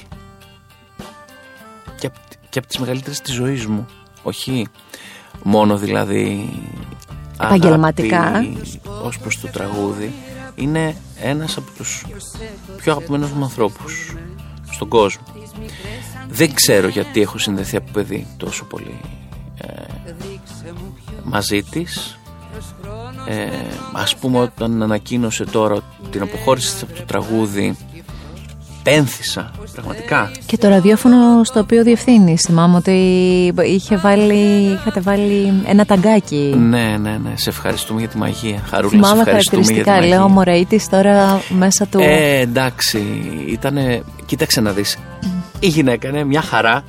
Και, 1.99 2.09
και 2.49 2.59
από 2.59 2.67
τις 2.67 2.77
μεγαλύτερες 2.77 3.21
της 3.21 3.33
ζωής 3.33 3.65
μου. 3.65 3.85
Όχι 4.23 4.67
μόνο 5.43 5.77
δηλαδή 5.77 6.49
επαγγελματικά 7.41 8.45
ως 9.03 9.19
προς 9.19 9.39
το 9.39 9.47
τραγούδι. 9.47 10.13
Είναι 10.55 10.95
ένας 11.21 11.57
από 11.57 11.71
τους 11.77 12.05
πιο 12.77 12.91
αγαπημένους 12.91 13.31
μου 13.31 13.43
ανθρώπους 13.43 14.15
στον 14.71 14.87
κόσμο. 14.87 15.23
Δεν 16.29 16.53
ξέρω 16.53 16.87
γιατί 16.87 17.21
έχω 17.21 17.37
συνδεθεί 17.37 17.75
από 17.75 17.91
παιδί 17.91 18.27
τόσο 18.37 18.65
πολύ 18.65 18.99
ε, 19.57 20.11
μαζί 21.23 21.63
της 21.63 22.17
ε, 23.27 23.47
ας 23.93 24.15
πούμε 24.15 24.39
όταν 24.39 24.81
ανακοίνωσε 24.83 25.45
τώρα 25.45 25.77
την 26.11 26.21
αποχώρηση 26.21 26.77
από 26.83 26.93
το 26.93 27.03
τραγούδι 27.05 27.77
πένθησα 28.83 29.51
πραγματικά. 29.73 30.31
Και 30.45 30.57
το 30.57 30.67
ραδιόφωνο 30.67 31.43
στο 31.43 31.59
οποίο 31.59 31.83
διευθύνεις 31.83 32.41
θυμάμαι 32.41 32.75
ότι 32.75 32.91
είχε 33.65 33.97
βάλει, 33.97 34.71
είχατε 34.73 34.99
βάλει 34.99 35.53
ένα 35.67 35.85
ταγκάκι. 35.85 36.55
Ναι 36.57 36.97
ναι 37.01 37.17
ναι 37.23 37.31
σε 37.35 37.49
ευχαριστούμε 37.49 37.99
για 37.99 38.09
τη 38.09 38.17
μαγεία. 38.17 38.61
Χαρούλα 38.69 39.07
σε 39.07 39.19
ευχαριστούμε 39.19 39.71
για 39.71 39.83
τη 39.83 39.89
μαγεία. 39.89 40.07
λέω 40.07 40.29
μωρέιτης 40.29 40.89
τώρα 40.89 41.41
μέσα 41.49 41.85
του 41.85 41.99
ε 42.01 42.39
εντάξει 42.39 42.99
ήτανε 43.47 44.03
κοίταξε 44.25 44.61
να 44.61 44.71
δεις. 44.71 44.97
Η 45.59 45.67
γυναίκα 45.67 46.07
είναι 46.07 46.23
μια 46.23 46.41
χαρά 46.41 46.83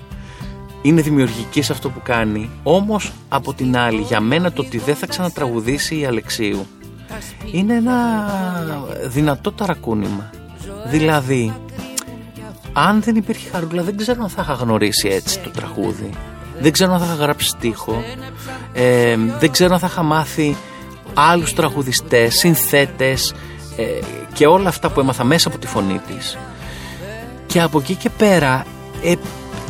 είναι 0.84 1.00
δημιουργικής 1.00 1.66
σε 1.66 1.72
αυτό 1.72 1.90
που 1.90 2.00
κάνει. 2.02 2.50
Όμως 2.62 3.12
από 3.28 3.54
την 3.54 3.76
άλλη, 3.76 4.00
για 4.00 4.20
μένα 4.20 4.52
το 4.52 4.62
ότι 4.62 4.78
δεν 4.78 4.94
θα 4.94 5.06
ξανατραγουδήσει 5.06 5.98
η 5.98 6.04
Αλεξίου 6.04 6.66
είναι 7.52 7.74
ένα 7.74 7.96
δυνατό 9.04 9.52
ταρακούνημα. 9.52 10.30
Δηλαδή, 10.86 11.54
αν 12.72 13.02
δεν 13.02 13.16
υπήρχε 13.16 13.50
χαρούλα, 13.50 13.82
δεν 13.82 13.96
ξέρω 13.96 14.22
αν 14.22 14.28
θα 14.28 14.42
είχα 14.42 14.52
γνωρίσει 14.52 15.08
έτσι 15.08 15.40
το 15.40 15.50
τραγούδι. 15.50 16.10
Δεν 16.60 16.72
ξέρω 16.72 16.92
αν 16.92 16.98
θα 16.98 17.04
είχα 17.04 17.14
γράψει 17.14 17.48
στίχο. 17.48 18.02
Ε, 18.72 19.16
δεν 19.38 19.50
ξέρω 19.50 19.74
αν 19.74 19.80
θα 19.80 19.86
είχα 19.86 20.02
μάθει 20.02 20.56
άλλους 21.14 21.54
τραγουδιστές, 21.54 22.34
συνθέτες 22.34 23.34
ε, 23.76 23.84
και 24.32 24.46
όλα 24.46 24.68
αυτά 24.68 24.90
που 24.90 25.00
έμαθα 25.00 25.24
μέσα 25.24 25.48
από 25.48 25.58
τη 25.58 25.66
φωνή 25.66 26.00
της. 26.06 26.38
Και 27.46 27.60
από 27.60 27.78
εκεί 27.78 27.94
και 27.94 28.10
πέρα 28.10 28.66
ε, 29.02 29.14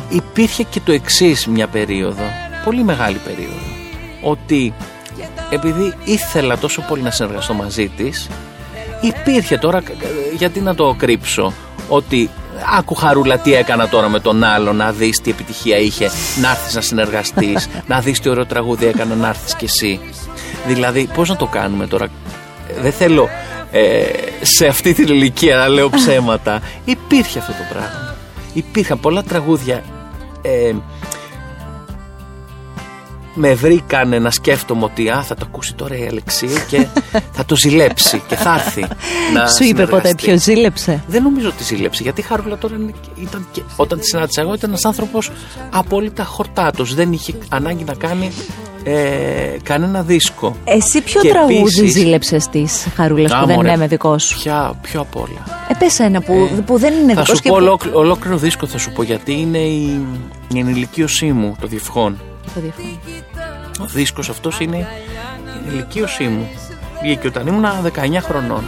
υπήρχε 0.09 0.63
και 0.63 0.79
το 0.79 0.91
εξής 0.91 1.47
μια 1.47 1.67
περίοδο, 1.67 2.23
πολύ 2.63 2.83
μεγάλη 2.83 3.17
περίοδο, 3.17 3.59
ότι 4.21 4.73
επειδή 5.49 5.93
ήθελα 6.03 6.57
τόσο 6.57 6.81
πολύ 6.81 7.01
να 7.01 7.11
συνεργαστώ 7.11 7.53
μαζί 7.53 7.87
της, 7.87 8.29
υπήρχε 9.01 9.57
τώρα, 9.57 9.83
γιατί 10.37 10.59
να 10.59 10.75
το 10.75 10.95
κρύψω, 10.97 11.53
ότι 11.89 12.29
άκου 12.77 12.95
χαρούλα 12.95 13.37
τι 13.37 13.53
έκανα 13.53 13.89
τώρα 13.89 14.09
με 14.09 14.19
τον 14.19 14.43
άλλο 14.43 14.73
να 14.73 14.91
δεις 14.91 15.21
τι 15.21 15.31
επιτυχία 15.31 15.77
είχε 15.77 16.09
να 16.41 16.49
έρθεις 16.49 16.75
να 16.75 16.81
συνεργαστείς 16.81 17.67
να 17.87 17.99
δεις 17.99 18.19
τι 18.19 18.29
ωραίο 18.29 18.45
τραγούδι 18.45 18.85
έκανα 18.85 19.15
να 19.15 19.27
έρθεις 19.27 19.55
κι 19.55 19.65
εσύ 19.65 19.99
δηλαδή 20.67 21.09
πώς 21.13 21.29
να 21.29 21.35
το 21.35 21.45
κάνουμε 21.45 21.87
τώρα 21.87 22.07
δεν 22.81 22.91
θέλω 22.91 23.29
ε, 23.71 24.03
σε 24.41 24.67
αυτή 24.67 24.93
την 24.93 25.07
ηλικία 25.07 25.57
να 25.57 25.67
λέω 25.67 25.89
ψέματα. 25.89 26.61
Υπήρχε 26.85 27.39
αυτό 27.39 27.51
το 27.51 27.63
πράγμα. 27.69 28.15
Υπήρχαν 28.53 28.99
πολλά 28.99 29.23
τραγούδια 29.23 29.83
ε, 30.45 30.75
με 33.35 33.53
βρήκανε 33.53 34.19
να 34.19 34.31
σκέφτομαι 34.31 34.83
ότι 34.83 35.09
α, 35.09 35.23
θα 35.23 35.35
το 35.35 35.45
ακούσει 35.47 35.73
τώρα 35.73 35.97
η 35.97 36.07
Αλεξίου 36.07 36.49
και 36.67 36.87
θα 37.31 37.45
το 37.45 37.55
ζηλέψει 37.55 38.21
και 38.27 38.35
θα 38.35 38.53
έρθει 38.53 38.85
να 39.33 39.47
Σου 39.47 39.63
είπε 39.63 39.85
ποτέ 39.85 40.13
ποιος 40.17 40.41
ζήλεψε; 40.41 41.03
Δεν 41.07 41.23
νομίζω 41.23 41.47
ότι 41.47 41.63
ζήλεψε 41.63 42.03
γιατί 42.03 42.21
η 42.21 42.23
Χαρούλα 42.23 42.57
τώρα 42.57 42.75
ήταν 43.15 43.47
και, 43.51 43.61
όταν 43.75 43.99
τη 43.99 44.05
συνάντησα 44.05 44.41
εγώ 44.41 44.53
ήταν 44.53 44.69
ένας 44.69 44.85
άνθρωπος 44.85 45.31
απόλυτα 45.69 46.23
χορτάτος 46.23 46.93
δεν 46.95 47.11
είχε 47.11 47.33
ανάγκη 47.49 47.83
να 47.83 47.93
κάνει 47.93 48.31
ε, 48.83 49.57
κανένα 49.63 50.01
δίσκο. 50.01 50.55
Εσύ 50.63 51.01
ποιο 51.01 51.21
και 51.21 51.29
τραγούδι 51.29 51.57
επίσης, 51.57 51.91
ζήλεψες 51.91 52.47
της 52.47 52.87
Χαρούλα 52.95 53.39
που 53.39 53.47
δεν 53.47 53.59
είναι 53.59 53.77
με 53.77 53.87
δικός 53.87 54.23
σου; 54.23 54.39
Ποια, 54.41 54.73
πιο 54.81 55.01
απ' 55.01 55.15
όλα. 55.15 55.65
Επέσα 55.69 56.03
ένα 56.03 56.21
που, 56.21 56.33
ε, 56.33 56.61
που 56.65 56.77
δεν 56.77 56.93
είναι 56.93 57.13
δικός 57.13 57.27
σου. 57.27 57.35
Θα 57.35 57.35
σου 57.35 57.49
πω 57.49 57.53
ολόκληρο, 57.55 57.99
ολόκληρο 57.99 58.37
δίσκο 58.37 58.67
θα 58.67 58.77
σου 58.77 58.91
πω 58.91 59.03
γιατί 59.03 59.33
είναι 59.33 59.57
η, 59.57 60.01
η 60.53 60.59
ενηλικίωσή 60.59 61.31
μου, 61.31 61.55
το 61.61 61.67
διευχόν. 61.67 62.19
Το 62.53 62.59
διευχόν. 62.59 62.99
Ο 63.81 63.85
δίσκος 63.85 64.29
αυτός 64.29 64.59
είναι 64.59 64.77
η 64.77 65.69
ηλικίωσή 65.71 66.23
μου. 66.23 66.49
Βγήκε 67.01 67.27
όταν 67.27 67.47
ήμουν 67.47 67.65
19 67.65 68.21
χρονών. 68.21 68.63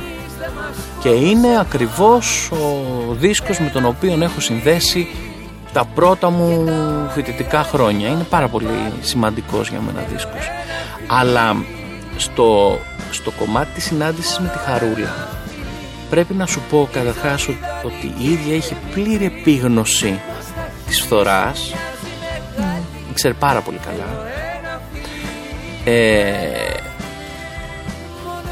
Και 1.02 1.10
είναι 1.10 1.60
ακριβώς 1.60 2.52
ο 2.52 3.14
δίσκος 3.14 3.60
με 3.60 3.70
τον 3.70 3.86
οποίο 3.86 4.18
έχω 4.22 4.40
συνδέσει 4.40 5.08
τα 5.74 5.86
πρώτα 5.86 6.30
μου 6.30 6.68
φοιτητικά 7.14 7.64
χρόνια. 7.64 8.08
Είναι 8.08 8.26
πάρα 8.30 8.48
πολύ 8.48 8.94
σημαντικός 9.02 9.70
για 9.70 9.80
μένα 9.82 10.08
δίσκος. 10.12 10.50
Αλλά 11.08 11.56
στο, 12.18 12.80
στο 13.12 13.32
κομμάτι 13.32 13.74
της 13.74 13.84
συνάντησης 13.84 14.40
με 14.40 14.48
τη 14.48 14.58
Χαρούλα 14.58 15.38
πρέπει 16.10 16.34
να 16.34 16.46
σου 16.46 16.62
πω 16.70 16.90
καταρχάς 16.92 17.48
ότι 17.84 18.14
η 18.18 18.32
ίδια 18.32 18.56
έχει 18.56 18.76
πλήρη 18.94 19.26
επίγνωση 19.26 20.20
της 20.88 21.02
φθοράς 21.02 21.74
mm. 21.74 21.87
Ξέρει 23.18 23.34
πάρα 23.34 23.62
πολύ 23.62 23.78
καλά 23.78 24.06
ε, 25.86 26.78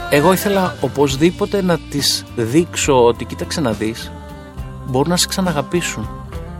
εγώ 0.09 0.33
ήθελα 0.33 0.75
οπωσδήποτε 0.81 1.61
να 1.61 1.77
τις 1.89 2.25
δείξω 2.35 3.05
ότι 3.05 3.25
κοίταξε 3.25 3.61
να 3.61 3.71
δεις 3.71 4.11
μπορούν 4.85 5.09
να 5.09 5.17
σε 5.17 5.27
ξαναγαπήσουν 5.27 6.09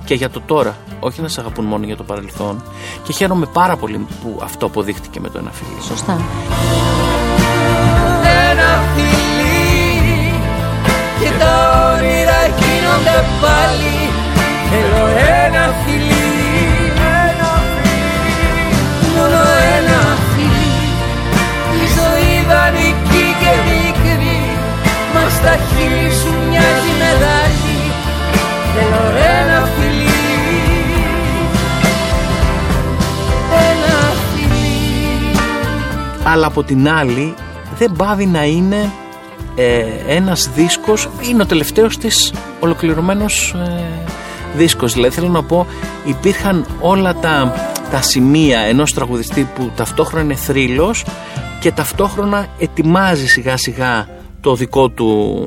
και 0.06 0.14
για 0.14 0.30
το 0.30 0.41
τώρα, 0.45 0.78
όχι 0.99 1.22
να 1.22 1.28
σε 1.28 1.39
αγαπούν 1.39 1.66
μόνο 1.66 1.86
για 1.86 1.95
το 1.95 2.03
παρελθόν 2.03 2.64
και 3.03 3.14
χαίρομαι 3.14 3.45
πάρα 3.45 3.76
πολύ 3.76 4.08
που 4.22 4.39
αυτό 4.43 4.66
αποδείχτηκε 4.66 5.20
με 5.20 5.30
το 5.30 5.38
ένα 5.38 5.51
φιλί. 5.51 5.82
Σωστά. 5.82 6.14
Ένα 8.51 8.84
φιλί 8.95 10.34
και 11.20 11.30
τα 11.39 11.93
όνειρα 11.93 12.39
γίνονται 12.58 13.26
πάλι 13.41 13.95
στα 25.46 25.58
χείλη 25.58 26.12
σου 26.12 26.34
μοιάζει 26.50 26.91
δάλι 27.22 27.78
Θέλω 28.76 29.18
ένα 29.18 29.66
φιλί 29.66 30.10
Ένα 33.52 34.14
φιλί. 34.34 35.38
Αλλά 36.24 36.48
από 36.48 36.64
την 36.64 36.89
άλλη 36.89 37.34
δεν 37.78 37.91
πάβει 37.98 38.26
να 38.26 38.43
είναι 38.43 38.91
ε, 39.56 39.84
ένας 40.08 40.50
δίσκος 40.56 41.10
είναι 41.30 41.41
ο 41.41 41.46
τελευταίος 41.46 41.98
της 41.98 42.34
ολοκληρωμένος 42.60 43.56
ε, 43.68 43.84
δίσκος. 44.56 44.93
Δηλαδή 44.93 45.16
θέλω 45.16 45.30
να 45.30 45.43
πω 45.43 45.68
υπήρχαν 46.06 46.66
όλα 46.80 47.16
τα, 47.16 47.54
τα 47.91 48.02
σημεία 48.02 48.60
ενός 48.60 48.93
τραγουδιστή 48.93 49.50
που 49.56 49.72
ταυτόχρονα 49.76 50.24
είναι 50.24 50.36
θρύλος 50.36 51.06
και 51.60 51.72
ταυτόχρονα 51.72 52.48
ετοιμάζει 52.60 53.28
σιγά 53.28 53.58
σιγά 53.58 54.14
το 54.46 54.56
δικό 54.56 54.89
του 54.89 55.43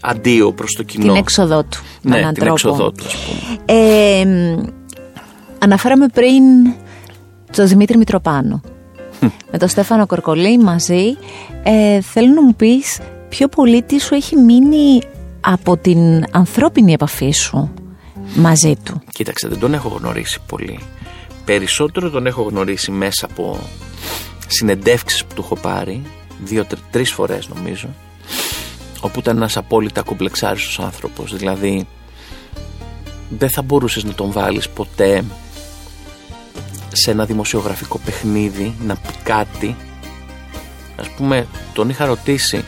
αντίο 0.00 0.52
προς 0.52 0.72
το 0.72 0.82
κοινό. 0.82 1.04
Την 1.04 1.14
έξοδό 1.14 1.62
του. 1.62 1.78
Ναι, 2.02 2.16
την 2.16 2.34
τρόπο. 2.34 2.52
έξοδό 2.52 2.90
του, 2.92 3.04
ας 3.06 3.16
πούμε. 3.16 3.58
Ε, 3.64 4.26
αναφέραμε 5.58 6.06
πριν 6.08 6.42
τον 7.52 7.68
Δημήτρη 7.68 7.96
Μητροπάνο. 7.96 8.60
Με 9.50 9.58
τον 9.58 9.68
Στέφανο 9.68 10.06
Κορκολή 10.06 10.58
μαζί. 10.58 11.16
Ε, 11.62 12.00
θέλω 12.00 12.32
να 12.32 12.42
μου 12.42 12.54
πεις 12.54 13.00
ποιο 13.28 13.48
πολίτη 13.48 14.00
σου 14.00 14.14
έχει 14.14 14.36
μείνει 14.36 15.00
από 15.40 15.76
την 15.76 16.24
ανθρώπινη 16.30 16.92
επαφή 16.92 17.30
σου 17.30 17.70
μαζί 18.34 18.76
του. 18.82 19.02
Κοίταξε, 19.12 19.48
δεν 19.48 19.58
τον 19.58 19.74
έχω 19.74 19.88
γνωρίσει 19.98 20.40
πολύ. 20.46 20.78
Περισσότερο 21.44 22.10
τον 22.10 22.26
έχω 22.26 22.42
γνωρίσει 22.42 22.90
μέσα 22.90 23.26
από 23.30 23.58
συνεντεύξεις 24.46 25.24
που 25.24 25.34
του 25.34 25.42
έχω 25.44 25.56
πάρει, 25.56 26.02
δύο-τρεις 26.44 27.12
φορές 27.12 27.48
νομίζω 27.48 27.88
όπου 29.00 29.18
ήταν 29.18 29.36
ένας 29.36 29.56
απόλυτα 29.56 30.02
κομπλεξάριστος 30.02 30.80
άνθρωπος. 30.80 31.36
Δηλαδή 31.36 31.86
δεν 33.28 33.50
θα 33.50 33.62
μπορούσες 33.62 34.04
να 34.04 34.12
τον 34.12 34.32
βάλεις 34.32 34.68
ποτέ 34.68 35.24
σε 36.92 37.10
ένα 37.10 37.24
δημοσιογραφικό 37.24 37.98
παιχνίδι 38.04 38.74
να 38.80 38.96
πει 38.96 39.12
κάτι. 39.22 39.76
Ας 40.96 41.10
πούμε 41.10 41.46
τον 41.72 41.88
είχα 41.88 42.04
ρωτήσει 42.04 42.64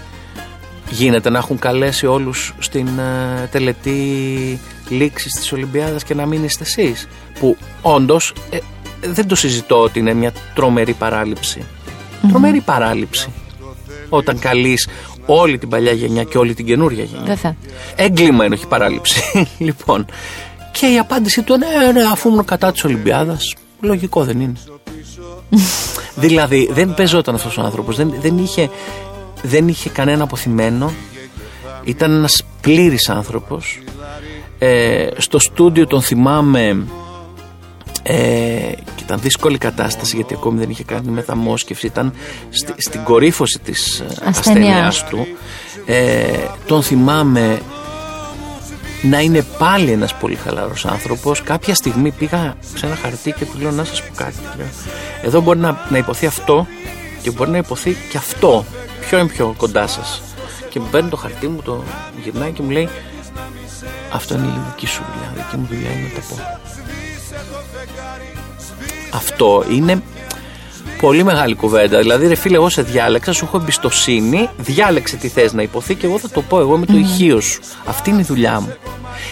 γίνεται 0.91 1.31
να 1.31 1.39
έχουν 1.39 1.59
καλέσει 1.59 2.07
όλους 2.07 2.55
στην 2.59 2.89
uh, 2.89 3.49
τελετή 3.51 4.61
λήξης 4.89 5.33
της 5.33 5.53
Ολυμπιάδας 5.53 6.05
και 6.05 6.15
να 6.15 6.27
μην 6.27 6.45
είστε 6.45 6.63
εσείς; 6.65 7.09
Που 7.39 7.57
όντως 7.83 8.35
ε, 8.51 8.59
δεν 9.01 9.27
το 9.27 9.35
συζητώ 9.35 9.81
ότι 9.81 9.99
είναι 9.99 10.15
μια 10.15 10.33
τρομερή 10.55 10.97
τρομερή 12.29 12.61
παράληψη. 12.61 13.29
Όταν 14.09 14.39
καλείς 14.39 14.89
όλη 15.27 15.59
την 15.59 15.69
παλιά 15.69 15.93
γενιά 15.93 16.25
και 16.25 16.39
όλη 16.39 16.55
την 16.55 16.67
καινούρια 16.67 17.05
γενιά. 17.05 17.27
Βέβαια. 17.27 17.57
Έγκλημα 17.97 18.45
είναι, 18.45 18.55
όχι 18.55 18.67
παράληψη. 18.67 19.23
λοιπόν. 19.59 20.07
Και 20.73 20.87
η 20.87 20.99
απάντησή 20.99 21.43
του 21.43 21.57
ναι, 21.57 21.93
ναι, 21.93 22.07
αφού 22.13 22.29
ήμουν 22.29 22.45
κατά 22.45 22.73
της 22.73 22.85
Ολυμπιάδας, 22.85 23.55
λογικό 23.81 24.25
δεν 24.25 24.41
είναι. 24.41 24.57
δηλαδή 26.15 26.69
δεν 26.73 26.95
παίζονταν 26.95 27.35
αυτός 27.35 27.59
ο 27.59 27.61
άνθρωπος. 27.63 27.97
Δεν, 27.97 28.15
δεν, 28.21 28.39
είχε, 28.39 28.71
δεν 29.43 29.69
είχε 29.69 29.89
κανένα 29.89 30.23
αποθυμένο. 30.23 30.93
Ήταν 31.85 32.13
ένας 32.13 32.43
πλήρης 32.61 33.09
άνθρωπος. 33.09 33.81
Ε, 34.59 35.09
στο 35.17 35.39
στούντιο 35.39 35.87
τον 35.87 36.03
θυμάμαι 36.03 36.87
ε, 38.03 38.15
και 38.95 39.03
ήταν 39.03 39.21
δύσκολη 39.21 39.59
κατάσταση 39.59 40.17
γιατί 40.17 40.35
ακόμη 40.35 40.59
δεν 40.59 40.71
είχε 40.71 40.85
κάνει 40.85 41.11
μεταμόσχευση 41.11 41.87
ήταν 41.87 42.13
στην 42.77 43.03
κορύφωση 43.03 43.59
της 43.59 44.01
ε, 44.01 44.07
ασθένειάς 44.25 45.05
του. 45.05 45.27
Ε, 45.87 46.25
τον 46.67 46.83
θυμάμαι 46.83 47.61
να 49.03 49.21
είναι 49.21 49.45
πάλι 49.59 49.91
ένας 49.91 50.15
πολύ 50.15 50.35
χαλαρός 50.35 50.85
άνθρωπος. 50.85 51.43
Κάποια 51.43 51.75
στιγμή 51.75 52.11
πήγα 52.11 52.57
σε 52.75 52.87
ένα 52.87 52.97
χαρτί 52.97 53.33
και 53.33 53.45
του 53.45 53.59
λέω 53.61 53.71
να 53.71 53.85
σας 53.85 54.03
πω 54.03 54.15
κάτι 54.17 54.37
εδώ 55.23 55.41
μπορεί 55.41 55.59
να, 55.59 55.87
να 55.89 55.99
υποθεί 55.99 56.27
αυτό 56.27 56.67
και 57.23 57.31
μπορεί 57.31 57.51
να 57.51 57.57
υποθεί 57.57 57.97
και 58.11 58.17
αυτό 58.17 58.65
ποιο 59.01 59.19
είναι 59.19 59.29
πιο 59.29 59.55
κοντά 59.57 59.87
σας 59.87 60.23
και 60.69 60.81
μου 60.81 60.87
παίρνει 60.91 61.09
το 61.09 61.17
χαρτί 61.17 61.49
μου 61.49 61.63
το 61.63 61.85
γυρνάει 62.23 62.53
και 62.53 62.63
μου 62.63 62.71
λέει 62.71 62.89
αυτό 64.13 64.35
είναι 64.35 64.47
η 64.47 64.61
δική 64.69 64.87
σου 64.87 65.03
δουλειά 65.13 65.33
δική 65.35 65.57
μου 65.57 65.67
δουλειά 65.71 65.91
είναι 65.91 66.03
να 66.03 66.21
τα 66.21 66.27
πω 66.29 66.61
αυτό 69.11 69.65
είναι 69.71 70.03
πολύ 71.01 71.25
μεγάλη 71.25 71.55
κουβέντα. 71.55 71.99
Δηλαδή, 71.99 72.27
ρε 72.27 72.35
φίλε, 72.35 72.57
εγώ 72.57 72.69
σε 72.69 72.83
διάλεξα, 72.83 73.33
σου 73.33 73.45
έχω 73.45 73.57
εμπιστοσύνη, 73.57 74.49
διάλεξε 74.57 75.17
τι 75.17 75.29
θες 75.29 75.53
να 75.53 75.63
υποθεί 75.63 75.95
και 75.95 76.07
εγώ 76.07 76.19
θα 76.19 76.29
το 76.29 76.43
πω. 76.43 76.61
Εγώ 76.61 76.77
είμαι 76.77 76.87
το 76.87 76.97
ηχείο 76.97 77.41
σου. 77.41 77.61
Αυτή 77.85 78.11
είναι 78.11 78.21
η 78.21 78.25
δουλειά 78.25 78.61
μου. 78.61 78.75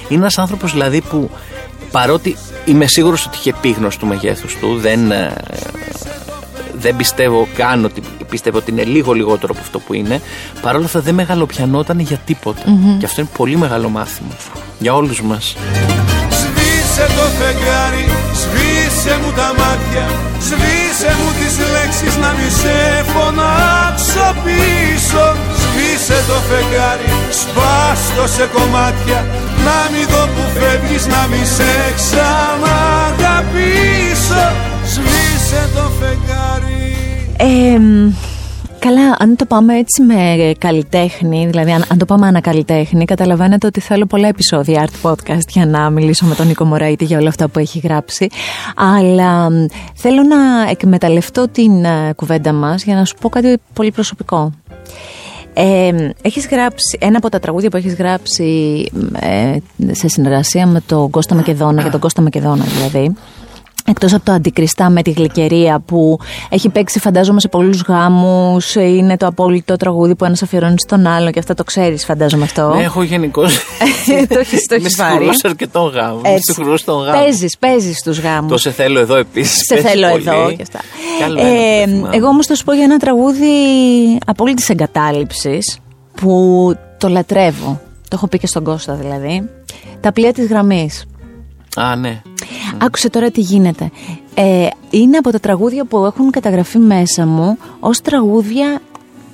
Είναι 0.08 0.20
ένας 0.20 0.38
άνθρωπος 0.38 0.72
δηλαδή 0.72 1.00
που 1.00 1.30
παρότι 1.90 2.36
είμαι 2.64 2.86
σίγουρος 2.86 3.26
ότι 3.26 3.36
είχε 3.36 3.50
επίγνωση 3.50 3.98
του 3.98 4.06
μεγέθους 4.06 4.56
του, 4.56 4.76
δεν, 4.76 5.10
ε, 5.10 5.34
δεν 6.78 6.96
πιστεύω 6.96 7.48
καν 7.56 7.84
ότι 7.84 8.02
πιστεύω 8.30 8.58
ότι 8.58 8.70
είναι 8.70 8.84
λίγο 8.84 9.12
λιγότερο 9.12 9.52
από 9.52 9.60
αυτό 9.60 9.78
που 9.78 9.94
είναι. 9.94 10.20
Παρ' 10.62 10.76
όλα 10.76 10.84
αυτά 10.84 11.00
δεν 11.00 11.14
μεγαλοπιανόταν 11.14 11.98
για 11.98 12.16
τίποτα. 12.16 12.62
Και 12.98 13.04
αυτό 13.06 13.20
είναι 13.20 13.30
πολύ 13.36 13.56
μεγάλο 13.56 13.88
μάθημα 13.88 14.34
για 14.78 14.94
όλους 14.94 15.22
μας. 15.22 15.56
Σβήσε 16.98 17.16
το 17.20 17.26
φεγγάρι, 17.38 18.06
σβήσε 18.40 19.14
μου 19.22 19.30
τα 19.38 19.48
μάτια 19.58 20.04
Σβήσε 20.46 21.10
μου 21.18 21.30
τις 21.38 21.54
λέξεις 21.74 22.14
να 22.22 22.30
μη 22.36 22.48
σε 22.60 22.76
φωνάξω 23.12 24.26
πίσω. 24.44 25.24
Σβήσε 25.60 26.18
το 26.28 26.36
φεγγάρι, 26.48 27.10
σπάστο 27.40 28.24
σε 28.36 28.44
κομμάτια 28.54 29.20
Να 29.66 29.78
μη 29.92 30.02
δω 30.12 30.22
που 30.34 30.44
φεύγεις, 30.56 31.04
να 31.12 31.22
μη 31.30 31.42
σε 31.56 31.72
ξαναγαπήσω. 31.98 34.44
Σβήσε 34.92 35.62
το 35.74 35.84
φεγγάρι. 35.98 36.86
Ε, 37.36 37.78
Καλά, 38.78 39.16
αν 39.18 39.36
το 39.36 39.44
πάμε 39.46 39.76
έτσι 39.76 40.02
με 40.02 40.52
καλλιτέχνη, 40.58 41.46
δηλαδή 41.46 41.70
αν, 41.70 41.84
αν 41.88 41.98
το 41.98 42.04
πάμε 42.04 42.26
ανακαλλιτέχνη, 42.26 43.04
καταλαβαίνετε 43.04 43.66
ότι 43.66 43.80
θέλω 43.80 44.06
πολλά 44.06 44.28
επεισόδια 44.28 44.88
art 44.88 45.10
podcast 45.10 45.48
για 45.48 45.66
να 45.66 45.90
μιλήσω 45.90 46.26
με 46.26 46.34
τον 46.34 46.46
Νίκο 46.46 46.64
Μωραήτη 46.64 47.04
για 47.04 47.18
όλα 47.18 47.28
αυτά 47.28 47.48
που 47.48 47.58
έχει 47.58 47.78
γράψει. 47.78 48.28
Αλλά 48.76 49.48
θέλω 49.94 50.22
να 50.22 50.70
εκμεταλλευτώ 50.70 51.48
την 51.48 51.84
uh, 51.84 52.14
κουβέντα 52.16 52.52
μας 52.52 52.84
για 52.84 52.94
να 52.94 53.04
σου 53.04 53.14
πω 53.20 53.28
κάτι 53.28 53.58
πολύ 53.72 53.90
προσωπικό. 53.90 54.52
Ε, 55.54 56.10
έχεις 56.22 56.48
γράψει, 56.48 56.98
ένα 57.00 57.16
από 57.16 57.28
τα 57.28 57.38
τραγούδια 57.38 57.70
που 57.70 57.76
έχεις 57.76 57.94
γράψει 57.94 58.84
ε, 59.20 59.56
σε 59.90 60.08
συνεργασία 60.08 60.66
με 60.66 60.80
τον 60.86 61.10
Κώστα 61.10 61.34
Μακεδόνα, 61.34 61.82
για 61.82 61.90
τον 61.90 62.00
Κώστα 62.00 62.22
Μακεδόνα 62.22 62.64
δηλαδή, 62.64 63.14
Εκτός 63.88 64.14
από 64.14 64.24
το 64.24 64.32
αντικριστά 64.32 64.90
με 64.90 65.02
τη 65.02 65.10
γλυκερία 65.10 65.80
που 65.80 66.18
έχει 66.48 66.68
παίξει 66.68 66.98
φαντάζομαι 66.98 67.40
σε 67.40 67.48
πολλούς 67.48 67.82
γάμους 67.82 68.74
Είναι 68.74 69.16
το 69.16 69.26
απόλυτο 69.26 69.76
τραγούδι 69.76 70.14
που 70.14 70.24
ένας 70.24 70.42
αφιερώνει 70.42 70.78
στον 70.78 71.06
άλλο 71.06 71.30
Και 71.30 71.38
αυτά 71.38 71.54
το 71.54 71.64
ξέρεις 71.64 72.04
φαντάζομαι 72.04 72.44
αυτό. 72.44 72.74
Ναι 72.74 72.82
έχω 72.82 73.02
γενικώ. 73.02 73.42
το 74.28 74.38
έχεις, 74.38 74.66
το 74.66 74.74
έχεις 74.78 74.96
πάρει. 74.96 75.24
Με 75.24 75.32
αρκετό 75.44 75.80
γάμο 75.80 76.20
γάμο. 77.04 77.20
Παίζεις, 77.20 77.58
παίζεις 77.58 77.98
στους 77.98 78.20
γάμους. 78.20 78.50
Το 78.50 78.58
σε 78.58 78.70
θέλω 78.70 78.98
εδώ 78.98 79.16
επίσης 79.16 79.58
Σε 79.66 79.76
θέλω 79.76 80.06
εδώ 80.06 80.52
και 80.52 80.62
αυτά. 80.62 80.80
Ε, 81.42 82.16
Εγώ 82.16 82.26
όμως 82.26 82.46
θα 82.46 82.54
σου 82.54 82.64
πω 82.64 82.72
για 82.72 82.84
ένα 82.84 82.96
τραγούδι 82.96 83.48
απόλυτης 84.26 84.68
εγκατάλειψης 84.68 85.78
Που 86.14 86.74
το 86.98 87.08
λατρεύω. 87.08 87.80
Το 88.02 88.10
έχω 88.12 88.26
πει 88.26 88.38
και 88.38 88.46
στον 88.46 88.64
Κώστα 88.64 88.94
δηλαδή. 88.94 89.48
Τα 90.00 90.12
πλοία 90.12 90.32
της 90.32 90.46
γραμμής. 90.46 91.04
Α, 91.76 91.96
ναι. 91.96 92.22
Άκουσε 92.78 93.10
τώρα 93.10 93.30
τι 93.30 93.40
γίνεται. 93.40 93.90
Ε, 94.34 94.66
είναι 94.90 95.16
από 95.16 95.30
τα 95.30 95.40
τραγούδια 95.40 95.84
που 95.84 96.04
έχουν 96.04 96.30
καταγραφεί 96.30 96.78
μέσα 96.78 97.26
μου 97.26 97.58
ως 97.80 98.00
τραγούδια 98.00 98.80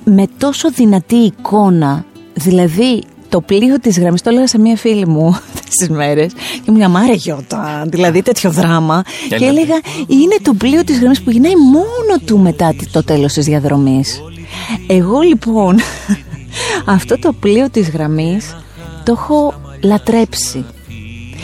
με 0.03 0.27
τόσο 0.37 0.71
δυνατή 0.71 1.15
εικόνα. 1.15 2.05
Δηλαδή 2.33 3.03
το 3.29 3.41
πλοίο 3.41 3.79
της 3.79 3.99
γραμμής, 3.99 4.21
το 4.21 4.29
έλεγα 4.29 4.47
σε 4.47 4.59
μία 4.59 4.75
φίλη 4.77 5.07
μου 5.07 5.37
τις 5.69 5.89
μέρες 5.89 6.31
και 6.63 6.71
μου 6.71 6.77
λέγα 6.77 6.99
άρε 6.99 7.13
Γιώτα, 7.13 7.85
δηλαδή 7.87 8.21
τέτοιο 8.21 8.51
δράμα 8.51 9.03
και 9.29 9.45
έλεγα 9.45 9.79
είναι 10.07 10.35
το 10.41 10.53
πλοίο 10.53 10.83
της 10.83 10.99
γραμμής 10.99 11.21
που 11.21 11.29
γυρνάει 11.29 11.55
μόνο 11.71 12.19
του 12.25 12.39
μετά 12.39 12.75
το 12.91 13.03
τέλος 13.03 13.33
της 13.33 13.45
διαδρομής. 13.45 14.21
Εγώ 14.87 15.19
λοιπόν 15.19 15.79
αυτό 16.95 17.19
το 17.19 17.33
πλοίο 17.39 17.69
της 17.69 17.89
γραμμής 17.89 18.55
το 19.03 19.11
έχω 19.11 19.53
λατρέψει 19.83 20.65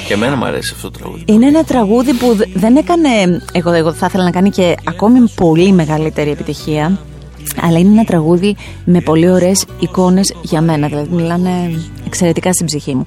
και 0.07 0.13
εμένα 0.13 0.35
μου 0.35 0.45
αρέσει 0.45 0.71
αυτό 0.75 0.91
το 0.91 0.99
τραγούδι. 0.99 1.23
Είναι 1.25 1.47
ένα 1.47 1.63
τραγούδι 1.63 2.13
που 2.13 2.37
δεν 2.53 2.75
έκανε. 2.75 3.09
Εγώ, 3.53 3.71
εγώ 3.71 3.93
θα 3.93 4.05
ήθελα 4.05 4.23
να 4.23 4.31
κάνει 4.31 4.49
και 4.49 4.75
ακόμη 4.83 5.29
πολύ 5.35 5.71
μεγαλύτερη 5.71 6.29
επιτυχία. 6.29 6.99
Αλλά 7.61 7.79
είναι 7.79 7.91
ένα 7.91 8.03
τραγούδι 8.03 8.55
με 8.85 9.01
πολύ 9.01 9.29
ωραίες 9.29 9.65
εικόνες 9.79 10.33
για 10.41 10.61
μένα. 10.61 10.87
Δηλαδή, 10.87 11.15
μιλάνε 11.15 11.49
εξαιρετικά 12.05 12.53
στην 12.53 12.65
ψυχή 12.65 12.95
μου. 12.95 13.05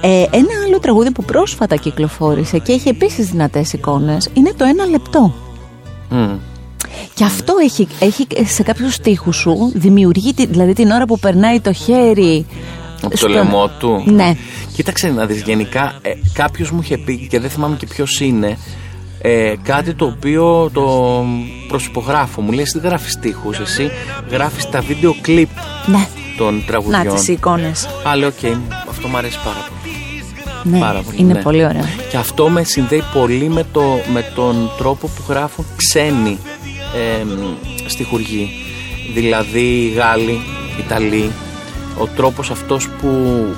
Ε, 0.00 0.08
ένα 0.30 0.48
άλλο 0.66 0.78
τραγούδι 0.80 1.10
που 1.10 1.24
πρόσφατα 1.24 1.76
κυκλοφόρησε 1.76 2.58
και 2.58 2.72
έχει 2.72 2.88
επίσης 2.88 3.26
δυνατές 3.26 3.72
εικόνες 3.72 4.28
είναι 4.34 4.52
το 4.56 4.64
ένα 4.64 4.86
λεπτό. 4.86 5.34
Και 7.14 7.24
αυτό 7.24 7.54
έχει, 7.62 7.88
έχει 7.98 8.26
σε 8.44 8.62
κάποιους 8.62 8.94
στίχους 8.94 9.36
σου 9.36 9.72
δημιουργεί, 9.74 10.34
δηλαδή 10.48 10.72
την 10.72 10.90
ώρα 10.90 11.04
που 11.04 11.18
περνάει 11.18 11.60
το 11.60 11.72
χέρι 11.72 12.46
από 13.02 13.18
το 13.18 13.28
λαιμό 13.28 13.70
του. 13.78 14.02
Ναι. 14.06 14.34
Κοίταξε 14.72 15.08
να 15.08 15.26
δεις 15.26 15.42
γενικά 15.42 15.98
ε, 16.02 16.10
κάποιος 16.32 16.70
μου 16.70 16.80
είχε 16.82 16.98
πει 16.98 17.26
και 17.30 17.40
δεν 17.40 17.50
θυμάμαι 17.50 17.76
και 17.76 17.86
ποιος 17.86 18.20
είναι 18.20 18.58
ε, 19.22 19.54
κάτι 19.62 19.94
το 19.94 20.04
οποίο 20.04 20.70
το 20.72 21.24
προσυπογράφω. 21.68 22.40
Μου 22.40 22.50
λέει 22.52 22.62
εσύ 22.62 22.78
δεν 22.78 22.88
γράφεις 22.90 23.12
στίχους, 23.12 23.58
εσύ 23.58 23.90
γράφεις 24.30 24.70
τα 24.70 24.80
βίντεο 24.80 25.14
κλιπ 25.20 25.48
ναι. 25.86 26.06
των 26.36 26.64
τραγουδιών. 26.66 27.06
Να 27.06 27.14
τις 27.14 27.28
εικόνες. 27.28 27.88
Α, 28.08 28.16
λέω, 28.16 28.32
okay, 28.40 28.56
αυτό 28.88 29.08
μου 29.08 29.16
αρέσει 29.16 29.38
πάρα 29.44 29.66
πολύ. 29.68 29.80
Ναι, 30.64 30.78
πάρα 30.78 31.00
πολύ, 31.02 31.16
είναι 31.18 31.32
ναι. 31.32 31.42
πολύ 31.42 31.64
ωραίο. 31.64 31.84
Και 32.10 32.16
αυτό 32.16 32.48
με 32.48 32.64
συνδέει 32.64 33.02
πολύ 33.12 33.48
με, 33.48 33.66
το, 33.72 33.82
με 34.12 34.24
τον 34.34 34.70
τρόπο 34.78 35.06
που 35.06 35.22
γράφουν 35.28 35.64
ξένοι 35.76 36.38
ε, 36.94 37.24
στιχουργοί. 37.86 38.48
Δηλαδή 39.14 39.92
Γάλλοι, 39.96 40.40
Ιταλοί, 40.78 41.30
ο 41.98 42.06
τρόπος 42.16 42.50
αυτός 42.50 42.88
που, 42.88 43.08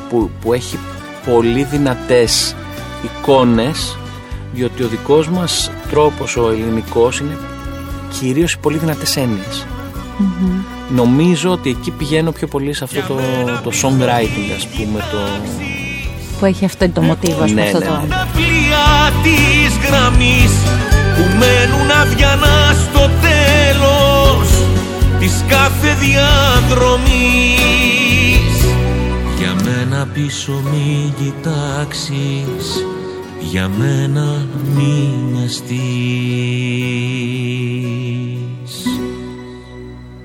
που, 0.09 0.31
που 0.41 0.53
έχει 0.53 0.79
πολύ 1.27 1.65
δυνατές 1.65 2.57
εικόνες 3.05 3.97
διότι 4.53 4.83
ο 4.83 4.89
δικός 4.89 5.29
μας 5.29 5.71
τρόπος 5.91 6.37
ο 6.37 6.51
ελληνικός 6.51 7.21
είναι 7.21 7.37
κυρίως 8.19 8.53
οι 8.53 8.59
πολύ 8.59 8.79
δυνατές 8.79 9.19
Νομίζω 10.95 11.51
ότι 11.51 11.71
εκεί 11.71 11.91
πηγαίνω 11.91 12.33
πιο 12.33 12.47
πολύ 12.47 12.73
σε 12.73 12.85
αυτό 12.85 13.01
το, 13.01 13.15
το 13.63 13.71
songwriting 13.83 14.55
ας 14.57 14.67
πούμε 14.67 14.99
το... 15.11 15.19
Που 16.39 16.45
έχει 16.45 16.65
αυτό 16.65 16.89
το 16.89 17.03
μοτίβο 17.03 17.43
ας 17.43 17.51
πούμε 17.51 17.63
ναι, 17.63 17.67
αυτό 17.67 17.79
ναι, 17.79 17.85
το... 17.85 17.93
Ναι. 17.93 18.27
πλοία 18.33 19.13
της 19.23 19.89
γραμμής 19.89 20.53
που 21.17 21.23
μένουν 21.39 21.91
αδιανά 22.03 22.75
στο 22.91 23.11
τέλος 23.21 24.49
της 25.19 25.45
κάθε 25.49 25.95
διαδρομής. 26.01 27.65
για 27.75 28.04
μένα 29.65 30.07
πίσω 30.07 30.53
μην 30.53 31.15
κοιτάξεις 31.15 32.85
Για 33.41 33.69
μένα 33.69 34.47
μην 34.75 35.33
νοιαστείς. 35.33 35.65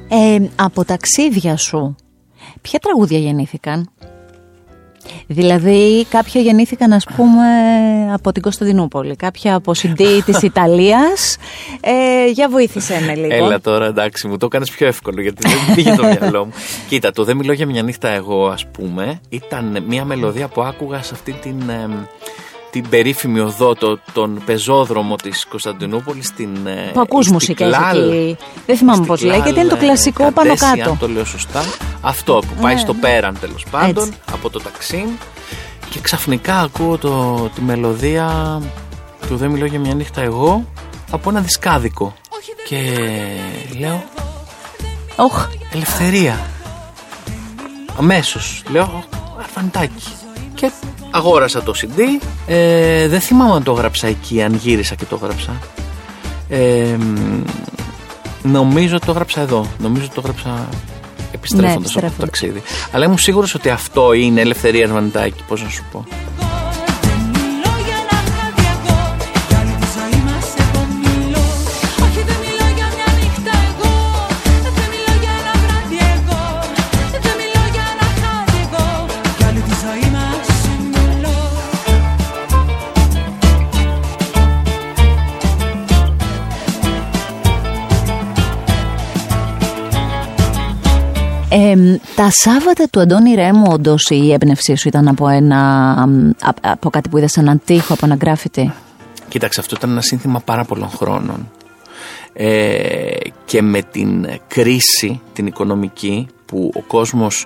Ε, 0.07 0.49
Από 0.55 0.85
ταξίδια 0.85 1.57
σου 1.57 1.95
Ποια 2.61 2.79
τραγούδια 2.79 3.19
γεννήθηκαν; 3.19 3.89
Δηλαδή 5.32 6.05
κάποια 6.09 6.41
γεννήθηκαν 6.41 6.93
ας 6.93 7.05
πούμε 7.15 7.45
από 8.13 8.32
την 8.32 8.41
Κωνσταντινούπολη 8.41 9.15
Κάποια 9.15 9.55
από 9.55 9.71
CD 9.75 10.01
της 10.25 10.41
Ιταλίας. 10.49 11.38
Ε, 11.82 12.25
Για 12.32 12.49
βοήθησε 12.49 13.03
με 13.05 13.15
λίγο. 13.15 13.45
Έλα 13.45 13.61
τώρα 13.61 13.86
εντάξει 13.86 14.27
μου 14.27 14.38
το 14.38 14.45
έκανες 14.45 14.71
πιο 14.71 14.88
εύκολο 14.88 15.21
γιατί 15.21 15.47
δεν 15.47 15.75
πήγε 15.75 15.95
το 15.95 16.03
μυαλό 16.03 16.45
μου. 16.45 16.51
Κοίτα 16.89 17.11
το 17.11 17.23
δεν 17.23 17.38
μιλώ 17.38 17.51
για 17.53 17.65
μια 17.65 17.84
νύχτα 17.84 18.09
εγώ 18.09 18.47
ας 18.47 18.65
πούμε 18.67 19.19
Ήταν 19.30 19.84
μια 19.88 20.05
μελωδία 20.05 20.47
που 20.47 20.61
άκουγα 20.61 21.01
σε 21.03 21.13
αυτή 21.13 21.32
την 21.32 21.61
την 22.72 22.89
περίφημη 22.89 23.39
οδό, 23.39 23.76
το, 23.76 23.99
τον 24.13 24.41
πεζόδρομο 24.45 25.15
της 25.15 25.45
Κωνσταντινούπολης 25.45 26.28
στην. 26.28 26.67
Ε, 26.67 26.89
που 26.93 26.99
ακούς 26.99 27.30
μουσικέ 27.30 27.63
εκεί. 27.63 28.38
Δεν 28.65 28.78
θυμάμαι 28.78 29.05
πώς 29.05 29.22
λέγεται, 29.22 29.59
είναι 29.59 29.70
το 29.70 29.78
κλασικό 29.78 30.26
ε, 30.26 30.32
πάνω 30.32 30.55
κάτω. 30.55 30.89
Αν 30.89 30.97
το 30.97 31.07
λέω 31.07 31.26
σωστά. 31.26 31.63
Αυτό 32.01 32.34
που 32.34 32.61
πάει 32.61 32.78
στο 32.78 32.93
πέραν 32.93 33.38
τέλος 33.39 33.65
πάντων 33.72 34.13
από 34.32 34.49
το 34.49 34.59
ταξί. 34.59 35.05
Και 35.89 35.99
ξαφνικά 35.99 36.59
ακούω 36.59 36.97
το, 36.97 37.36
τη 37.55 37.61
μελωδία 37.61 38.59
του 39.28 39.36
Δεν 39.36 39.49
μιλώ 39.49 39.65
για 39.65 39.80
μια 39.80 39.93
νύχτα 39.93 40.22
εγώ 40.22 40.65
από 41.11 41.30
ένα 41.30 41.39
δισκάδικο. 41.39 42.13
Και 42.67 42.97
λέω. 43.80 44.03
Όχ. 45.15 45.47
Ελευθερία. 45.74 46.39
Αμέσως. 47.97 48.63
Λέω. 48.70 49.03
Αρφαντάκι. 49.39 50.03
Και 50.53 50.72
αγόρασα 51.12 51.64
το 51.64 51.74
CD. 51.76 51.99
Ε, 52.47 53.07
δεν 53.07 53.20
θυμάμαι 53.20 53.53
αν 53.53 53.64
το 53.64 53.72
έγραψα 53.72 54.07
εκεί, 54.07 54.41
αν 54.41 54.53
γύρισα 54.53 54.95
και 54.95 55.05
το 55.05 55.20
έγραψα. 55.22 55.51
Ε, 56.49 56.97
νομίζω 58.43 58.95
ότι 58.95 59.05
το 59.05 59.12
έγραψα 59.12 59.41
εδώ. 59.41 59.66
Νομίζω 59.80 60.05
ότι 60.05 60.14
το 60.14 60.22
έγραψα 60.24 60.68
επιστρέφοντας 61.32 61.95
ναι, 61.95 62.07
από 62.07 62.16
το 62.18 62.26
ταξίδι. 62.26 62.62
Αλλά 62.91 63.05
ήμουν 63.05 63.18
σίγουρος 63.18 63.55
ότι 63.55 63.70
αυτό 63.70 64.14
είναι 64.14 64.41
ελευθερίας 64.41 64.89
Αρβανιτάκη, 64.89 65.43
πώς 65.47 65.64
να 65.64 65.70
σου 65.70 65.84
πω. 65.91 66.05
Τα 92.16 92.30
Σάββατα 92.32 92.88
του 92.91 92.99
Αντώνη 92.99 93.34
Ρέμου, 93.34 93.66
όντως 93.70 94.10
η 94.10 94.34
έμπνευσή 94.34 94.76
σου 94.76 94.88
ήταν 94.88 95.07
από, 95.07 95.28
ένα, 95.28 96.07
από 96.62 96.89
κάτι 96.89 97.10
που 97.10 97.18
είδες 97.18 97.32
σε 97.32 97.39
έναν 97.39 97.62
τοίχο, 97.66 97.93
από 97.93 98.05
ένα 98.05 98.16
γκράφιτι; 98.16 98.74
Κοίταξε, 99.28 99.60
αυτό 99.60 99.76
ήταν 99.78 99.89
ένα 99.89 100.01
σύνθημα 100.01 100.39
πάρα 100.39 100.64
πολλών 100.64 100.89
χρόνων. 100.89 101.51
Ε, 102.34 103.18
και 103.45 103.62
με 103.62 103.82
την 103.82 104.28
κρίση 104.47 105.22
την 105.34 105.47
οικονομική 105.47 106.28
που 106.45 106.72
ο 106.76 106.82
κόσμος 106.82 107.45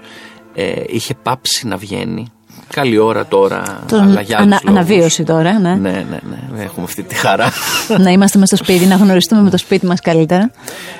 ε, 0.53 0.71
είχε 0.87 1.13
πάψει 1.23 1.67
να 1.67 1.77
βγαίνει 1.77 2.31
Καλή 2.69 2.97
ώρα 2.97 3.25
τώρα, 3.25 3.83
Τον 3.87 4.01
αλλά 4.01 4.21
για 4.21 4.37
ανα, 4.37 4.61
Αναβίωση 4.67 5.23
τώρα, 5.23 5.59
ναι. 5.59 5.75
Ναι, 5.75 5.91
ναι, 5.91 6.19
ναι, 6.51 6.63
έχουμε 6.63 6.85
αυτή 6.85 7.03
τη 7.03 7.15
χαρά. 7.15 7.51
να 7.97 8.11
είμαστε 8.11 8.37
με 8.37 8.45
στο 8.45 8.55
σπίτι, 8.55 8.85
να 8.85 8.95
γνωριστούμε 8.95 9.41
με 9.41 9.49
το 9.49 9.57
σπίτι 9.57 9.85
μας 9.85 9.99
καλύτερα. 9.99 10.51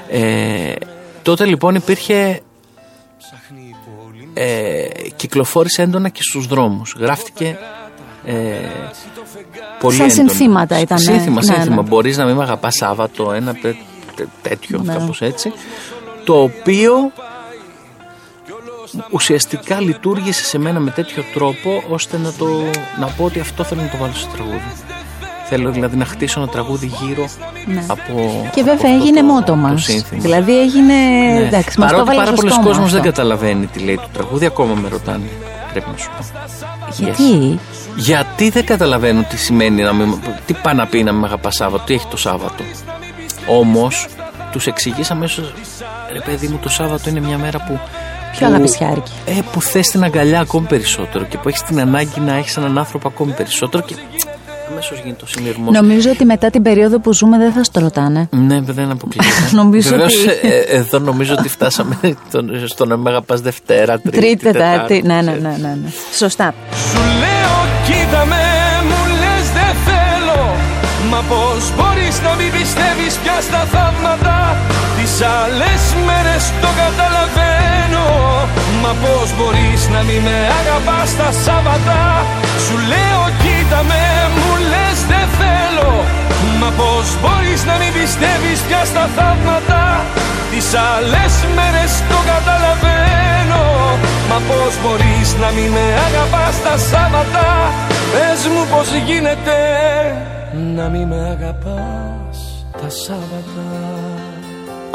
Ε, 0.10 0.74
τότε 1.22 1.46
λοιπόν 1.46 1.76
υπήρχε 1.76 2.42
ε, 4.34 4.88
κυκλοφόρησε 5.16 5.82
έντονα 5.82 6.10
και 6.10 6.22
στους 6.22 6.48
δρόμους. 6.48 6.96
Γράφτηκε 7.00 7.58
ε, 8.26 8.34
πολύ 9.80 9.96
Σαν 9.96 10.10
έντονα. 10.10 10.30
συνθήματα 10.30 10.80
ήταν. 10.80 10.98
Σύνθημα, 11.00 11.44
ναι, 11.44 11.54
σύνθημα. 11.54 11.76
Ναι. 11.76 11.82
Μπορείς 11.82 12.18
να 12.18 12.26
μην 12.26 12.36
με 12.36 12.44
αγαπάς 12.44 12.76
Σάββατο, 12.76 13.32
ένα 13.32 13.56
τέτοιο, 14.42 14.82
ναι. 14.84 14.94
κάπως 14.94 15.22
έτσι. 15.22 15.52
Το 16.24 16.42
οποίο 16.42 17.12
ουσιαστικά 19.12 19.82
λειτουργήσε 19.82 20.44
σε 20.44 20.58
μένα 20.58 20.80
με 20.80 20.92
τέτοιο 20.92 21.24
τρόπο 21.34 21.84
ώστε 21.90 22.18
να, 22.18 22.34
το, 22.34 22.48
να 23.00 23.08
πω 23.08 23.24
ότι 23.24 23.40
αυτό 23.40 23.64
θέλω 23.64 23.82
να 23.82 23.90
το 23.90 23.98
βάλω 23.98 24.14
στο 24.14 24.32
τραγούδι. 24.32 24.72
Θέλω 25.50 25.72
δηλαδή 25.72 25.98
να 25.98 26.06
χτίσω 26.06 26.40
ένα 26.40 26.50
τραγούδι 26.50 26.92
γύρω 27.02 27.30
ναι. 27.66 27.84
από. 27.88 28.50
Και 28.56 28.64
βέβαια 28.64 28.92
έγινε 28.94 29.20
το, 29.20 29.26
μότο 29.26 29.56
μας. 29.56 29.86
Δηλαδή 30.12 30.60
έγινε. 30.60 30.94
Ναι. 30.94 31.46
Εντάξει, 31.46 31.80
μας 31.80 31.92
Παρότι 31.92 32.16
πάρα 32.16 32.32
πολλοί 32.32 32.60
κόσμοι 32.64 32.90
δεν 32.90 33.02
καταλαβαίνει 33.02 33.66
τι 33.66 33.80
λέει 33.80 33.96
το 33.96 34.08
τραγούδι, 34.14 34.46
ακόμα 34.46 34.74
με 34.74 34.88
ρωτάνε. 34.88 35.26
Πρέπει 35.72 35.90
να 35.92 35.98
σου 35.98 36.10
πω. 36.18 36.26
Γιατί; 36.90 37.60
Γιατί 37.96 38.50
δεν 38.50 38.66
καταλαβαίνω 38.66 39.26
τι 39.30 39.38
σημαίνει 39.38 39.82
να 39.82 39.94
μην. 39.94 40.16
Τι 40.46 40.54
πάει 40.54 40.76
να 40.76 40.88
πει 40.88 41.04
να 41.04 41.14
με 41.14 41.26
αγαπάς 41.26 41.56
Σάββατο, 41.56 41.84
τι 41.84 41.94
έχει 41.94 42.08
το 42.08 42.18
Σάββατο. 42.18 42.64
Όμως 43.48 44.08
τους 44.52 44.68
εξηγήσαμε 44.68 45.20
αμέσως. 45.20 45.54
Ρε 46.14 46.20
παιδί 46.20 46.48
μου, 46.48 46.60
το 46.62 46.70
Σάββατο 46.70 47.10
είναι 47.10 47.20
μια 47.20 47.38
μέρα 47.38 47.60
που 47.60 47.80
Πιο 48.38 48.48
αγαπησιάρικη. 48.48 49.12
Ε, 49.26 49.40
που 49.52 49.62
θες 49.62 49.88
την 49.88 50.04
αγκαλιά 50.04 50.40
ακόμη 50.40 50.68
περισσότερο 50.68 51.26
και 51.26 51.38
που 51.38 51.48
έχεις 51.48 51.64
την 51.64 51.80
ανάγκη 51.80 52.20
να 52.20 52.34
έχεις 52.34 52.58
έναν 52.58 52.78
άνθρωπο 52.78 53.08
ακόμη 53.08 53.32
περισσότερο 53.32 53.84
και 53.84 53.96
αμέσως 54.72 55.00
γίνεται 55.04 55.24
ο 55.24 55.28
συνειρμό. 55.28 55.72
Νομίζω 55.72 56.10
ότι 56.12 56.26
μετά 56.26 56.50
την 56.50 56.62
περίοδο 56.62 57.00
που 57.00 57.14
ζούμε 57.14 57.38
δεν 57.38 57.52
θα 57.52 57.64
στο 57.64 57.80
ρωτάνε. 57.80 58.28
Ναι, 58.32 58.62
δεν 58.62 58.92
αποκλείεται. 58.92 59.28
νομίζω 59.62 59.90
Βεβαίως, 59.90 60.16
ότι... 60.16 60.48
ε, 60.48 60.58
ε, 60.58 60.78
εδώ 60.78 61.00
νομίζω 61.00 61.36
ότι 61.38 61.50
φτάσαμε 61.50 61.98
στον 62.66 62.92
Εμέγα 62.92 63.22
Πα 63.22 63.36
Δευτέρα, 63.36 64.00
Τρίτη. 64.00 64.18
Τρίτη, 64.18 64.44
Τετάρτη. 64.44 65.02
Ναι, 65.06 65.14
ναι, 65.14 65.32
ναι, 65.32 65.58
ναι, 65.62 65.78
ναι. 65.84 65.90
Σωστά. 66.16 66.54
Σου 66.92 67.02
λέω, 67.22 67.56
κοίτα 67.88 68.26
με, 68.26 68.44
μου 68.90 69.02
λες 69.22 69.46
δεν 69.58 69.74
θέλω. 69.88 70.42
Μα 71.12 71.22
πώς 71.30 71.64
μπορείς 71.76 72.16
να 72.26 72.32
μην 72.40 72.52
πιστεύεις 72.58 73.14
πια 73.22 73.38
στα 73.48 73.62
θαύματα; 73.74 74.38
Τις 74.98 75.14
άλλες 75.42 75.84
μέρες 76.08 76.44
το 76.62 76.70
καταλαβαίνω. 76.82 78.06
Μα 78.84 78.92
πώς 79.04 79.30
μπορείς 79.38 79.82
να 79.94 80.02
μην 80.08 80.20
με 80.28 80.38
αγαπάς 80.60 81.10
τα 81.20 81.30
Σάββατα; 81.44 82.02
Σου 82.66 82.76
λέω 82.92 83.22
κοίτα 83.42 83.80
με, 83.90 84.04
Μα 86.64 86.70
πώς 86.70 87.08
μπορείς 87.22 87.62
να 87.66 87.76
μην 87.78 87.92
πιστεύεις 87.98 88.60
πια 88.68 88.86
στα 88.86 89.06
θαύματα; 89.16 89.82
Τις 90.52 90.68
άλλες 90.92 91.34
μέρες 91.56 91.92
το 92.10 92.20
καταλαβαίνω. 92.32 93.64
Μα 94.30 94.38
πώς 94.48 94.74
μπορείς 94.82 95.30
να 95.42 95.50
μην 95.52 95.70
με 95.72 95.86
αγαπάς 96.08 96.56
τα 96.66 96.78
Σάββατα; 96.90 97.50
Πες 98.12 98.42
μου 98.52 98.64
πως 98.72 98.88
γίνεται 99.08 99.58
να 100.76 100.90
μην 100.90 101.08
με 101.08 101.20
αγαπάς 101.36 102.38
τα 102.80 102.90
Σάββατα 102.90 104.03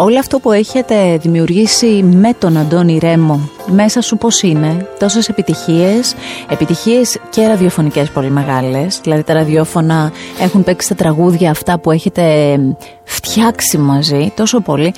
Όλο 0.01 0.19
αυτό 0.19 0.39
που 0.39 0.53
έχετε 0.53 1.17
δημιουργήσει 1.17 2.03
με 2.03 2.35
τον 2.39 2.57
Αντώνη 2.57 2.99
Ρέμο 2.99 3.51
μέσα 3.67 4.01
σου 4.01 4.17
πώς 4.17 4.43
είναι, 4.43 4.87
τόσες 4.99 5.29
επιτυχίες, 5.29 6.15
επιτυχίες 6.51 7.19
και 7.31 7.47
ραδιοφωνικές 7.47 8.11
πολύ 8.11 8.31
μεγάλες, 8.31 9.01
δηλαδή 9.03 9.23
τα 9.23 9.33
ραδιόφωνα 9.33 10.13
έχουν 10.41 10.65
παίξει 10.65 10.89
τα 10.89 10.95
τραγούδια 10.95 11.51
αυτά 11.51 11.79
που 11.79 11.91
έχετε 11.91 12.59
φτιάξει 13.05 13.79
μαζί 13.79 14.33
τόσο 14.37 14.61
πολύ, 14.61 14.95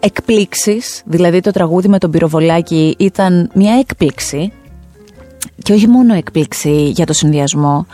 εκπλήξεις, 0.00 1.02
δηλαδή 1.04 1.40
το 1.40 1.50
τραγούδι 1.50 1.88
με 1.88 1.98
τον 1.98 2.10
πυροβολάκι 2.10 2.94
ήταν 2.98 3.50
μια 3.54 3.78
έκπληξη. 3.78 4.52
Και 5.62 5.72
όχι 5.72 5.88
μόνο 5.88 6.14
έκπληξη 6.14 6.88
για 6.88 7.06
το 7.06 7.12
συνδυασμό, 7.12 7.86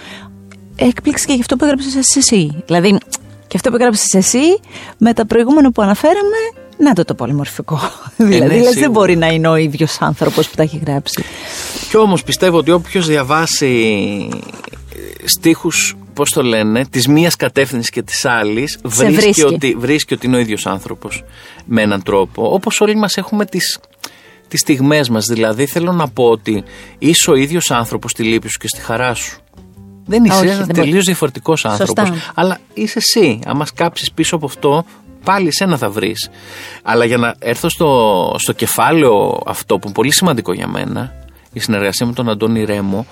έκπληξη 0.76 1.26
και 1.26 1.32
για 1.32 1.40
αυτό 1.40 1.56
που 1.56 1.64
έγραψες 1.64 2.16
εσύ. 2.16 2.62
Δηλαδή 2.66 2.98
και 3.48 3.56
αυτό 3.56 3.70
που 3.70 3.76
έγραψες 3.76 4.14
εσύ 4.14 4.60
με 4.98 5.12
τα 5.12 5.26
προηγούμενα 5.26 5.72
που 5.72 5.82
αναφέραμε, 5.82 6.36
να 6.78 6.92
το 6.92 7.04
το 7.04 7.14
πολυμορφικό. 7.14 7.80
Ε, 8.16 8.24
δηλαδή, 8.24 8.46
ναι, 8.46 8.54
δηλαδή 8.54 8.80
δεν 8.80 8.90
μπορεί 8.90 9.16
να 9.16 9.26
είναι 9.26 9.48
ο 9.48 9.56
ίδιος 9.56 10.00
άνθρωπος 10.00 10.48
που 10.48 10.56
τα 10.56 10.62
έχει 10.62 10.80
γράψει. 10.86 11.24
Κι 11.88 11.96
όμως 11.96 12.22
πιστεύω 12.22 12.58
ότι 12.58 12.70
όποιος 12.70 13.06
διαβάσει 13.06 14.28
στίχους, 15.24 15.96
πώς 16.14 16.30
το 16.30 16.42
λένε, 16.42 16.86
της 16.86 17.08
μίας 17.08 17.36
κατεύθυνσης 17.36 17.90
και 17.90 18.02
της 18.02 18.24
άλλης, 18.24 18.78
βρίσκει, 18.82 19.42
Ότι, 19.42 19.76
βρίσκει 19.78 20.14
ότι 20.14 20.26
είναι 20.26 20.36
ο 20.36 20.40
ίδιος 20.40 20.66
άνθρωπος 20.66 21.24
με 21.64 21.82
έναν 21.82 22.02
τρόπο. 22.02 22.52
Όπως 22.52 22.80
όλοι 22.80 22.96
μας 22.96 23.16
έχουμε 23.16 23.44
τις 23.44 23.78
τις 24.48 24.60
στιγμές 24.60 25.08
μας 25.08 25.24
δηλαδή 25.24 25.66
θέλω 25.66 25.92
να 25.92 26.08
πω 26.08 26.24
ότι 26.24 26.64
είσαι 26.98 27.30
ο 27.30 27.34
ίδιος 27.34 27.70
άνθρωπος 27.70 28.10
στη 28.10 28.22
λύπη 28.22 28.48
σου 28.48 28.58
και 28.58 28.68
στη 28.68 28.80
χαρά 28.80 29.14
σου 29.14 29.40
δεν 30.08 30.24
είσαι 30.24 30.46
ένα 30.46 30.66
τελείω 30.66 31.00
διαφορετικός 31.00 31.64
άνθρωπος. 31.64 32.10
Αλλά 32.34 32.58
είσαι 32.74 32.98
εσύ. 32.98 33.38
Αν 33.46 33.56
μας 33.56 33.72
κάψεις 33.72 34.12
πίσω 34.12 34.36
από 34.36 34.46
αυτό, 34.46 34.84
πάλι 35.24 35.46
εσένα 35.46 35.76
θα 35.76 35.90
βρεις. 35.90 36.30
Αλλά 36.82 37.04
για 37.04 37.16
να 37.16 37.34
έρθω 37.38 37.68
στο, 37.68 38.34
στο 38.38 38.52
κεφάλαιο 38.52 39.40
αυτό 39.46 39.74
που 39.74 39.82
είναι 39.84 39.94
πολύ 39.94 40.12
σημαντικό 40.12 40.52
για 40.52 40.66
μένα, 40.66 41.12
η 41.52 41.60
συνεργασία 41.60 42.06
με 42.06 42.12
τον 42.12 42.28
Αντώνη 42.28 42.64
Ρέμο, 42.64 43.06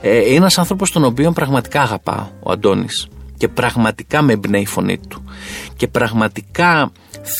ε, 0.00 0.16
είναι 0.18 0.36
ένας 0.36 0.58
άνθρωπος 0.58 0.90
τον 0.90 1.04
οποίο 1.04 1.32
πραγματικά 1.32 1.82
αγαπάω, 1.82 2.26
ο 2.42 2.52
Αντώνης. 2.52 3.08
Και 3.36 3.48
πραγματικά 3.48 4.22
με 4.22 4.32
εμπνέει 4.32 4.60
η 4.60 4.66
φωνή 4.66 4.98
του. 5.08 5.24
Και 5.76 5.88
πραγματικά 5.88 6.92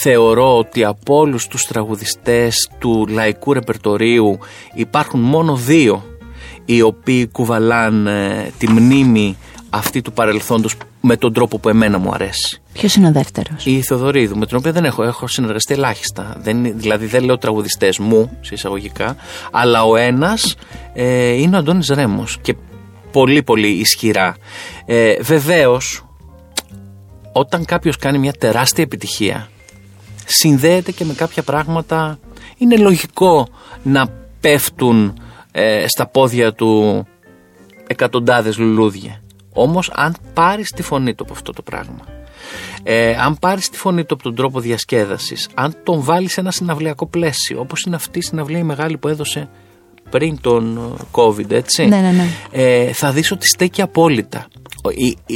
θεωρώ 0.03 0.59
ότι 0.59 0.85
από 0.85 1.17
όλους 1.17 1.47
τους 1.47 1.63
τραγουδιστές 1.63 2.71
του 2.79 3.07
λαϊκού 3.09 3.53
ρεπερτορίου 3.53 4.39
υπάρχουν 4.75 5.21
μόνο 5.21 5.57
δύο 5.57 6.08
οι 6.71 6.83
οποίοι 6.83 7.27
κουβαλάνε 7.27 8.51
τη 8.59 8.71
μνήμη 8.71 9.37
αυτή 9.71 10.03
του 10.03 10.13
παρελθόντος 10.13 10.75
με 11.01 11.17
τον 11.17 11.33
τρόπο 11.33 11.59
που 11.59 11.69
εμένα 11.69 11.99
μου 11.99 12.11
αρέσει. 12.13 12.61
Ποιος 12.73 12.95
είναι 12.95 13.09
ο 13.09 13.13
δεύτερος, 13.13 13.67
Η 13.67 13.83
Θεοδωρίδου, 13.83 14.39
με 14.39 14.47
την 14.47 14.57
οποία 14.57 14.73
δεν 14.73 14.85
έχω, 14.85 15.03
έχω 15.03 15.27
συνεργαστεί 15.27 15.75
ελάχιστα. 15.75 16.37
Δεν, 16.41 16.79
δηλαδή 16.79 17.07
δεν 17.07 17.25
λέω 17.25 17.39
τραγουδιστές 17.39 17.99
μου, 17.99 18.39
σε 18.41 18.55
εισαγωγικά, 18.55 19.17
αλλά 19.51 19.85
ο 19.85 19.97
ένας 19.97 20.57
ε, 20.93 21.33
είναι 21.33 21.57
ο 21.57 21.59
Αντώνης 21.59 21.89
Ρέμος 21.89 22.39
και 22.43 22.55
πολύ 23.13 23.43
πολύ 23.43 23.69
ισχυρά. 23.69 24.37
Ε, 24.87 25.23
Βεβαίως, 25.23 26.05
όταν 27.33 27.65
κάποιος 27.65 27.97
κάνει 27.97 28.19
μια 28.19 28.33
τεράστια 28.33 28.85
επιτυχία, 28.85 29.49
συνδέεται 30.25 30.93
και 30.93 31.05
με 31.05 31.13
κάποια 31.13 31.43
πράγματα. 31.43 32.19
Είναι 32.59 32.77
λογικό 32.77 33.49
να 33.83 34.09
πέφτουν 34.41 35.15
ε, 35.59 35.89
στα 35.89 36.07
πόδια 36.07 36.53
του 36.53 37.05
εκατοντάδες 37.87 38.59
λουλούδια. 38.59 39.23
Όμως 39.53 39.91
αν 39.95 40.17
πάρεις 40.35 40.71
τη 40.71 40.83
φωνή 40.83 41.15
του 41.15 41.25
από 41.25 41.33
αυτό 41.33 41.53
το 41.53 41.63
πράγμα, 41.63 42.05
ε, 42.83 43.17
αν 43.17 43.39
πάρεις 43.39 43.69
τη 43.69 43.79
φωνή 43.79 44.05
του 44.05 44.15
από 44.15 44.23
τον 44.23 44.35
τρόπο 44.35 44.61
διασκέδασης, 44.61 45.49
αν 45.55 45.75
τον 45.83 46.03
βάλεις 46.03 46.33
σε 46.33 46.41
ένα 46.41 46.51
συναυλιακό 46.51 47.07
πλαίσιο, 47.07 47.61
όπως 47.61 47.83
είναι 47.83 47.97
αυτή 47.97 48.19
η 48.19 48.23
συναυλία 48.23 48.59
η 48.59 48.63
μεγάλη 48.63 48.99
που 48.99 49.09
έδωσε 49.09 49.49
πριν 50.11 50.41
τον 50.41 50.77
ε, 50.77 51.03
COVID, 51.13 51.51
έτσι, 51.51 51.87
ναι, 51.87 52.01
ναι, 52.01 52.11
ναι. 52.11 52.27
Ε, 52.51 52.93
θα 52.93 53.13
δεις 53.13 53.31
ότι 53.31 53.47
στέκει 53.47 53.83
απόλυτα. 53.83 54.47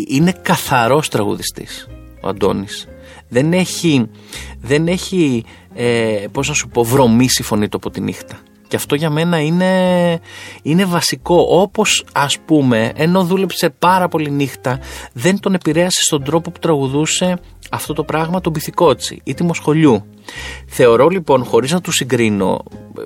Είναι 0.09 0.35
καθαρός 0.43 1.09
τραγουδιστής 1.09 1.89
ο 2.23 2.29
Αντώνης. 2.29 2.87
Δεν 3.29 3.53
έχει, 3.53 4.11
δεν 4.61 4.89
έχει 4.89 5.45
ε, 5.75 6.25
πώς 6.33 6.49
να 6.49 6.55
σου 6.55 6.69
πω, 6.69 6.85
βρωμίσει 6.85 7.43
η 7.43 7.45
φωνή 7.45 7.69
του 7.69 7.77
από 7.77 7.91
τη 7.91 8.01
νύχτα. 8.01 8.39
Και 8.73 8.79
αυτό 8.79 8.95
για 8.95 9.11
μένα 9.11 9.41
είναι, 9.41 10.21
είναι 10.63 10.85
βασικό. 10.85 11.47
Όπως 11.49 12.05
ας 12.13 12.39
πούμε, 12.39 12.93
ενώ 12.97 13.25
δούλεψε 13.25 13.71
πάρα 13.79 14.09
πολύ 14.09 14.31
νύχτα, 14.31 14.81
δεν 15.13 15.41
τον 15.41 15.55
επηρέασε 15.55 16.03
στον 16.03 16.25
τρόπο 16.25 16.51
που 16.51 16.59
τραγουδούσε 16.59 17.39
αυτό 17.71 17.93
το 17.93 18.05
πράγμα 18.05 18.41
τον 18.41 18.53
Πυθικότσι 18.53 19.21
ή 19.25 19.35
τη 19.35 19.43
Μοσχολιού. 19.43 20.05
Θεωρώ 20.67 21.09
λοιπόν, 21.09 21.45
χωρίς 21.45 21.73
να 21.73 21.81
του 21.81 21.93
συγκρίνω, 21.93 22.65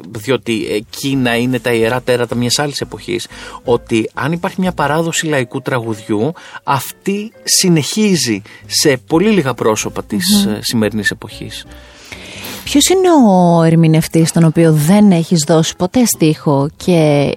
διότι 0.09 0.67
εκείνα 0.71 1.37
είναι 1.37 1.59
τα 1.59 1.73
ιερά 1.73 2.03
τέρατα 2.03 2.35
μιας 2.35 2.59
άλλης 2.59 2.81
εποχής, 2.81 3.27
ότι 3.65 4.11
αν 4.15 4.33
υπάρχει 4.33 4.61
μια 4.61 4.73
παράδοση 4.73 5.27
λαϊκού 5.27 5.61
τραγουδιού, 5.61 6.33
αυτή 6.65 7.33
συνεχίζει 7.43 8.43
σε 8.67 8.97
πολύ 8.97 9.31
λίγα 9.31 9.55
πρόσωπα 9.55 10.05
της 10.05 10.47
mm-hmm. 10.47 10.59
σημερινής 10.61 11.11
εποχής. 11.11 11.67
Ποιος 12.67 12.89
είναι 12.89 13.09
ο 13.29 13.63
ερμηνευτής 13.63 14.29
στον 14.29 14.45
οποίο 14.45 14.73
δεν 14.73 15.11
έχεις 15.13 15.45
δώσει 15.47 15.77
ποτέ 15.77 16.05
στίχο 16.05 16.69
και 16.77 17.33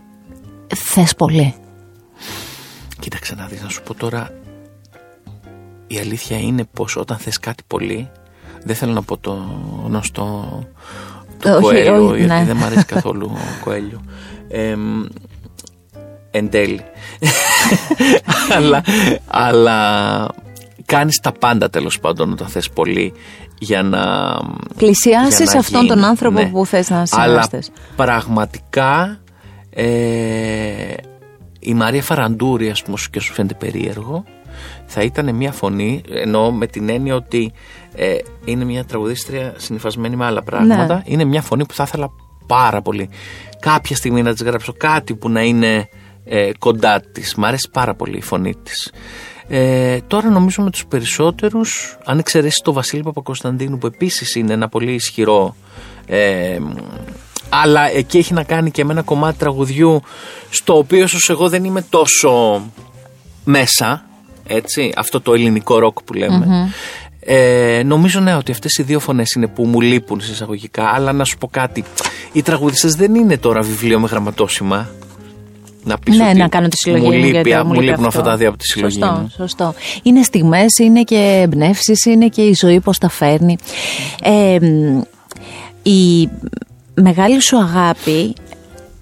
θες 0.76 1.16
πολύ; 1.16 1.56
Κοίταξε 3.00 3.36
να 3.36 3.46
δεις 3.46 3.62
να 3.62 3.70
σου 3.70 3.84
πω 3.84 3.94
τώρα 3.94 4.34
η 5.88 5.98
αλήθεια 5.98 6.38
είναι 6.38 6.64
πως 6.74 6.96
όταν 6.96 7.18
θες 7.18 7.40
κάτι 7.40 7.64
πολύ 7.68 8.10
δεν 8.64 8.76
θέλω 8.76 8.94
να 8.94 9.02
πω 9.02 9.18
το 9.18 9.38
γνωστό 9.86 10.60
το 11.40 11.56
Όχι, 11.56 11.62
κοέλιο 11.62 12.06
όχι, 12.06 12.18
γιατί 12.18 12.34
ναι. 12.34 12.46
δεν 12.46 12.58
μου 12.60 12.66
αρέσει 12.66 12.86
καθόλου 12.94 13.32
ο 13.34 13.64
κοέλιο 13.64 14.02
ε, 14.48 14.76
εν 16.32 16.50
τέλει 16.50 16.82
αλλά, 18.58 18.84
αλλά 19.28 20.28
κάνεις 20.86 21.20
τα 21.20 21.32
πάντα 21.32 21.70
τέλος 21.70 22.00
πάντων 22.00 22.32
όταν 22.32 22.48
θες 22.48 22.70
πολύ 22.70 23.14
για 23.60 23.84
να 23.84 24.02
Πλησιάσεις 24.78 25.38
για 25.44 25.54
να 25.54 25.60
αυτόν 25.60 25.82
γίνει, 25.82 25.94
τον 25.94 26.04
άνθρωπο 26.04 26.40
ναι. 26.42 26.50
που 26.50 26.66
θες 26.66 26.90
να 26.90 26.98
Αλλά 26.98 27.08
συνάστε. 27.44 27.62
πραγματικά 27.96 29.20
ε, 29.70 30.94
η 31.60 31.74
Μαρία 31.74 32.02
Φαραντούρη, 32.04 32.70
ας 32.70 32.82
πούμε, 32.82 32.94
όσο 32.94 33.10
και 33.12 33.20
σου 33.20 33.34
φαίνεται 33.34 33.54
περίεργο, 33.54 34.24
θα 34.86 35.02
ήταν 35.02 35.36
μια 35.36 35.52
φωνή, 35.52 36.02
ενώ 36.10 36.52
με 36.52 36.68
την 36.68 36.90
έννοια 36.90 37.16
ότι 37.16 37.52
ε, 37.96 38.16
είναι 38.46 38.64
μια 38.66 38.86
τραγουδίστρια 38.86 39.54
συνυφασμένη 39.58 40.16
με 40.16 40.26
άλλα 40.26 40.44
πράγματα, 40.44 40.96
Ναι. 40.96 41.02
είναι 41.06 41.24
μια 41.24 41.42
φωνή 41.42 41.66
που 41.66 41.74
θα 41.74 41.84
ήθελα 41.84 42.10
πάρα 42.48 42.82
πολύ 42.82 43.10
κάποια 43.60 43.96
στιγμή 43.96 44.22
να 44.22 44.34
της 44.34 44.44
γράψω 44.44 44.74
κάτι 44.74 45.16
που 45.16 45.30
να 45.30 45.42
είναι 45.42 45.90
ε, 46.26 46.52
κοντά 46.60 47.02
της. 47.02 47.36
Μ' 47.36 47.46
αρέσει 47.46 47.70
πάρα 47.72 47.96
πολύ 47.96 48.18
η 48.18 48.22
φωνή 48.22 48.56
της. 48.64 48.92
Ε, 49.52 49.98
τώρα 50.08 50.30
νομίζω 50.30 50.64
με 50.64 50.70
τους 50.70 50.86
περισσότερους, 50.86 51.98
αν 52.06 52.20
εξαιρέσεις 52.20 52.62
το 52.62 52.74
Βασίλη 52.74 53.04
Παπακοσταντίνου 53.04 53.78
που 53.78 53.88
επίσης 53.88 54.36
είναι 54.36 54.54
ένα 54.54 54.68
πολύ 54.68 54.94
ισχυρό 54.94 55.56
ε, 56.06 56.58
αλλά 57.50 57.92
εκεί 57.92 58.18
έχει 58.18 58.34
να 58.34 58.44
κάνει 58.44 58.72
και 58.72 58.86
με 58.86 58.92
ένα 58.92 59.02
κομμάτι 59.02 59.38
τραγουδιού 59.38 60.02
στο 60.50 60.78
οποίο 60.78 61.04
ίσως 61.04 61.30
εγώ 61.30 61.50
δεν 61.50 61.64
είμαι 61.64 61.82
τόσο 61.90 62.62
μέσα 63.44 64.04
έτσι, 64.48 64.94
αυτό 64.96 65.22
το 65.22 65.34
ελληνικό 65.34 65.80
ροκ 65.80 66.04
που 66.04 66.14
λέμε. 66.14 66.72
Ε, 67.20 67.82
νομίζω 67.86 68.20
ναι 68.20 68.36
ότι 68.36 68.52
αυτές 68.52 68.78
οι 68.78 68.84
δύο 68.84 69.00
φωνές 69.00 69.32
είναι 69.32 69.48
που 69.48 69.66
μου 69.66 69.82
λείπουν 69.82 70.22
σε 70.22 70.32
εισαγωγικά. 70.32 70.90
Αλλά 70.94 71.14
να 71.14 71.24
σου 71.24 71.38
πω 71.38 71.48
κάτι 71.48 71.84
οι 72.32 72.42
τραγουδιστές 72.42 72.96
δεν 72.96 73.16
είναι 73.16 73.38
τώρα 73.38 73.62
βιβλίο 73.62 74.00
με 74.00 74.08
γραμματόσημα 74.08 74.90
να 75.84 75.98
πεις 75.98 76.18
Ναι, 76.18 76.28
ότι 76.28 76.38
να 76.38 76.48
κάνω 76.48 76.68
τη 76.68 76.76
συλλογή 76.78 77.02
μου, 77.06 77.12
μου, 77.12 77.18
λείπει, 77.18 77.30
γιατί 77.30 77.54
μου 77.54 77.64
μου 77.66 77.74
λείπει 77.74 77.86
λείπουν 77.86 78.06
αυτό. 78.06 78.20
αυτά 78.20 78.30
τα 78.32 78.38
δύο 78.38 78.50
από 78.50 78.58
τη 78.58 78.66
συλλογή 78.66 78.94
Σωστό, 79.00 79.12
μου. 79.20 79.32
σωστό. 79.36 79.74
Είναι 80.04 80.22
στιγμές, 80.24 80.78
είναι 80.78 81.04
και 81.04 81.40
εμπνεύσεις, 81.44 82.06
είναι 82.06 82.28
και 82.28 82.42
η 82.42 82.54
ζωή 82.60 82.80
πώς 82.80 82.98
τα 82.98 83.10
φέρνει. 83.10 83.58
Ε, 84.24 84.58
μ, 84.62 85.02
η 85.84 86.30
μεγάλη 86.94 87.42
σου 87.42 87.58
αγάπη 87.58 88.34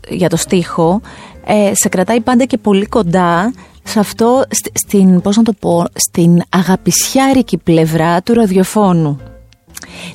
για 0.09 0.29
το 0.29 0.35
στίχο 0.37 1.01
ε, 1.45 1.71
σε 1.75 1.89
κρατάει 1.89 2.19
πάντα 2.21 2.45
και 2.45 2.57
πολύ 2.57 2.85
κοντά 2.85 3.53
σε 3.83 3.99
αυτό, 3.99 4.43
στη- 4.49 4.71
στην, 4.73 5.21
πώς 5.21 5.37
να 5.37 5.43
το 5.43 5.53
πω, 5.59 5.85
στην 5.93 6.41
αγαπησιάρικη 6.49 7.57
πλευρά 7.57 8.21
του 8.21 8.33
ραδιοφώνου. 8.33 9.19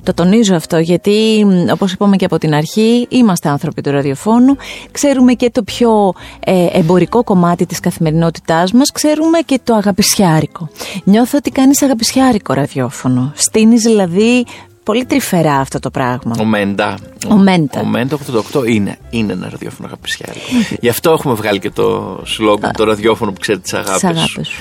Το 0.02 0.14
τονίζω 0.14 0.54
αυτό 0.54 0.78
γιατί 0.78 1.44
μ, 1.46 1.70
όπως 1.72 1.92
είπαμε 1.92 2.16
και 2.16 2.24
από 2.24 2.38
την 2.38 2.54
αρχή 2.54 3.06
είμαστε 3.08 3.48
άνθρωποι 3.48 3.80
του 3.80 3.90
ραδιοφώνου 3.90 4.56
ξέρουμε 4.90 5.32
και 5.32 5.50
το 5.50 5.62
πιο 5.62 6.14
ε, 6.40 6.66
εμπορικό 6.72 7.24
κομμάτι 7.24 7.66
της 7.66 7.80
καθημερινότητάς 7.80 8.72
μας 8.72 8.90
ξέρουμε 8.90 9.38
και 9.38 9.60
το 9.64 9.74
αγαπησιάρικο 9.74 10.68
νιώθω 11.04 11.38
ότι 11.38 11.50
κάνεις 11.50 11.82
αγαπησιάρικο 11.82 12.52
ραδιόφωνο 12.52 13.32
στήνεις 13.34 13.82
δηλαδή 13.82 14.44
πολύ 14.84 15.04
τρυφερά 15.04 15.54
αυτό 15.54 15.78
το 15.78 15.90
πράγμα 15.90 16.36
Ο 16.40 16.44
Μέντα. 16.44 16.98
Ο 17.30 17.34
Μέντα. 17.34 17.80
Ο 17.80 17.84
Μέντα 17.84 18.18
88 18.52 18.66
είναι, 18.66 18.98
είναι 19.10 19.32
ένα 19.32 19.48
ραδιόφωνο 19.50 19.88
αγαπησιάρικο. 19.88 20.46
Γι' 20.80 20.88
αυτό 20.88 21.10
έχουμε 21.10 21.34
βγάλει 21.34 21.58
και 21.58 21.70
το 21.70 22.18
σλόγκαν, 22.24 22.72
το 22.76 22.84
ραδιόφωνο 22.84 23.32
που 23.32 23.40
ξέρει 23.40 23.58
τις 23.58 23.74
αγάπη 23.74 23.92
Τις 23.92 24.04
αγάπες 24.04 24.48
σου. 24.48 24.52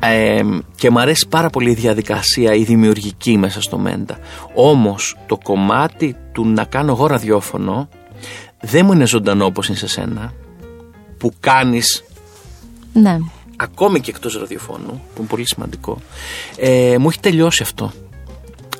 Ε, 0.00 0.40
και 0.74 0.90
μου 0.90 1.00
αρέσει 1.00 1.26
πάρα 1.28 1.50
πολύ 1.50 1.70
η 1.70 1.74
διαδικασία, 1.74 2.54
η 2.54 2.62
δημιουργική 2.62 3.38
μέσα 3.38 3.60
στο 3.60 3.78
Μέντα. 3.78 4.18
Όμως 4.54 5.16
το 5.26 5.38
κομμάτι 5.42 6.16
του 6.32 6.46
να 6.46 6.64
κάνω 6.64 6.92
εγώ 6.92 7.06
ραδιόφωνο 7.06 7.88
δεν 8.60 8.84
μου 8.86 8.92
είναι 8.92 9.06
ζωντανό 9.06 9.44
όπως 9.44 9.68
είναι 9.68 9.76
σε 9.76 9.88
σένα. 9.88 10.32
Που 11.18 11.32
κάνεις 11.40 12.04
ναι. 12.92 13.18
ακόμη 13.56 14.00
και 14.00 14.10
εκτός 14.10 14.38
ραδιοφώνου, 14.38 15.02
που 15.14 15.18
είναι 15.18 15.26
πολύ 15.26 15.46
σημαντικό, 15.46 15.98
ε, 16.56 16.96
μου 16.98 17.08
έχει 17.08 17.20
τελειώσει 17.20 17.62
αυτό. 17.62 17.92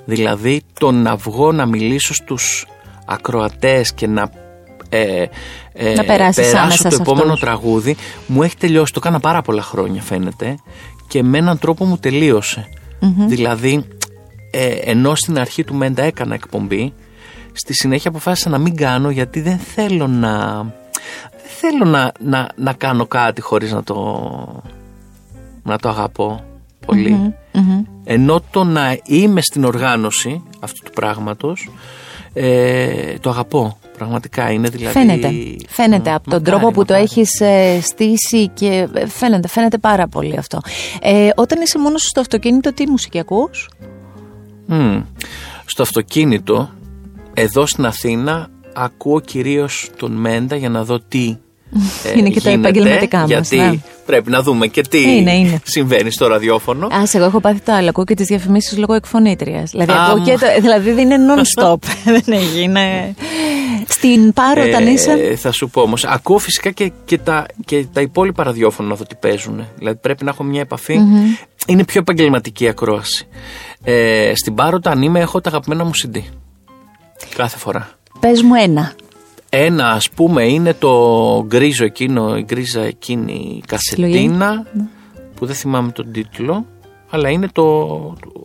Δηλαδή 0.05 0.63
το 0.79 0.91
να 0.91 1.17
βγω 1.17 1.53
να 1.53 1.67
μιλήσω 1.67 2.15
στους 2.15 2.67
ακροατές 3.07 3.93
και 3.93 4.07
να, 4.07 4.31
ε, 4.89 5.25
ε, 5.73 5.95
Να 5.95 6.05
περάσεις 6.05 6.55
άμεσα 6.55 6.67
περάσω 6.67 6.83
το 6.83 6.91
σε 6.91 7.03
επόμενο 7.03 7.33
αυτούς. 7.33 7.41
τραγούδι, 7.41 7.97
μου 8.27 8.43
έχει 8.43 8.57
τελειώσει. 8.57 8.93
Το 8.93 9.01
έκανα 9.03 9.21
πάρα 9.21 9.43
πολλά 9.43 9.63
χρόνια 9.63 10.03
φαίνεται 10.03 10.57
και 11.09 11.23
με 11.23 11.39
έναν 11.39 11.59
τρόπο 11.59 11.85
μου 11.85 11.99
τελειωσε 11.99 12.69
Δηλαδή, 13.27 13.85
ε, 14.51 14.67
ενώ 14.67 15.15
στην 15.15 15.39
αρχή 15.39 15.65
του 15.65 15.75
Μέντα 15.75 16.03
έκανα 16.03 16.35
εκπομπή, 16.35 16.93
στη 17.53 17.75
συνέχεια 17.75 18.11
αποφάσισα 18.11 18.51
να 18.51 18.59
μην 18.59 18.77
κάνω 18.77 19.11
γιατί 19.11 19.41
δεν 19.41 19.59
θέλω 19.59 20.07
να... 20.07 20.63
Δεν 21.31 21.71
θέλω 21.71 21.85
να, 21.85 22.13
να, 22.21 22.49
να 22.57 22.73
κάνω 22.73 23.07
κάτι 23.07 23.41
χωρίς 23.41 23.73
να 23.73 23.83
το, 23.83 24.63
να 25.63 25.79
το 25.79 25.89
αγαπώ 25.89 26.45
πολύ. 26.87 27.35
Ενώ 28.05 28.43
το 28.51 28.65
να 28.65 28.99
είμαι 29.05 29.41
στην 29.41 29.65
οργάνωση 29.65 30.43
αυτού 30.61 30.83
του 30.85 30.91
πράγματος 30.91 31.71
ε, 32.33 33.19
το 33.19 33.31
αγαπώ. 33.31 33.79
Πραγματικά 33.97 34.51
είναι 34.51 34.69
δηλαδή. 34.69 34.99
Φαίνεται. 34.99 35.31
Φαίνεται 35.69 36.11
Μ, 36.11 36.15
από 36.15 36.31
τον 36.31 36.39
μακάρι, 36.43 36.45
τρόπο 36.45 36.67
που 36.73 36.85
το 36.85 36.93
μακάρι. 36.93 37.03
έχεις 37.03 37.41
ε, 37.41 37.81
στήσει 37.81 38.49
και 38.49 38.89
ε, 38.93 39.07
φαίνεται, 39.07 39.49
φαίνεται 39.49 39.79
πάρα 39.79 40.09
πολύ 40.09 40.37
αυτό. 40.39 40.61
Ε, 41.01 41.29
όταν 41.35 41.63
είσαι 41.63 41.79
μόνος 41.79 42.03
σου 42.03 42.09
στο 42.09 42.21
αυτοκίνητο, 42.21 42.73
τι 42.73 42.89
μουσική 42.89 43.19
ακούς; 43.19 43.69
Μμ. 44.67 45.01
Στο 45.65 45.83
αυτοκίνητο, 45.83 46.71
εδώ 47.35 47.67
στην 47.67 47.87
Αθήνα, 47.87 48.49
ακούω 48.75 49.21
κυρίως 49.21 49.91
τον 49.97 50.13
Μέντα 50.13 50.57
για 50.57 50.69
να 50.69 50.85
δω 50.85 51.01
τι 51.01 51.29
ε, 51.29 51.37
Είναι 52.17 52.29
και 52.29 52.41
τα 52.41 52.51
γίνεται, 52.51 52.69
επαγγελματικά 52.69 53.19
μας, 53.19 53.29
Γιατί 53.29 53.57
ναι. 53.57 53.75
πρέπει 54.07 54.31
να 54.31 54.43
δούμε 54.43 54.67
και 54.67 54.83
τι 54.83 55.17
Είναι, 55.17 55.33
είναι. 55.33 55.61
συμβαίνει 55.65 56.11
στο 56.11 56.27
ραδιόφωνο. 56.27 56.87
Α, 56.87 57.03
εγώ 57.13 57.25
έχω 57.25 57.41
πάθει 57.41 57.61
το 57.61 57.73
άλλο. 57.73 57.89
Ακούω 57.89 58.05
και 58.05 58.15
τις 58.15 58.27
διαφημίσεις 58.27 58.79
λόγω 58.79 58.95
εκφωνήτριας. 58.95 59.71
Δηλαδή, 59.71 59.93
Α, 59.93 60.05
ακούω 60.05 60.21
μ. 60.21 60.25
και 60.25 60.33
το, 60.33 60.47
δηλαδή 60.61 60.91
δεν 60.91 61.11
είναι 61.11 61.17
non-stop. 61.35 61.77
δεν 62.17 62.23
έχει. 62.27 62.63
Είναι... 62.63 63.15
Στην 63.89 64.33
Πάρο, 64.33 64.63
όταν 64.63 64.87
είσαι. 64.87 65.11
Ε, 65.13 65.37
θα 65.37 65.53
σου 65.53 65.69
πω 65.69 65.81
όμως, 65.81 66.05
ακούω 66.05 66.39
φυσικά 66.39 66.71
και, 66.71 66.93
και, 67.05 67.19
τα, 67.19 67.47
και 67.65 67.87
τα 67.93 68.01
υπόλοιπα 68.01 68.43
ραδιόφωνα 68.43 68.89
να 68.89 68.95
δω 68.95 69.05
τι 69.05 69.15
παίζουν. 69.15 69.67
Δηλαδή 69.79 69.99
πρέπει 69.99 70.25
να 70.25 70.31
έχω 70.31 70.43
μια 70.43 70.61
επαφη 70.61 71.01
Είναι 71.67 71.85
πιο 71.85 72.01
επαγγελματική 72.01 72.65
η 72.65 72.69
ακρόαση. 72.69 73.27
Ε, 73.85 74.33
στην 74.35 74.55
Πάρο, 74.55 74.77
όταν 74.77 75.03
είμαι, 75.03 75.21
έχω 75.21 75.41
τα 75.41 75.49
αγαπημένα 75.49 75.85
μου 75.85 75.91
CD. 76.05 76.19
Κάθε 77.37 77.59
φορά. 77.59 77.91
Πες 78.21 78.43
μου 78.43 78.55
ένα. 78.55 78.93
Ένα 79.49 79.91
ας 79.91 80.11
πούμε 80.11 80.45
είναι 80.49 80.75
το 80.75 81.45
γκρίζο 81.47 81.85
εκείνο, 81.85 82.37
η 82.37 82.43
γκρίζα 82.43 82.81
εκείνη 82.81 83.33
η 83.33 83.63
κασετίνα 83.67 84.67
που 85.35 85.47
δεν 85.47 85.55
θυμάμαι 85.55 85.91
τον 85.93 86.13
τίτλο 86.13 86.67
αλλά 87.11 87.29
είναι 87.31 87.49
το, 87.53 87.63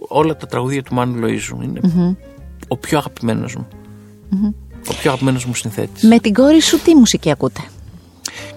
όλα 0.07 0.35
τα 0.35 0.45
τραγούδια 0.47 0.83
του 0.83 0.93
Μάνου 0.93 1.19
Λοΐζου 1.25 1.63
είναι 1.63 1.79
ο 2.67 2.77
πιο 2.77 2.97
αγαπημένος 2.97 3.55
μου 3.55 3.67
ο 4.89 4.93
πιο 4.93 5.09
αγαπημένος 5.09 5.45
μου 5.45 5.53
συνθέτης 5.55 6.03
Με 6.03 6.19
την 6.19 6.33
κόρη 6.33 6.61
σου, 6.61 6.79
τι 6.79 6.95
μουσική 6.95 7.31
ακούτε; 7.31 7.61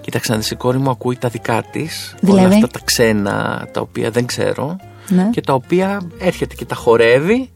Κοίταξε 0.01 0.31
να 0.31 0.37
δεις 0.37 0.51
η 0.51 0.55
κόρη 0.55 0.77
μου 0.77 0.89
ακούει 0.89 1.17
τα 1.17 1.29
δικά 1.29 1.63
της 1.71 2.15
Δηλαδή; 2.19 2.45
όλα 2.45 2.53
αυτά 2.53 2.67
τα 2.67 2.79
ξένα 2.83 3.67
τα 3.71 3.81
οποία 3.81 4.11
δεν 4.11 4.25
ξέρω 4.25 4.75
Ναι. 5.09 5.29
και 5.31 5.41
τα 5.41 5.53
οποία 5.53 6.01
έρχεται 6.19 6.55
και 6.55 6.65
τα 6.65 6.75
χορεύει 6.75 7.49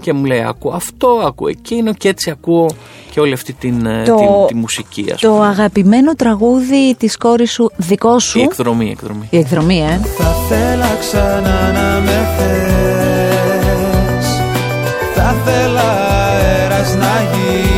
και 0.00 0.12
μου 0.12 0.24
λέει 0.24 0.42
ακούω 0.42 0.72
αυτό, 0.72 1.08
ακούω 1.26 1.48
εκείνο 1.48 1.92
και 1.94 2.08
έτσι 2.08 2.30
ακούω 2.30 2.66
και 3.10 3.20
όλη 3.20 3.32
αυτή 3.32 3.52
την, 3.52 3.86
ε, 3.86 4.02
Το- 4.04 4.14
την, 4.16 4.26
τη 4.46 4.54
μουσική 4.54 5.06
ας 5.14 5.20
Το 5.20 5.30
πούμε. 5.30 5.46
αγαπημένο 5.46 6.14
τραγούδι 6.14 6.94
της 6.98 7.16
κόρης 7.16 7.52
σου, 7.52 7.70
δικό 7.76 8.18
σου; 8.18 8.38
Η 8.38 8.42
εκδρομή, 8.42 8.86
η 8.86 8.90
εκδρομή. 8.90 9.26
Η 9.30 9.38
εκδρομή, 9.38 9.78
ε. 9.80 10.00
Θα 10.18 10.24
θέλα 10.48 10.96
ξανά 11.00 11.72
να 11.72 12.00
με 12.00 12.28
θες 12.36 14.26
Θα 15.14 15.34
θέλα 15.44 15.82
αέρας 16.30 16.94
να 16.96 17.12
γίνεις 17.32 17.75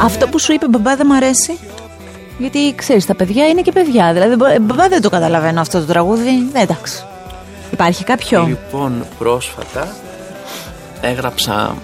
Αυτό 0.00 0.26
που 0.28 0.38
σου 0.38 0.52
είπε 0.52 0.66
μπαμπά 0.68 0.96
δεν 0.96 1.06
μ' 1.06 1.12
αρέσει. 1.12 1.58
Γιατί 2.38 2.74
ξέρεις, 2.76 3.06
τα 3.06 3.14
παιδιά 3.14 3.46
είναι 3.46 3.60
και 3.60 3.72
παιδιά. 3.72 4.12
Δηλαδή, 4.12 4.34
μπα- 4.36 4.60
μπαμπά 4.60 4.88
δεν 4.88 5.00
το 5.02 5.10
καταλαβαίνω 5.10 5.60
αυτό 5.60 5.78
το 5.80 5.84
τραγούδι. 5.86 6.30
Ναι, 6.52 6.60
εντάξει. 6.60 7.04
Υπάρχει 7.72 8.04
κάποιο; 8.04 8.44
Λοιπόν, 8.46 9.04
πρόσφατα 9.18 9.88
έγραψα 11.00 11.74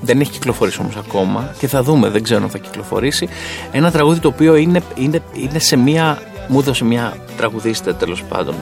δεν 0.00 0.20
έχει 0.20 0.30
κυκλοφορήσει 0.30 0.80
όμως 0.80 0.96
ακόμα 0.96 1.54
και 1.58 1.66
θα 1.68 1.82
δούμε, 1.82 2.08
δεν 2.08 2.22
ξέρω 2.22 2.42
αν 2.42 2.50
θα 2.50 2.58
κυκλοφορήσει. 2.58 3.28
Ένα 3.72 3.90
τραγούδι 3.90 4.18
το 4.20 4.28
οποίο 4.28 4.56
είναι, 4.56 4.82
είναι, 4.94 5.22
είναι 5.32 5.58
σε 5.58 5.76
μια 5.76 6.18
μου 6.48 6.58
έδωσε 6.58 6.84
μια 6.84 7.16
τραγουδίστρια 7.36 7.94
τέλος 7.94 8.24
πάντων 8.24 8.54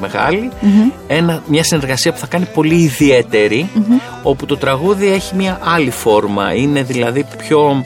ένα, 1.07 1.43
μια 1.47 1.65
συνεργασία 1.65 2.13
που 2.13 2.19
θα 2.19 2.27
κάνει 2.27 2.47
πολύ 2.55 2.75
όπου 4.23 4.47
το 4.47 4.57
τραγούδι 4.57 5.07
έχει 5.07 5.35
μια 5.35 5.61
άλλη 5.63 5.91
φόρμα. 5.91 6.55
Είναι 6.55 6.83
δηλαδή 6.83 7.27
πιο 7.39 7.85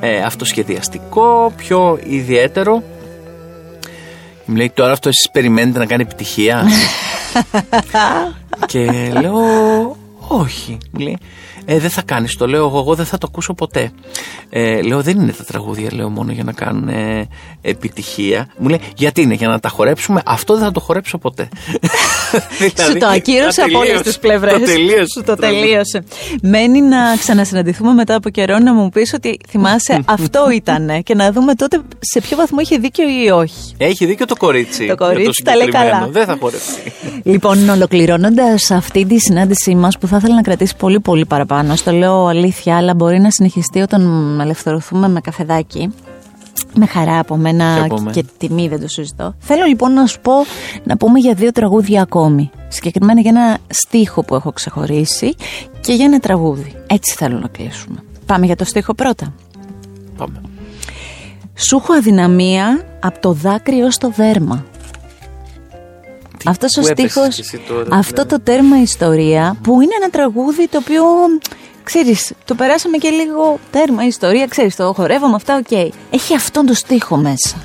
ε, 0.00 0.22
αυτοσχεδιαστικό, 0.22 1.52
πιο 1.56 1.98
ιδιαίτερο. 2.04 2.82
Μου 4.44 4.56
λέει 4.56 4.70
τώρα 4.74 4.92
αυτό 4.92 5.08
εσείς 5.08 5.30
περιμένετε 5.32 5.78
να 5.78 5.86
κάνει 5.86 6.02
επιτυχία; 6.02 6.64
και 8.66 9.12
λέω 9.20 9.40
όχι. 10.28 10.78
Μου 10.90 11.00
λέει 11.00 11.18
ε, 11.64 11.78
δεν 11.78 11.90
θα 11.90 12.02
κάνεις. 12.02 12.36
Το 12.36 12.46
λέω 12.46 12.66
εγώ, 12.66 12.78
εγώ 12.78 12.94
δεν 12.94 13.06
θα 13.06 13.18
το 13.18 13.26
ακούσω 13.30 13.54
ποτέ. 13.54 13.90
Ε, 14.50 14.82
λέω, 14.82 15.02
δεν 15.02 15.20
είναι 15.20 15.32
τα 15.32 15.44
τραγούδια, 15.44 15.88
λέω 15.92 16.08
μόνο 16.10 16.32
για 16.32 16.44
να 16.44 16.52
κάνουν 16.52 16.88
ε, 16.88 17.28
επιτυχία. 17.60 18.48
Μου 18.58 18.68
λέει, 18.68 18.80
γιατί 18.96 19.22
είναι, 19.22 19.34
για 19.34 19.48
να 19.48 19.60
τα 19.60 19.68
χορέψουμε. 19.68 20.22
Αυτό 20.26 20.54
δεν 20.54 20.64
θα 20.64 20.70
το 20.70 20.80
χορέψω 20.80 21.18
ποτέ. 21.18 21.48
δηλαδή, 22.58 22.82
Σου 22.82 22.98
το 22.98 23.06
ακύρωσε 23.06 23.62
από 23.62 23.78
όλες 23.78 24.02
τις 24.02 24.18
πλευρές. 24.18 24.52
Το 24.52 24.64
τελείωσε. 24.64 25.04
Σου 25.14 25.22
το 25.24 25.34
τελείωσε. 25.34 26.04
Μένει 26.42 26.80
να 26.80 27.16
ξανασυναντηθούμε 27.18 27.92
μετά 27.92 28.14
από 28.14 28.28
καιρό 28.28 28.58
να 28.58 28.74
μου 28.74 28.88
πεις 28.88 29.12
ότι 29.14 29.38
θυμάσαι 29.48 30.02
αυτό 30.18 30.50
ήταν 30.50 31.02
και 31.02 31.14
να 31.14 31.32
δούμε 31.32 31.54
τότε 31.54 31.80
σε 31.98 32.20
ποιο 32.20 32.36
βαθμό 32.36 32.60
είχε 32.60 32.76
δίκιο 32.76 33.04
ή 33.24 33.30
όχι. 33.30 33.74
Έχει 33.76 34.06
δίκιο 34.06 34.26
το 34.26 34.36
κορίτσι. 34.36 34.86
Το 34.86 34.94
κορίτσι 34.94 35.42
τα 35.42 35.56
λέει 35.56 35.68
καλά. 35.68 36.08
Δεν 36.10 36.26
θα 36.26 36.36
χορέψει. 36.40 36.92
Λοιπόν, 37.22 37.68
ολοκληρώνοντας 37.68 38.70
αυτή 38.70 39.04
τη 39.04 39.18
συνάντησή 39.18 39.74
μας 39.74 39.98
που 39.98 40.06
θα 40.06 40.16
ήθελα 40.16 40.34
να 40.34 40.42
κρατήσει 40.42 40.76
πολύ 40.76 41.00
πολύ 41.00 41.26
παραπάνω 41.26 41.51
παραπάνω. 41.52 41.76
Στο 41.76 41.92
λέω 41.92 42.26
αλήθεια, 42.26 42.76
αλλά 42.76 42.94
μπορεί 42.94 43.18
να 43.20 43.30
συνεχιστεί 43.30 43.80
όταν 43.80 44.40
ελευθερωθούμε 44.40 45.08
με 45.08 45.20
καφεδάκι. 45.20 45.90
Με 46.74 46.86
χαρά 46.86 47.18
από 47.18 47.36
μένα 47.36 47.86
και 48.12 48.24
τιμή 48.38 48.68
δεν 48.68 48.80
το 48.80 48.88
συζητώ. 48.88 49.34
Θέλω 49.38 49.64
λοιπόν 49.64 49.92
να 49.92 50.06
σου 50.06 50.20
πω 50.20 50.32
να 50.84 50.96
πούμε 50.96 51.18
για 51.18 51.34
δύο 51.34 51.52
τραγούδια 51.52 52.02
ακόμη. 52.02 52.50
Συγκεκριμένα 52.68 53.20
για 53.20 53.30
ένα 53.30 53.58
στίχο 53.66 54.24
που 54.24 54.34
έχω 54.34 54.52
ξεχωρίσει 54.52 55.34
και 55.80 55.92
για 55.92 56.04
ένα 56.04 56.18
τραγούδι. 56.18 56.74
Έτσι 56.86 57.14
θέλω 57.16 57.38
να 57.38 57.48
κλείσουμε. 57.48 57.96
Πάμε 58.26 58.46
για 58.46 58.56
το 58.56 58.64
στίχο 58.64 58.94
πρώτα. 58.94 59.32
Πάμε. 60.16 60.40
Σου 61.54 61.76
έχω 61.76 61.92
αδυναμία 61.92 62.84
από 63.00 63.20
το 63.20 63.32
δάκρυ 63.32 63.82
ως 63.82 63.98
το 63.98 64.12
δέρμα. 64.16 64.64
Αυτός 66.46 66.76
ο 66.76 66.82
στίχος, 66.82 67.20
αυτό 67.90 68.26
το 68.26 68.40
τέρμα 68.40 68.80
ιστορία 68.80 69.56
που 69.62 69.80
είναι 69.80 69.92
ένα 70.00 70.10
τραγούδι 70.10 70.68
το 70.68 70.78
οποίο 70.78 71.04
ξέρεις, 71.82 72.32
το 72.44 72.54
περάσαμε 72.54 72.96
και 72.96 73.08
λίγο 73.08 73.58
τέρμα 73.70 74.04
ιστορία, 74.06 74.46
ξέρεις, 74.46 74.76
το 74.76 74.92
χορεύαμε 74.92 75.34
αυτά, 75.34 75.56
ok. 75.56 75.66
Okay. 75.70 75.88
Έχει 76.10 76.34
αυτόν 76.34 76.66
το 76.66 76.74
στίχο 76.74 77.16
μέσα. 77.16 77.56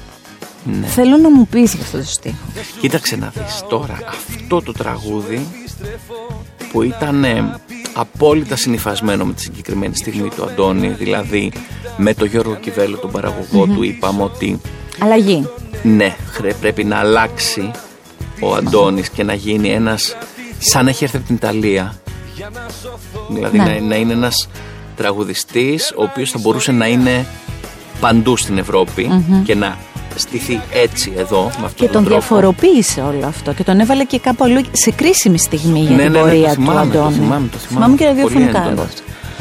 Ναι. 0.63 0.87
Θέλω 0.87 1.17
να 1.17 1.29
μου 1.29 1.47
πεις 1.47 1.73
για 1.73 1.83
αυτό 1.83 1.97
το 1.97 2.03
στίχο. 2.03 2.35
Κοίταξε 2.79 3.15
να 3.15 3.31
δεις 3.35 3.63
τώρα, 3.69 3.99
αυτό 4.07 4.61
το 4.61 4.71
τραγούδι 4.71 5.47
που 6.71 6.81
ήταν 6.81 7.23
ε, 7.23 7.59
απόλυτα 7.93 8.55
συνειφασμένο 8.55 9.25
με 9.25 9.33
τη 9.33 9.41
συγκεκριμένη 9.41 9.95
στιγμή 9.95 10.29
του 10.29 10.43
Αντώνη, 10.43 10.87
δηλαδή 10.87 11.51
με 11.97 12.13
τον 12.13 12.27
Γιώργο 12.27 12.55
Κιβέλο, 12.55 12.97
τον 12.97 13.11
παραγωγό 13.11 13.65
του, 13.65 13.83
είπαμε 13.83 14.23
ότι... 14.23 14.61
Αλλαγή. 14.99 15.49
Ναι, 15.83 16.15
πρέπει 16.59 16.83
να 16.83 16.97
αλλάξει 16.97 17.71
ο 18.39 18.55
Αντώνης 18.55 19.09
και 19.09 19.23
να 19.23 19.33
γίνει 19.33 19.69
ένας 19.69 20.17
σαν 20.57 20.83
να 20.83 20.89
έχει 20.89 21.03
έρθει 21.03 21.17
από 21.17 21.25
την 21.25 21.35
Ιταλία 21.35 21.95
δηλαδή 23.29 23.57
ναι. 23.57 23.79
να, 23.79 23.95
είναι 23.95 24.13
ένας 24.13 24.49
τραγουδιστής 24.95 25.93
ο 25.95 26.03
οποίος 26.03 26.31
θα 26.31 26.39
μπορούσε 26.41 26.71
να 26.71 26.87
είναι 26.87 27.25
παντού 27.99 28.37
στην 28.37 28.57
ευρωπη 28.57 29.23
και 29.43 29.55
να 29.55 29.77
στηθεί 30.15 30.61
έτσι 30.73 31.13
εδώ 31.17 31.43
με 31.43 31.65
αυτόν 31.65 31.87
και 31.87 31.93
τον, 31.93 32.03
τον 32.03 32.11
διαφοροποίησε 32.11 33.01
όλο 33.01 33.25
αυτό 33.25 33.53
και 33.53 33.63
τον 33.63 33.79
έβαλε 33.79 34.03
και 34.03 34.19
κάπου 34.19 34.43
αλλού 34.43 34.61
σε 34.71 34.91
κρίσιμη 34.91 35.37
στιγμή 35.37 35.79
για 35.79 35.95
ναι, 35.95 36.03
την 36.03 36.11
ναι, 36.11 36.17
ναι 36.17 36.23
πορεία 36.23 36.55
του 36.55 36.71
Αντώνη. 36.71 36.91
Το 36.91 37.11
θυμάμαι, 37.11 37.11
το 37.11 37.17
θυμάμαι, 37.17 37.49
θυμάμαι 37.57 37.95
και 37.95 38.05
ραδιοφωνικά 38.05 38.87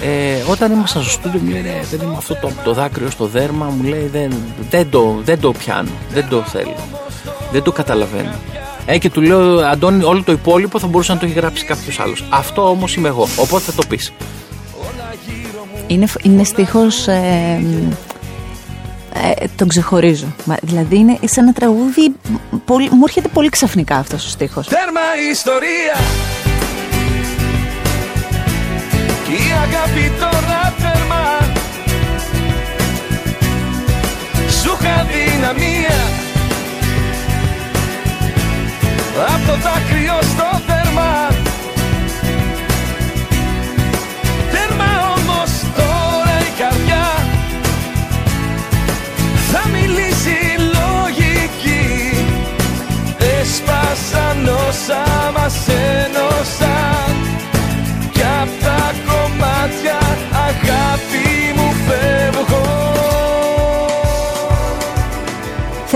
ε, 0.02 0.50
όταν 0.50 0.72
ήμασταν 0.72 1.02
στο 1.02 1.10
στούντιο 1.10 1.40
μου 1.40 1.50
λέει 1.50 1.62
ρε 1.62 1.84
παιδί 1.90 2.06
μου 2.06 2.16
αυτό 2.16 2.34
το, 2.34 2.50
το 2.64 2.72
δάκρυο 2.72 3.10
στο 3.10 3.26
δέρμα 3.26 3.66
μου 3.66 3.82
λέει 3.82 4.08
δεν, 4.12 4.32
δεν, 4.70 4.90
το, 4.90 5.20
δεν 5.24 5.40
το 5.40 5.52
πιάνω, 5.52 5.90
δεν 6.12 6.28
το 6.28 6.42
θέλω, 6.42 6.76
δεν 7.52 7.62
το 7.62 7.72
καταλαβαίνω. 7.72 8.34
Ε, 8.86 8.98
και 8.98 9.10
του 9.10 9.20
λέω, 9.20 9.58
Αντώνη, 9.58 10.04
όλο 10.04 10.22
το 10.22 10.32
υπόλοιπο 10.32 10.78
θα 10.78 10.86
μπορούσε 10.86 11.12
να 11.12 11.18
το 11.18 11.26
έχει 11.26 11.34
γράψει 11.34 11.64
κάποιος 11.64 12.00
άλλος. 12.00 12.24
Αυτό 12.30 12.68
όμως 12.68 12.96
είμαι 12.96 13.08
εγώ. 13.08 13.28
Οπότε 13.38 13.64
θα 13.64 13.72
το 13.72 13.82
πεις. 13.88 14.12
Είναι, 15.86 16.06
είναι 16.22 16.44
στίχος. 16.44 17.06
Ε, 17.06 17.62
ε, 19.12 19.46
τον 19.56 19.68
ξεχωρίζω. 19.68 20.26
Δηλαδή 20.62 20.96
είναι 20.96 21.18
σαν 21.24 21.44
ένα 21.44 21.52
τραγούδι. 21.52 22.14
Πολύ, 22.64 22.88
μου 22.90 23.02
έρχεται 23.06 23.28
πολύ 23.28 23.48
ξαφνικά 23.48 23.96
αυτός 23.96 24.26
ο 24.26 24.28
στίχος. 24.28 24.66
Τέρμα 24.66 25.00
ιστορία. 25.30 25.96
Και 29.26 29.32
η 29.32 29.52
αγάπη 29.52 30.12
τώρα 30.20 30.65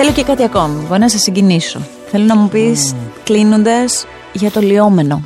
Θέλω 0.03 0.12
και 0.12 0.22
κάτι 0.22 0.42
ακόμη, 0.42 0.84
μπορώ 0.88 0.98
να 0.98 1.09
σε 1.09 1.18
συγκινήσω 1.18 1.80
Θέλω 2.11 2.24
να 2.24 2.36
μου 2.36 2.48
πεις, 2.48 2.92
mm. 2.92 2.96
κλείνοντας, 3.24 4.07
για 4.32 4.51
το 4.51 4.61
λιόμενο. 4.61 5.22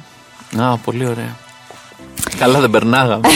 Α, 0.59 0.77
πολύ 0.77 1.07
ωραία. 1.07 1.37
Καλά 2.39 2.61
δεν 2.61 2.71
περνάγαμε. 2.71 3.29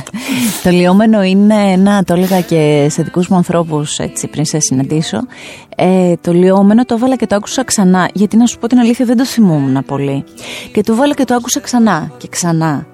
το 0.62 0.70
λιόμενο 0.70 1.22
είναι 1.22 1.54
ένα, 1.54 2.04
το 2.04 2.14
έλεγα 2.14 2.40
και 2.40 2.86
σε 2.90 3.02
δικούς 3.02 3.28
μου 3.28 3.36
ανθρώπους 3.36 3.98
έτσι 3.98 4.28
πριν 4.28 4.44
σε 4.44 4.58
συναντήσω. 4.60 5.18
Ε, 5.76 6.14
το 6.20 6.32
λιόμενο 6.32 6.84
το 6.84 6.94
έβαλα 6.94 7.16
και 7.16 7.26
το 7.26 7.36
άκουσα 7.36 7.64
ξανά. 7.64 8.10
Γιατί 8.14 8.36
να 8.36 8.46
σου 8.46 8.58
πω 8.58 8.66
την 8.66 8.78
αλήθεια 8.78 9.04
δεν 9.04 9.16
το 9.16 9.26
θυμόμουν 9.26 9.84
πολύ. 9.84 10.24
Και 10.72 10.82
το 10.82 10.92
έβαλα 10.92 11.14
και 11.14 11.24
το 11.24 11.34
άκουσα 11.34 11.60
ξανά 11.60 12.10
και 12.16 12.28
ξανά. 12.28 12.86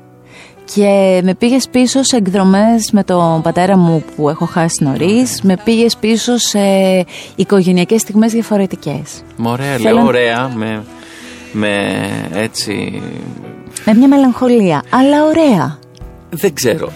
Και 0.74 1.20
με 1.24 1.34
πήγες 1.34 1.68
πίσω 1.68 2.02
σε 2.02 2.16
εκδρομές 2.16 2.90
με 2.92 3.04
τον 3.04 3.42
πατέρα 3.42 3.76
μου 3.76 4.04
που 4.16 4.28
έχω 4.28 4.44
χάσει 4.44 4.84
νωρίς. 4.84 5.42
Με 5.42 5.56
πήγες 5.64 5.96
πίσω 5.96 6.36
σε 6.38 6.58
οικογενειακές 7.36 8.00
στιγμές 8.00 8.32
διαφορετικές. 8.32 9.22
Ωραία, 9.42 9.78
λέω 9.78 10.04
ωραία, 10.04 10.52
με, 10.54 10.84
με 11.52 11.94
έτσι... 12.32 13.02
Με 13.84 13.94
μια 13.94 14.08
μελαγχολία, 14.08 14.82
αλλά 14.90 15.24
ωραία. 15.24 15.78
Δεν 16.30 16.54
ξέρω. 16.54 16.92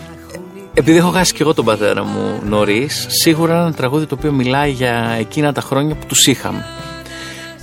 Επειδή 0.74 0.98
έχω 0.98 1.10
χάσει 1.10 1.32
και 1.32 1.42
εγώ 1.42 1.54
τον 1.54 1.64
πατέρα 1.64 2.04
μου 2.04 2.40
νωρίς, 2.44 3.06
σίγουρα 3.08 3.60
ένα 3.60 3.72
τραγούδι 3.72 4.06
το 4.06 4.14
οποίο 4.18 4.32
μιλάει 4.32 4.70
για 4.70 5.16
εκείνα 5.18 5.52
τα 5.52 5.60
χρόνια 5.60 5.94
που 5.94 6.06
τους 6.06 6.26
είχαμε. 6.26 6.64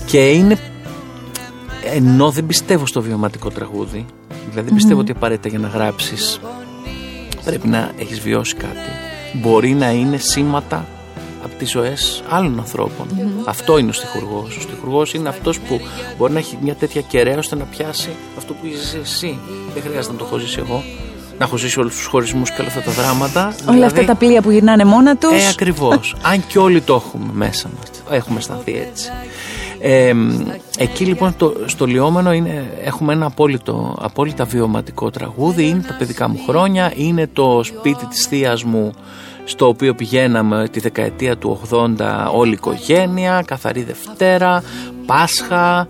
Και 0.05 0.29
είναι. 0.29 0.57
Ενώ 1.95 2.31
δεν 2.31 2.45
πιστεύω 2.45 2.85
στο 2.85 3.01
βιωματικό 3.01 3.49
τραγούδι, 3.49 4.05
Δηλαδή 4.49 4.67
δεν 4.67 4.73
πιστεύω 4.75 4.99
ότι 4.99 5.11
απαραίτητα 5.11 5.47
για 5.47 5.59
να 5.59 5.67
γράψεις 5.67 6.39
πρέπει 7.45 7.67
να 7.67 7.91
έχεις 7.97 8.19
βιώσει 8.19 8.55
κάτι. 8.55 8.89
Μπορεί 9.33 9.73
να 9.73 9.91
είναι 9.91 10.17
σήματα 10.17 10.85
από 11.43 11.55
τις 11.55 11.69
ζωές 11.69 12.23
άλλων 12.29 12.63
Αυτό 13.45 13.77
είναι 13.77 13.89
ο 13.89 13.93
στιχουργός. 13.93 14.57
Ο 14.57 14.61
στιχουργός 14.61 15.13
είναι 15.13 15.29
αυτός 15.29 15.59
που 15.59 15.79
μπορεί 16.17 16.33
να 16.33 16.39
έχει 16.39 16.57
μια 16.61 16.75
τέτοια 16.75 17.01
κεραία 17.01 17.37
ώστε 17.37 17.55
να 17.55 17.63
πιάσει 17.63 18.09
αυτό 18.37 18.53
που 18.53 18.65
είσαι 18.65 18.99
εσύ. 19.03 19.39
Δεν 19.73 19.83
χρειάζεται 19.83 20.13
να 20.13 20.19
το 20.19 20.25
έχω 20.25 20.37
ζήσει 20.37 20.59
εγώ. 20.59 20.83
Να 21.37 21.45
έχω 21.45 21.57
ζήσει 21.57 21.79
όλους 21.79 21.95
τους 21.95 22.05
χωρισμούς 22.05 22.51
και 22.51 22.61
όλα 22.61 22.69
αυτά 22.69 22.81
τα 22.81 22.91
δράματα. 22.91 23.45
Όλα 23.45 23.55
δηλαδή, 23.61 23.83
αυτά 23.83 24.05
τα 24.05 24.15
πλοία 24.15 24.41
που 24.41 24.51
γυρνάνε 24.51 24.85
μόνα 24.85 25.15
τους. 25.15 25.43
Ε, 25.43 25.47
ακριβώς. 25.49 26.15
Αν 26.21 26.47
και 26.47 26.59
όλοι 26.59 26.81
το 26.81 26.93
έχουμε 26.93 27.31
μέσα 27.33 27.69
μας. 27.77 28.17
Έχουμε 28.17 28.37
αισθανθεί 28.37 28.73
έτσι. 28.73 29.11
Ε, 29.81 30.13
εκεί 30.77 31.05
λοιπόν 31.05 31.33
το, 31.37 31.53
στο 31.65 31.85
Λιόμενο 31.85 32.33
είναι, 32.33 32.71
έχουμε 32.83 33.13
ένα 33.13 33.25
απόλυτο, 33.25 33.97
απόλυτα 34.01 34.45
βιωματικό 34.45 35.09
τραγούδι 35.09 35.67
είναι 35.67 35.83
τα 35.87 35.93
παιδικά 35.93 36.29
μου 36.29 36.39
χρόνια 36.47 36.93
είναι 36.95 37.29
το 37.33 37.61
σπίτι 37.63 38.05
της 38.05 38.25
θείας 38.25 38.63
μου 38.63 38.93
στο 39.43 39.67
οποίο 39.67 39.93
πηγαίναμε 39.93 40.67
τη 40.71 40.79
δεκαετία 40.79 41.37
του 41.37 41.59
80 41.71 41.87
όλη 42.33 42.49
η 42.49 42.53
οικογένεια, 42.53 43.43
καθαρή 43.45 43.83
Δευτέρα, 43.83 44.63
Πάσχα, 45.05 45.87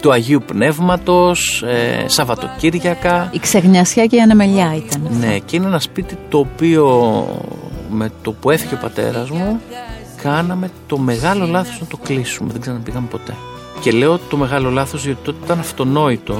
του 0.00 0.12
Αγίου 0.12 0.42
Πνεύματος, 0.46 1.62
ε, 1.62 2.04
Σαββατοκύριακα. 2.08 3.30
Η 3.32 3.38
ξεγνιασιά 3.38 4.06
και 4.06 4.16
η 4.16 4.20
ανεμελιά 4.20 4.74
ήταν. 4.76 5.18
Ναι, 5.20 5.38
και 5.38 5.56
είναι 5.56 5.66
ένα 5.66 5.80
σπίτι 5.80 6.16
το 6.28 6.38
οποίο 6.38 7.26
με 7.90 8.10
το 8.22 8.32
που 8.32 8.50
έφυγε 8.50 8.74
ο 8.74 8.78
πατέρας 8.80 9.30
μου 9.30 9.60
κάναμε 10.22 10.70
το 10.86 10.98
μεγάλο 10.98 11.46
λάθος 11.46 11.80
να 11.80 11.86
το 11.86 11.96
κλείσουμε, 11.96 12.52
δεν 12.52 12.60
ξαναπήγαμε 12.60 13.06
ποτέ. 13.10 13.34
Και 13.80 13.90
λέω 13.90 14.18
το 14.18 14.36
μεγάλο 14.36 14.70
λάθος 14.70 15.04
γιατί 15.04 15.20
τότε 15.22 15.38
ήταν 15.44 15.58
αυτονόητο 15.58 16.34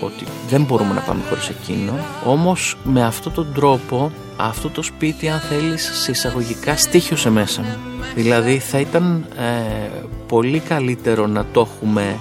ότι 0.00 0.24
δεν 0.48 0.62
μπορούμε 0.62 0.94
να 0.94 1.00
πάμε 1.00 1.20
χωρίς 1.28 1.48
εκείνο. 1.48 1.92
Όμως 2.24 2.76
με 2.84 3.04
αυτόν 3.04 3.32
τον 3.32 3.46
τρόπο 3.54 4.10
αυτό 4.36 4.68
το 4.68 4.82
σπίτι 4.82 5.28
αν 5.28 5.40
θέλεις 5.40 5.90
σε 5.94 6.10
εισαγωγικά 6.10 6.76
στήχιωσε 6.76 7.30
μέσα 7.30 7.62
μου. 7.62 7.76
Δηλαδή 8.14 8.58
θα 8.58 8.78
ήταν 8.78 9.24
ε, 9.36 9.88
πολύ 10.28 10.58
καλύτερο 10.58 11.26
να 11.26 11.44
το 11.52 11.60
έχουμε 11.60 12.18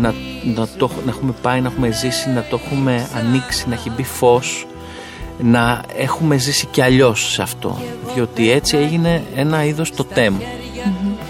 να, 0.00 0.14
να, 0.54 0.68
το, 0.76 0.90
να 1.04 1.10
έχουμε 1.10 1.34
πάει, 1.42 1.60
να 1.60 1.68
έχουμε 1.68 1.90
ζήσει, 1.90 2.30
να 2.30 2.44
το 2.50 2.60
έχουμε 2.64 3.08
ανοίξει, 3.16 3.68
να 3.68 3.74
έχει 3.74 3.90
μπει 3.90 4.02
φως 4.02 4.66
να 5.40 5.82
έχουμε 5.96 6.36
ζήσει 6.36 6.66
κι 6.66 6.80
αλλιώς 6.80 7.32
σε 7.32 7.42
αυτό 7.42 7.78
διότι 8.14 8.50
έτσι 8.50 8.76
έγινε 8.76 9.22
ένα 9.34 9.64
είδος 9.64 9.90
το 9.90 10.04
τεμ 10.04 10.36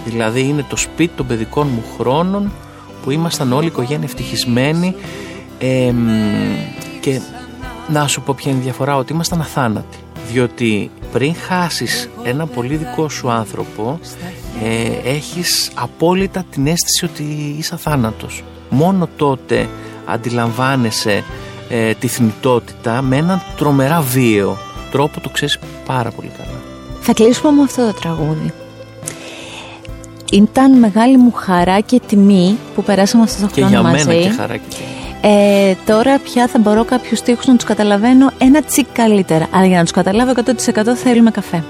δηλαδή 0.05 0.40
είναι 0.40 0.64
το 0.68 0.76
σπίτι 0.76 1.12
των 1.16 1.26
παιδικών 1.26 1.66
μου 1.66 1.84
χρόνων 1.98 2.53
που 3.03 3.11
ήμασταν 3.11 3.53
όλοι 3.53 3.64
η 3.64 3.66
οικογένεια 3.66 4.05
ευτυχισμένοι 4.05 4.94
και 7.00 7.20
να 7.88 8.07
σου 8.07 8.22
πω 8.22 8.34
ποια 8.36 8.50
είναι 8.50 8.61
η 8.61 8.62
διαφορά 8.62 8.96
ότι 8.96 9.12
ήμασταν 9.12 9.40
αθάνατοι. 9.40 9.96
Διότι 10.32 10.90
πριν 11.12 11.34
χάσεις 11.34 12.11
ένα 12.22 12.46
πολύ 12.46 12.76
δικό 12.76 13.09
σου 13.09 13.30
άνθρωπο 13.30 14.00
ε, 14.62 15.09
έχεις 15.09 15.70
απόλυτα 15.74 16.44
την 16.50 16.66
αίσθηση 16.66 17.05
ότι 17.05 17.55
είσαι 17.59 17.74
αθάνατος. 17.74 18.44
Μόνο 18.70 19.09
τότε 19.16 19.68
αντιλαμβάνεσαι 20.07 21.24
ε, 21.75 21.95
τη 21.95 22.07
θνητότητα 22.07 23.03
με 23.03 23.16
έναν 23.16 23.43
τρομερά 23.57 24.01
βίαιο 24.01 24.57
τρόπο 24.91 25.20
το 25.20 25.29
ξέρεις 25.29 25.59
πάρα 25.87 26.11
πολύ 26.11 26.31
καλά 26.37 26.61
Θα 27.01 27.12
κλείσουμε 27.12 27.53
με 27.53 27.62
αυτό 27.62 27.87
το 27.87 27.93
τραγούδι 28.01 28.53
ήταν 30.33 30.79
μεγάλη 30.79 31.16
μου 31.16 31.33
χαρά 31.33 31.81
και 31.81 32.01
τιμή 32.07 32.59
που 32.75 32.83
περάσαμε 32.83 33.23
αυτό 33.23 33.47
το 33.47 33.53
χρόνο 33.55 33.83
μαζί. 33.83 34.05
Και 34.05 34.11
για 34.11 34.14
μένα 34.14 34.29
και 34.29 34.35
χαρά 34.37 34.57
και 34.57 34.68
τιμή. 34.68 35.35
Ε, 35.35 35.75
τώρα 35.87 36.18
πια 36.18 36.47
θα 36.47 36.59
μπορώ 36.59 36.85
κάποιους 36.85 37.20
τείχου 37.20 37.41
να 37.47 37.55
τους 37.55 37.64
καταλαβαίνω 37.64 38.31
ένα 38.39 38.62
τσικ 38.62 38.87
καλύτερα. 38.93 39.47
Αλλά 39.51 39.66
για 39.66 39.77
να 39.77 39.83
τους 39.83 39.93
καταλάβω 39.93 40.33
100% 40.37 40.97
θέλουμε 41.03 41.31
καφέ. 41.31 41.57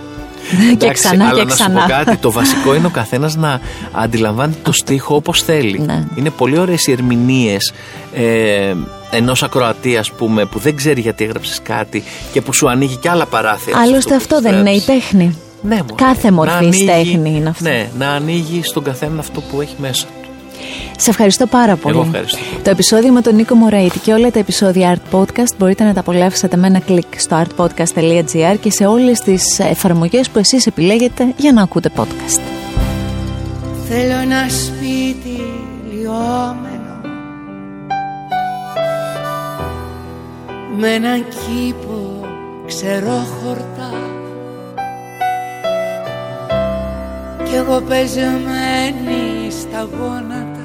Εντάξει, 0.53 0.77
και 0.77 0.91
ξανά 0.91 1.29
αλλά 1.29 1.39
και 1.39 1.45
ξανά. 1.45 1.75
Να 1.75 1.81
σου 1.81 1.87
πω 1.87 1.93
κάτι, 1.93 2.17
το 2.17 2.33
βασικό 2.41 2.75
είναι 2.75 2.87
ο 2.87 2.91
καθένας 2.91 3.37
να 3.37 3.61
αντιλαμβάνει 3.93 4.55
το 4.63 4.73
στίχο 4.73 5.15
όπως 5.15 5.43
θέλει. 5.43 5.79
Ναι. 5.79 6.05
Είναι 6.15 6.31
πολύ 6.31 6.59
ωραίες 6.59 6.87
οι 6.87 6.93
ερμηνείες 6.93 7.73
ε, 8.15 8.75
ενός 9.13 9.43
ακροατή, 9.43 9.97
ας 9.97 10.11
πούμε, 10.11 10.45
που 10.45 10.59
δεν 10.59 10.77
ξέρει 10.77 11.01
γιατί 11.01 11.25
έγραψες 11.25 11.61
κάτι 11.63 12.03
και 12.33 12.41
που 12.41 12.53
σου 12.53 12.71
ανοίγει 12.71 12.97
και 12.97 13.09
άλλα 13.09 13.27
παράθυρα. 13.27 13.79
Άλλωστε 13.79 14.15
αυτό, 14.15 14.37
αυτό 14.37 14.51
δεν 14.51 14.59
είναι 14.59 14.71
η 14.71 14.81
τέχνη. 14.81 15.37
Ναι, 15.63 15.79
Κάθε 15.95 16.31
μορφής 16.31 16.85
τέχνη 16.85 17.31
είναι 17.37 17.49
αυτό. 17.49 17.69
Ναι, 17.69 17.89
να 17.99 18.09
ανοίγει 18.09 18.61
στον 18.65 18.83
καθένα 18.83 19.21
αυτό 19.21 19.41
που 19.41 19.61
έχει 19.61 19.75
μέσα. 19.79 20.07
Σε 20.97 21.11
ευχαριστώ 21.11 21.47
πάρα 21.47 21.77
πολύ. 21.77 21.97
Εγώ 21.97 22.05
ευχαριστώ. 22.07 22.39
Το 22.63 22.71
επεισόδιο 22.71 23.13
με 23.13 23.21
τον 23.21 23.35
Νίκο 23.35 23.55
Μωραίτη 23.55 23.99
και 23.99 24.13
όλα 24.13 24.31
τα 24.31 24.39
επεισόδια 24.39 24.97
Art 24.97 25.17
Podcast 25.19 25.55
μπορείτε 25.59 25.85
να 25.85 25.93
τα 25.93 26.01
απολαύσετε 26.01 26.57
με 26.57 26.67
ένα 26.67 26.79
κλικ 26.79 27.05
στο 27.17 27.45
artpodcast.gr 27.45 28.57
και 28.61 28.71
σε 28.71 28.87
όλες 28.87 29.21
τις 29.21 29.59
εφαρμογές 29.59 30.29
που 30.29 30.39
εσείς 30.39 30.67
επιλέγετε 30.67 31.35
για 31.37 31.53
να 31.53 31.63
ακούτε 31.63 31.91
podcast. 31.97 32.41
Θέλω 33.89 34.19
ένα 34.23 34.49
σπίτι 34.49 35.43
λιώμενο 35.93 36.72
με 40.77 40.95
έναν 40.95 41.25
κήπο 41.29 42.27
ξερόχορτα 42.67 43.91
κι 47.45 47.55
εγώ 47.55 47.81
πεζεμένη 47.81 49.51
στα 49.51 49.89
γόνατα. 49.99 50.61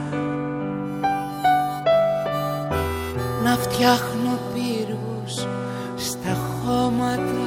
Να 3.43 3.55
φτιάχνω 3.55 4.39
πύργους 4.53 5.47
στα 5.95 6.37
χώματα 6.65 7.46